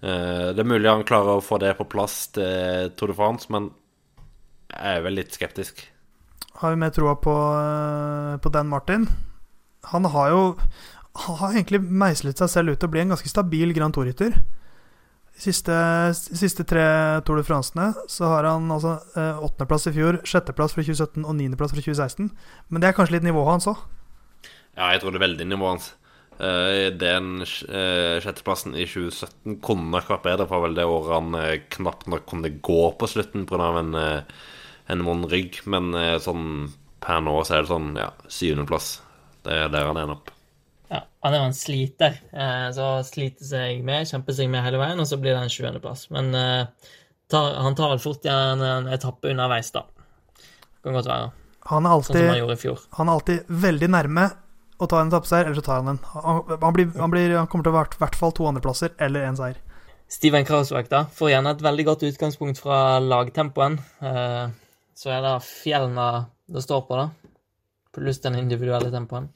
[0.02, 3.48] Eh, Det er mulig han klarer å få det på plass til Tour de France,
[3.54, 3.72] men
[4.70, 5.86] jeg er vel litt skeptisk.
[6.60, 9.08] Har vi mer troa på, eh, på Dan Martin?
[9.94, 10.60] Han har jo
[11.20, 14.30] Han har egentlig meislet seg selv ut til å bli en ganske stabil Grand Tour-rytter.
[14.30, 15.74] De siste,
[16.14, 16.86] siste tre
[17.26, 21.36] Tour de France-ene så har han altså eh, åttendeplass i fjor, sjetteplass fra 2017 og
[21.36, 22.30] niendeplass fra 2016.
[22.70, 23.82] Men det er kanskje litt nivået hans òg.
[24.78, 25.90] Ja, jeg tror det er veldig nivået hans.
[26.40, 32.08] Eh, Den sjetteplassen i 2017 kunne nok vært bedre, for vel det året han knapt
[32.08, 33.74] nok kunne gå på slutten pga.
[33.82, 34.22] en, eh,
[34.90, 35.62] en vond rygg.
[35.70, 36.70] Men eh, sånn
[37.04, 38.98] per nå så er det sånn, ja, syvendeplass.
[39.46, 40.34] Det er der han ender opp.
[40.90, 44.82] Ja, han er jo en sliter, eh, så sliter seg med, kjemper seg med hele
[44.82, 46.08] veien, og så blir det en sjuendeplass.
[46.16, 46.92] Men eh,
[47.30, 49.86] tar, han tar vel fort igjen en etappe underveis, da.
[50.84, 51.32] Kan godt være.
[51.70, 52.86] Han er Sånn som han gjorde i fjor.
[52.98, 54.30] han er alltid veldig nærme
[54.80, 56.00] å ta en etappeseier, eller så tar han en.
[56.16, 58.96] Han, han, blir, han, blir, han kommer til å ha i hvert fall to andreplasser
[58.98, 59.60] eller en seier.
[60.10, 63.78] Steven Krauswijk da, får gjerne et veldig godt utgangspunkt fra lagtempoen.
[64.02, 64.46] Eh,
[65.00, 66.08] så er det fjellene
[66.52, 67.36] det står på, da.
[67.96, 69.30] Pluss den individuelle tempoen.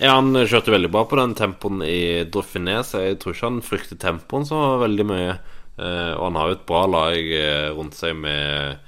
[0.00, 3.62] Ja, han kjørte veldig bra på den tempoen i Dauphiné, så jeg tror ikke han
[3.64, 5.36] frykter tempoen så veldig mye.
[5.76, 8.82] Eh, og han har jo et bra lag eh, rundt seg med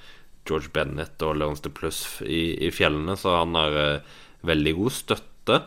[0.48, 4.18] George Bennett og Leons de Plus i, i fjellene, så han har eh,
[4.48, 5.62] veldig god støtte.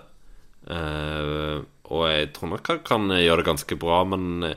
[1.91, 4.51] Og jeg tror nok han kan gjøre det ganske bra, men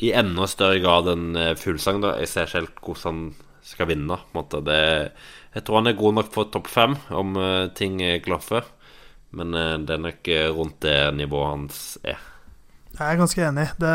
[0.00, 2.16] i enda større grad enn Fuglesang, da.
[2.18, 3.22] Jeg ser ikke helt hvordan
[3.70, 4.66] skal vinne, på en.
[4.66, 4.80] Det,
[5.54, 8.66] jeg tror han er god nok for topp fem, om eh, ting klaffer.
[9.36, 12.18] Men eh, det er nok eh, rundt det nivået hans er.
[12.96, 13.68] Jeg er ganske enig.
[13.80, 13.94] Det,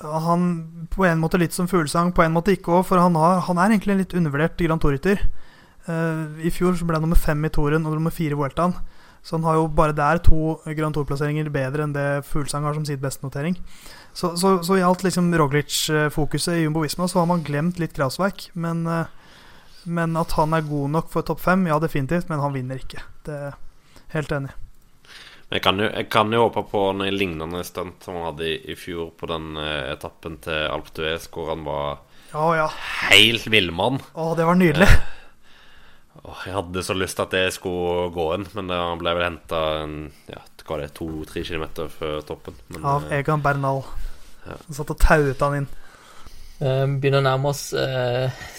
[0.00, 0.46] han
[0.94, 3.58] På en måte litt som Fuglesang, på en måte ikke òg, for han, har, han,
[3.58, 5.26] er egentlig en litt undervurdert Grand Tour-rytter.
[5.90, 8.76] I fjor så ble han nummer fem i Toren og nummer fire i Vueltaen.
[9.26, 12.86] Så han har jo bare der to Grand Tour-plasseringer bedre enn det Fuglesang har som
[12.88, 13.56] sitt beste notering.
[14.12, 17.94] Så, så, så i alt liksom Roglic-fokuset i Jumbo Visma så har man glemt litt
[17.96, 18.48] Grasverk.
[18.52, 19.06] Men, uh,
[19.84, 23.04] men at han er god nok for topp fem, ja definitivt, men han vinner ikke.
[23.26, 23.56] Det er
[24.16, 24.56] helt enig.
[25.50, 28.58] Jeg kan, jo, jeg kan jo håpe på en lignende stunt som han hadde i,
[28.70, 32.02] i fjor på den uh, etappen til Alp d'Huez, hvor han var
[32.38, 32.68] oh, ja.
[33.10, 33.98] helt villmann.
[34.14, 34.90] Å, det var nydelig.
[36.20, 39.26] Uh, jeg hadde så lyst til at det skulle gå inn, men han ble vel
[39.26, 39.64] henta
[40.30, 42.56] ja, to-tre kilometer før toppen.
[42.68, 43.84] Men, Av uh, Egan Bernal.
[44.46, 44.56] Ja.
[44.66, 45.70] Han satt og tauet han inn.
[46.60, 47.70] Begynner å nærme oss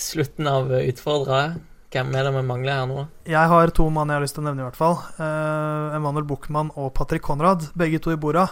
[0.01, 1.59] slutten av utfordrere.
[1.91, 3.01] Hvem er det vi mangler her nå?
[3.27, 4.95] Jeg har to mann jeg har lyst til å nevne, i hvert fall.
[5.17, 8.45] Uh, Emanuel Buchmann og Patrick Konrad, begge to i borda.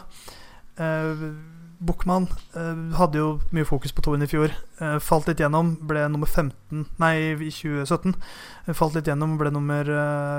[0.75, 1.29] Uh,
[1.79, 2.27] Buchmann
[2.57, 4.51] uh, hadde jo mye fokus på toen i fjor.
[4.81, 8.15] Uh, falt litt gjennom, ble nummer 15 Nei, i 2017.
[8.67, 9.87] Uh, falt litt gjennom, ble nummer,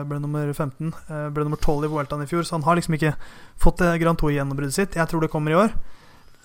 [0.09, 0.93] ble nummer 15.
[1.33, 3.15] ble nummer 12 i Vueltaen i fjor, så han har liksom ikke
[3.61, 5.01] fått det Grand Tour-gjennombruddet sitt.
[5.01, 5.73] Jeg tror det kommer i år.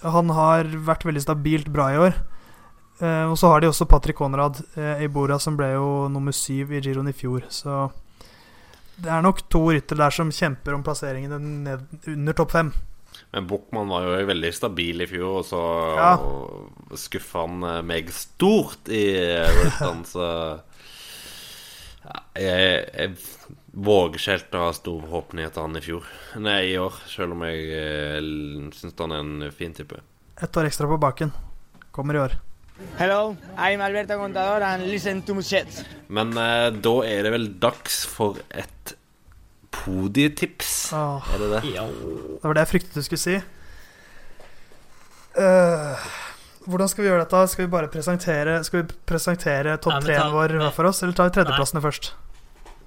[0.06, 2.18] Han har vært veldig stabilt bra i år.
[3.04, 6.72] Og så har de også Patrick Konrad uh, i Bora, som ble jo nummer syv
[6.72, 7.44] i Giroen i fjor.
[7.52, 7.90] Så
[9.04, 11.80] det er nok to rytter der som kjemper om plasseringene
[12.16, 12.72] under topp fem.
[13.36, 15.62] Men Buchmann var jo veldig stabil i fjor, og så
[16.00, 16.12] ja.
[16.96, 19.10] skuffa han eh, meg stort i
[19.58, 20.28] Russland, så
[22.06, 23.18] ja, jeg, jeg,
[23.76, 26.08] våger ikke helt å ha stor forhåpninger til han i fjor
[26.40, 28.32] Nei, i år, selv om jeg eh,
[28.78, 30.00] syns han er en fin type.
[30.40, 31.36] Ett år ekstra på baken.
[31.92, 32.40] Kommer i år.
[32.96, 35.84] Hello, I'm Alberto Contador and listen to Musets.
[36.08, 38.96] Men eh, da er det vel dags for et
[39.84, 40.74] podietips.
[40.96, 41.26] Oh.
[41.34, 41.74] Er det det?
[41.76, 41.86] Ja.
[41.88, 43.40] Det var det jeg fryktet du skulle si.
[45.36, 46.06] Uh,
[46.66, 47.42] hvordan skal vi gjøre dette?
[47.52, 51.28] Skal vi bare presentere Skal vi presentere topp tre-en vår hver for oss, eller tar
[51.30, 52.14] vi tredjeplassene først?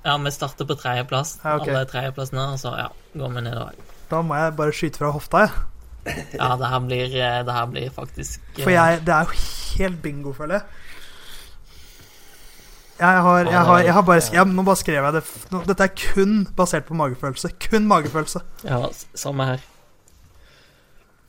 [0.06, 1.38] Ja, vi starter på tredjeplass.
[1.42, 1.74] Ja, okay.
[1.74, 2.88] Alle tredjeplassene, og så ja,
[3.18, 3.82] går vi nedover.
[4.08, 5.66] Da må jeg bare skyte fra hofta, jeg.
[6.38, 9.40] Ja, det her blir, eh, det her blir faktisk For jeg, det er jo
[9.76, 10.62] helt bingo, føler jeg.
[12.98, 15.24] Jeg har, jeg har, jeg har bare jeg, Nå bare skrev jeg det.
[15.68, 17.52] Dette er kun basert på magefølelse.
[17.68, 18.42] Kun magefølelse.
[18.66, 18.80] Ja,
[19.14, 19.62] samme her.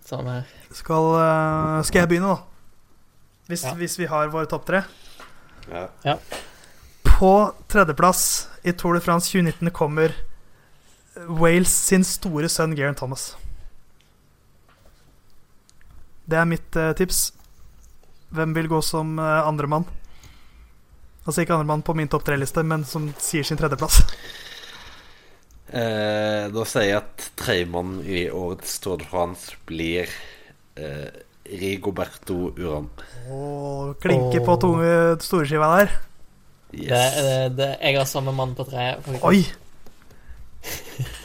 [0.05, 0.47] Samme her.
[0.73, 2.37] Skal, uh, skal jeg begynne, da?
[3.49, 3.73] Hvis, ja.
[3.77, 4.81] hvis vi har våre topp tre?
[5.69, 5.85] Ja.
[6.05, 6.15] ja.
[7.05, 10.17] På tredjeplass i Tour de France 2019 kommer
[11.29, 13.35] Wales sin store sønn Garen Thomas.
[16.29, 17.27] Det er mitt uh, tips.
[18.33, 19.85] Hvem vil gå som uh, andremann?
[21.25, 24.01] Altså ikke andremann på min topp tre-liste, men som sier sin tredjeplass.
[25.69, 30.09] Eh, da sier jeg at tredjemann i årets Tour de France blir
[30.79, 31.09] eh,
[31.59, 32.89] Rigoberto Uran.
[33.29, 34.93] Åh, klinker på tunge
[35.25, 35.93] storeskiva der.
[36.73, 36.89] Yes.
[36.89, 38.91] Det, det, det, jeg har samme mann på tre.
[39.25, 39.43] Oi!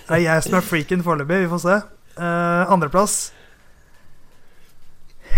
[0.05, 1.45] Det er jeg som er freaken foreløpig.
[1.47, 1.81] Vi får se.
[2.15, 3.33] Uh, Andreplass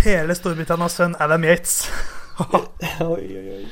[0.06, 1.86] hele Storbritannias sønn Adam Yates.
[2.46, 3.62] oi, oi, oi.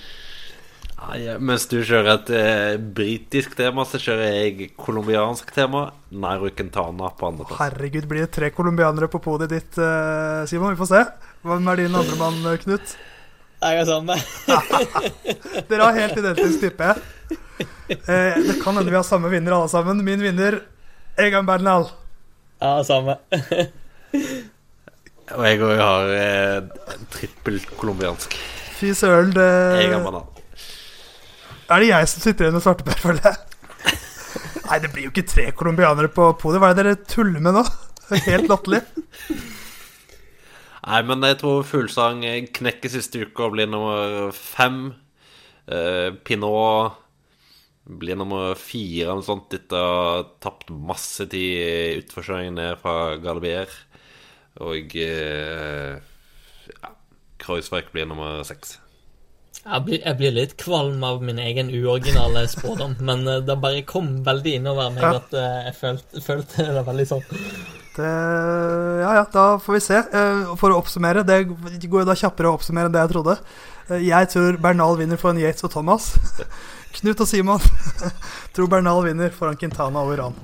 [1.18, 5.88] Ja, mens du kjører et eh, britisk tema, så kjører jeg colombiansk tema.
[6.10, 7.60] Nairo Quintana på andreplass.
[7.60, 10.74] Herregud, blir det tre colombianere på podiet ditt, eh, Simon?
[10.74, 11.02] Vi får se.
[11.44, 12.94] Hvem er din andre mann, eh, Knut?
[13.64, 14.16] Jeg er samme.
[15.70, 16.90] Dere har helt identisk type.
[17.88, 20.02] Eh, det kan hende vi har samme vinner alle sammen.
[20.04, 20.60] Min vinner
[21.20, 21.88] Egan Bernal.
[22.60, 23.18] Ja, samme.
[25.34, 26.60] Og jeg òg har eh,
[27.14, 28.36] trippel colombiansk.
[28.76, 29.50] Fy søren, det
[29.86, 30.33] Egan banan.
[31.64, 33.36] Er det jeg som sitter igjen med svarteper, føler jeg?
[34.64, 36.60] Nei, det blir jo ikke tre colombianere på podiet.
[36.60, 37.62] Hva er det dere tuller med nå?
[38.26, 38.82] Helt latterlig.
[40.84, 42.20] Nei, men jeg tror Fuglesang
[42.58, 44.92] knekker siste uke og blir nummer fem.
[45.64, 47.00] Uh, Pinot
[47.84, 53.16] blir nummer fire eller noe sånt etter å ha tapt masse tid utforkjøringen ned fra
[53.24, 53.72] Galibier.
[54.64, 55.96] Og uh,
[56.68, 56.94] ja,
[57.40, 58.78] Kreuzberg blir nummer seks.
[59.64, 63.84] Jeg blir, jeg blir, litt kvalm av min egen uoriginale spådom, men eh, det bare
[63.88, 65.12] kom veldig innover meg ja.
[65.22, 67.24] at eh, jeg følte, følte, det veldig sånn.
[67.94, 68.10] Det,
[69.00, 70.00] ja, ja, da får vi se.
[70.58, 73.36] For å oppsummere Det går jo da kjappere å oppsummere enn det jeg trodde.
[74.02, 76.10] Jeg tror Bernal vinner foran Yates og Thomas.
[76.98, 77.62] Knut og Simon
[78.56, 80.34] tror Bernal vinner foran Quintana og Iran.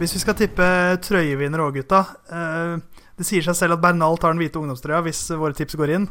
[0.00, 0.66] Hvis vi skal tippe
[1.04, 2.06] trøyevinner òg, gutta
[3.18, 6.06] Det sier seg selv at Bernal tar den hvite ungdomstrøya hvis våre tips går inn.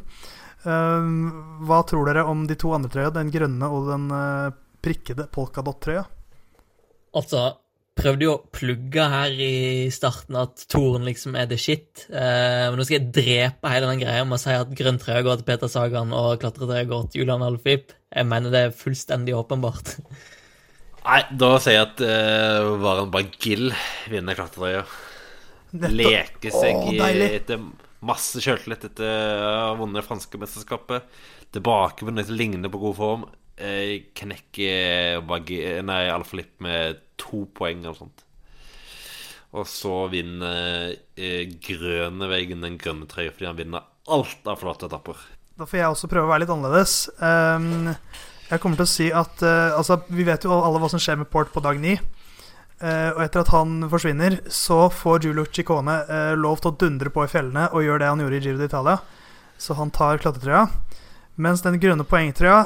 [0.67, 1.29] Uh,
[1.67, 4.51] hva tror dere om de to andre trøya, den grønne og den uh,
[4.83, 6.03] prikkede polkadott-trøya.
[7.17, 7.45] Altså,
[7.97, 12.05] prøvde jo å plugge her i starten at Toren liksom er the shit.
[12.11, 15.23] Uh, men nå skal jeg drepe hele den greia med å si at grønn trøya
[15.25, 17.95] går til Peter Sagan og klatretrøya går til Julian Alfip.
[18.11, 19.95] Jeg mener det er fullstendig åpenbart.
[21.07, 23.69] Nei, da sier jeg at uh, Varan Bagil
[24.11, 24.83] vinner klatretrøya.
[25.73, 27.63] Leke seg Åh, i- etter
[28.07, 31.03] masse sjøltillit etter å ha vunnet det franske mesterskapet.
[32.27, 33.25] som ligner på god form.
[33.57, 38.23] Knekke knekker Bagil, nei, Alfalip med to poeng eller sånt.
[39.57, 45.17] Og så vinner eh, Grøneveggen den grønne trøya fordi han vinner alt av flotte etapper.
[45.57, 46.95] Da får jeg også prøve å være litt annerledes.
[47.17, 47.95] Um,
[48.51, 51.17] jeg kommer til å si at uh, Altså, vi vet jo alle hva som skjer
[51.23, 51.95] med Port på dag ni.
[52.77, 57.09] Eh, og etter at han forsvinner, så får Giulio Ciccone eh, lov til å dundre
[57.13, 58.99] på i fjellene og gjøre det han gjorde i Giro d'Italia.
[59.57, 60.67] Så han tar klatretrøya.
[61.41, 62.59] Mens den grønne poengtrøya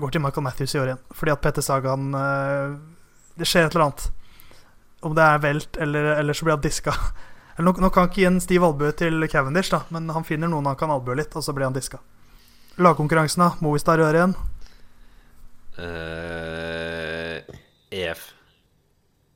[0.00, 1.04] går til Michael Matthews i år igjen.
[1.14, 2.74] Fordi at Petter Sagan eh,
[3.36, 4.08] Det skjer et eller annet.
[5.04, 6.96] Om det er velt, eller, eller så blir han diska.
[7.54, 10.50] Eller nå, nå kan ikke gi en stiv albue til Cavendish, da, men han finner
[10.50, 12.00] noen han kan albue litt, og så blir han diska.
[12.82, 13.52] Lagkonkurransen, da.
[13.62, 14.34] Movistar i år igjen.
[15.78, 17.13] Eh,
[17.94, 18.26] EF.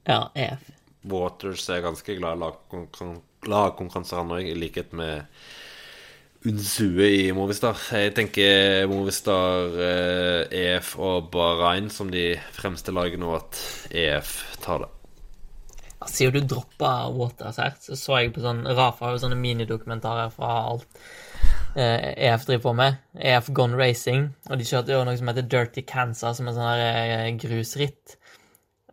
[0.09, 0.68] Ja, EF.
[1.09, 5.26] Waters er ganske glad i lagkonkurran- lagkonkurranser, han òg, i likhet med
[6.47, 7.78] Unsue i Movistar.
[7.93, 13.59] Jeg tenker Movistar, eh, EF og Bahrain som de fremste lagene, og at
[13.90, 14.93] EF tar det.
[16.06, 19.36] Sier Siden du droppa Waters her, så så jeg på sånn Rafa har jo sånne
[19.36, 20.86] minidokumentarer fra alt
[21.74, 22.98] eh, EF driver på med.
[23.18, 24.30] EF Gone Racing.
[24.48, 26.85] Og de kjørte jo noe som heter Dirty Kansas, som er sånn her
[27.26, 28.16] eh, grusritt.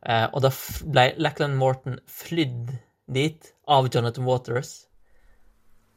[0.06, 0.52] Eh, og da
[0.86, 2.76] ble Lackland Morton flydd
[3.12, 4.74] dit av Jonathan Waters.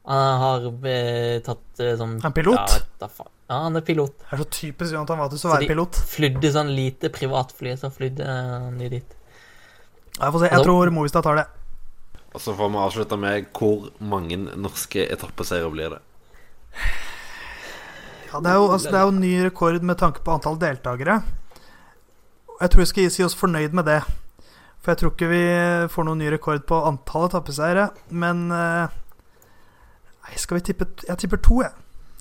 [0.08, 2.56] Han har eh, tatt eh, sånn Han pilot?
[2.56, 3.10] Ja, da
[3.48, 4.16] ja, han er pilot.
[4.20, 5.76] Det er så typisk Jonathan Waters å Så de.
[6.12, 9.14] Flydde sånn lite privatfly, så flydde han dit.
[10.18, 10.48] Jeg får se.
[10.48, 11.46] Jeg Altså- tror Movistad tar det.
[12.34, 16.00] Og så får vi avslutte med hvor mange norske etappeseiere blir det.
[18.28, 21.22] Ja, det er, jo, altså, det er jo ny rekord med tanke på antall deltakere.
[22.58, 24.00] Jeg tror vi skal si oss fornøyd med det.
[24.82, 25.42] For jeg tror ikke vi
[25.92, 27.90] får noen ny rekord på antallet tappeseiere.
[28.10, 28.96] Men eh,
[30.28, 31.72] Nei, skal vi tippe Jeg tipper to, jeg.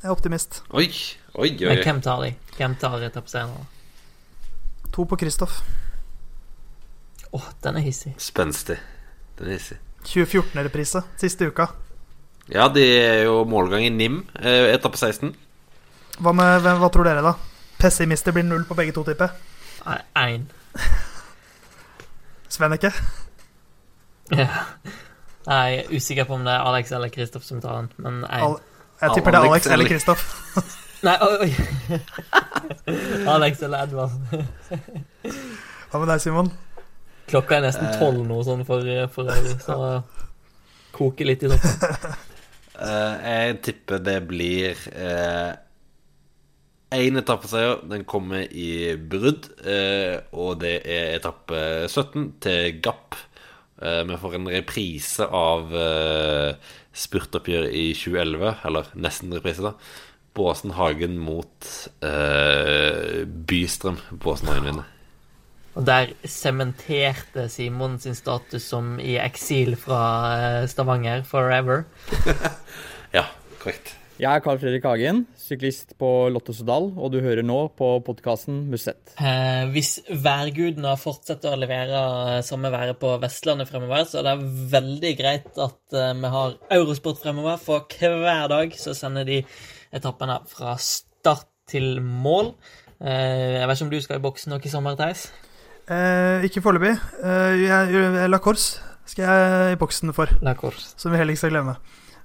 [0.02, 0.62] Jeg er optimist.
[0.78, 0.88] Oi,
[1.34, 1.72] oi, oi.
[1.72, 2.36] Men hvem tar de?
[2.58, 3.56] Hvem tar etappeseieren?
[3.58, 4.92] da?
[4.94, 5.60] To på Kristoff.
[7.34, 8.14] Åh, den er hissig.
[8.22, 8.78] Spenstig.
[9.40, 9.80] Den er hissig.
[10.08, 11.02] 2014-reprise.
[11.20, 11.68] Siste uka.
[12.48, 15.34] Ja, det er jo målgang i NIM, eh, etappe 16.
[16.24, 17.34] Hva, med, hva tror dere, da?
[17.78, 19.57] Pessimister blir null på begge to, tipper jeg.
[19.86, 20.48] Nei, Én.
[22.50, 22.92] Svenneke?
[24.32, 24.48] Ja.
[25.48, 28.24] Nei, jeg er usikker på om det er Alex eller Kristoff som tar den, men
[28.26, 28.58] én.
[29.02, 30.24] Jeg tipper det er Alex eller Kristoff.
[31.06, 32.00] Nei, oi, oi.
[33.36, 34.12] Alex eller Edvard.
[35.92, 36.50] Hva med deg, Simon?
[37.28, 39.78] Klokka er nesten tolv nå, sånn for, for øvrig, så
[40.96, 42.18] koker litt i toppen.
[42.78, 44.78] Eh, jeg tipper det blir
[46.94, 47.82] én etappeseier.
[47.90, 53.18] Den kommer i brudd, eh, og det er etappe 17 til Gapp.
[53.82, 59.76] Eh, vi får en reprise av eh, spurtoppgjøret i 2011, eller nesten reprise, da.
[60.38, 61.72] Båsen Hagen mot
[62.06, 63.98] eh, Bystrøm.
[64.22, 64.94] Båsen Hagen vinner.
[65.78, 71.86] Og der sementerte Simon sin status som i eksil fra Stavanger forever.
[73.16, 73.24] Ja,
[73.62, 73.94] korrekt.
[74.18, 78.64] Jeg er Carl Fredrik Hagen, syklist på Lotto Sodal, og du hører nå på podkasten
[78.72, 79.12] Musett.
[79.22, 82.00] Eh, hvis værgudene fortsetter å levere
[82.32, 86.56] eh, samme været på Vestlandet fremover, så er det veldig greit at eh, vi har
[86.80, 89.38] Eurosport fremover, for hver dag så sender de
[89.94, 92.56] etappene fra start til mål.
[92.98, 95.28] Eh, jeg vet ikke om du skal i boksen noe i sommer, Theis?
[95.94, 96.96] Eh, ikke foreløpig.
[97.22, 100.96] Eh, La Course skal jeg i boksen for, La course.
[100.98, 101.78] som vi heller ikke skal glemme.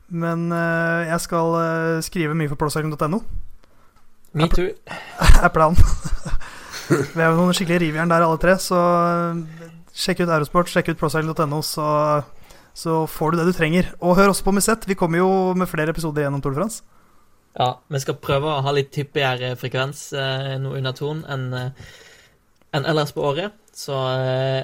[0.08, 3.22] Men uh, jeg skal uh, skrive mye for procycling.no.
[4.32, 4.72] Me too.
[5.20, 5.76] er planen.
[7.14, 10.92] vi er jo noen skikkelige rivjern der, alle tre, så eh, sjekk ut Eurosport, sjekk
[10.92, 11.86] ut procycling.no, så,
[12.72, 13.90] så får du det du trenger.
[14.00, 14.88] Og hør også på Musett.
[14.88, 16.80] Vi kommer jo med flere episoder gjennom Tour de France.
[17.52, 21.74] Ja, vi skal prøve å ha litt hyppigere frekvens eh, nå under tonen enn
[22.72, 23.52] enn ellers på året.
[23.76, 24.62] Så eh,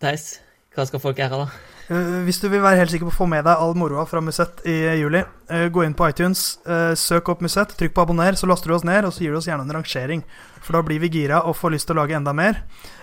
[0.00, 0.36] Theis,
[0.74, 1.46] hva skal folk gjøre, da?
[1.90, 4.22] Eh, hvis du vil være helt sikker på å få med deg all moroa fra
[4.22, 8.38] Musett i juli, eh, gå inn på iTunes, eh, søk opp Musett, trykk på abonner,
[8.38, 10.22] så laster du oss ned, og så gir du oss gjerne en rangering.
[10.62, 12.62] For da blir vi gira og får lyst til å lage enda mer.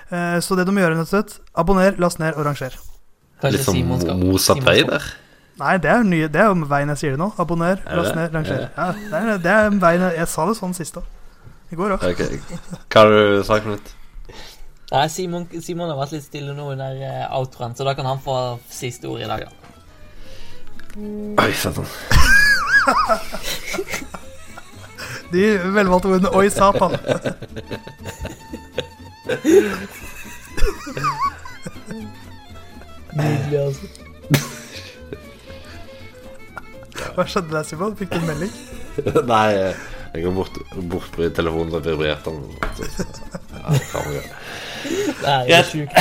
[0.09, 2.79] Eh, så det du må gjøre, rett og slett, abonner, last ned og ranger.
[3.41, 5.03] Kanskje Litt som Mozart vei der.
[5.57, 7.31] Nei, det er, nye, det er jo veien jeg sier det nå.
[7.41, 8.69] Abonner, Er last ned, ranger.
[8.69, 8.69] Ja.
[8.77, 11.13] Ja, det, er, det er veien jeg, jeg sa det sånn sist òg.
[11.73, 12.03] I går òg.
[12.13, 12.39] Okay.
[12.87, 13.95] Hva har du sagt, Knut?
[14.91, 18.21] Nei, Simon, Simon har vært litt stille nå under eh, outroen, så da kan han
[18.23, 18.35] få
[18.71, 19.51] siste ord i dag, da.
[21.43, 21.85] Oi, satan.
[25.33, 25.41] De
[25.75, 26.95] velvalgte ordene 'oi satan'.
[33.17, 33.87] Nydelig, altså.
[37.17, 37.95] Hva skjedde der, Simon?
[37.97, 38.53] Fikk du en melding?
[39.31, 39.47] Nei,
[40.13, 40.57] jeg går bort,
[40.91, 42.43] bort på telefonen og vibrerte den.
[42.77, 43.05] Så-
[43.57, 43.73] Ja,
[44.87, 45.37] gjøre.
[45.47, 45.93] Det er sjukt.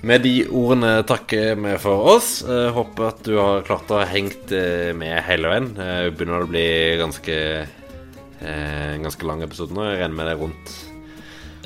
[0.00, 2.30] Med de ordene takker vi for oss.
[2.48, 5.66] Jeg håper at du har klart å ha hengt eh, med hele veien.
[5.76, 6.62] Eh, Det begynner å bli
[7.00, 9.84] ganske eh, En ganske lang episode nå.
[9.90, 10.72] Jeg regner med det er rundt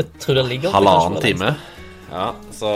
[0.01, 1.53] Jeg tror det ligger halvannen time.
[2.11, 2.70] Ja, så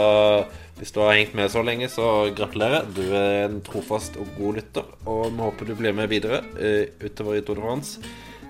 [0.79, 2.87] hvis du har hengt med så lenge, så gratulerer.
[2.95, 6.85] Du er en trofast og god lytter, og vi håper du blir med videre eh,
[7.03, 7.99] utover i Tour de France.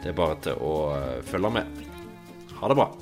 [0.04, 1.66] Det er bare til å eh, følge med.
[2.62, 2.96] Ha det bra.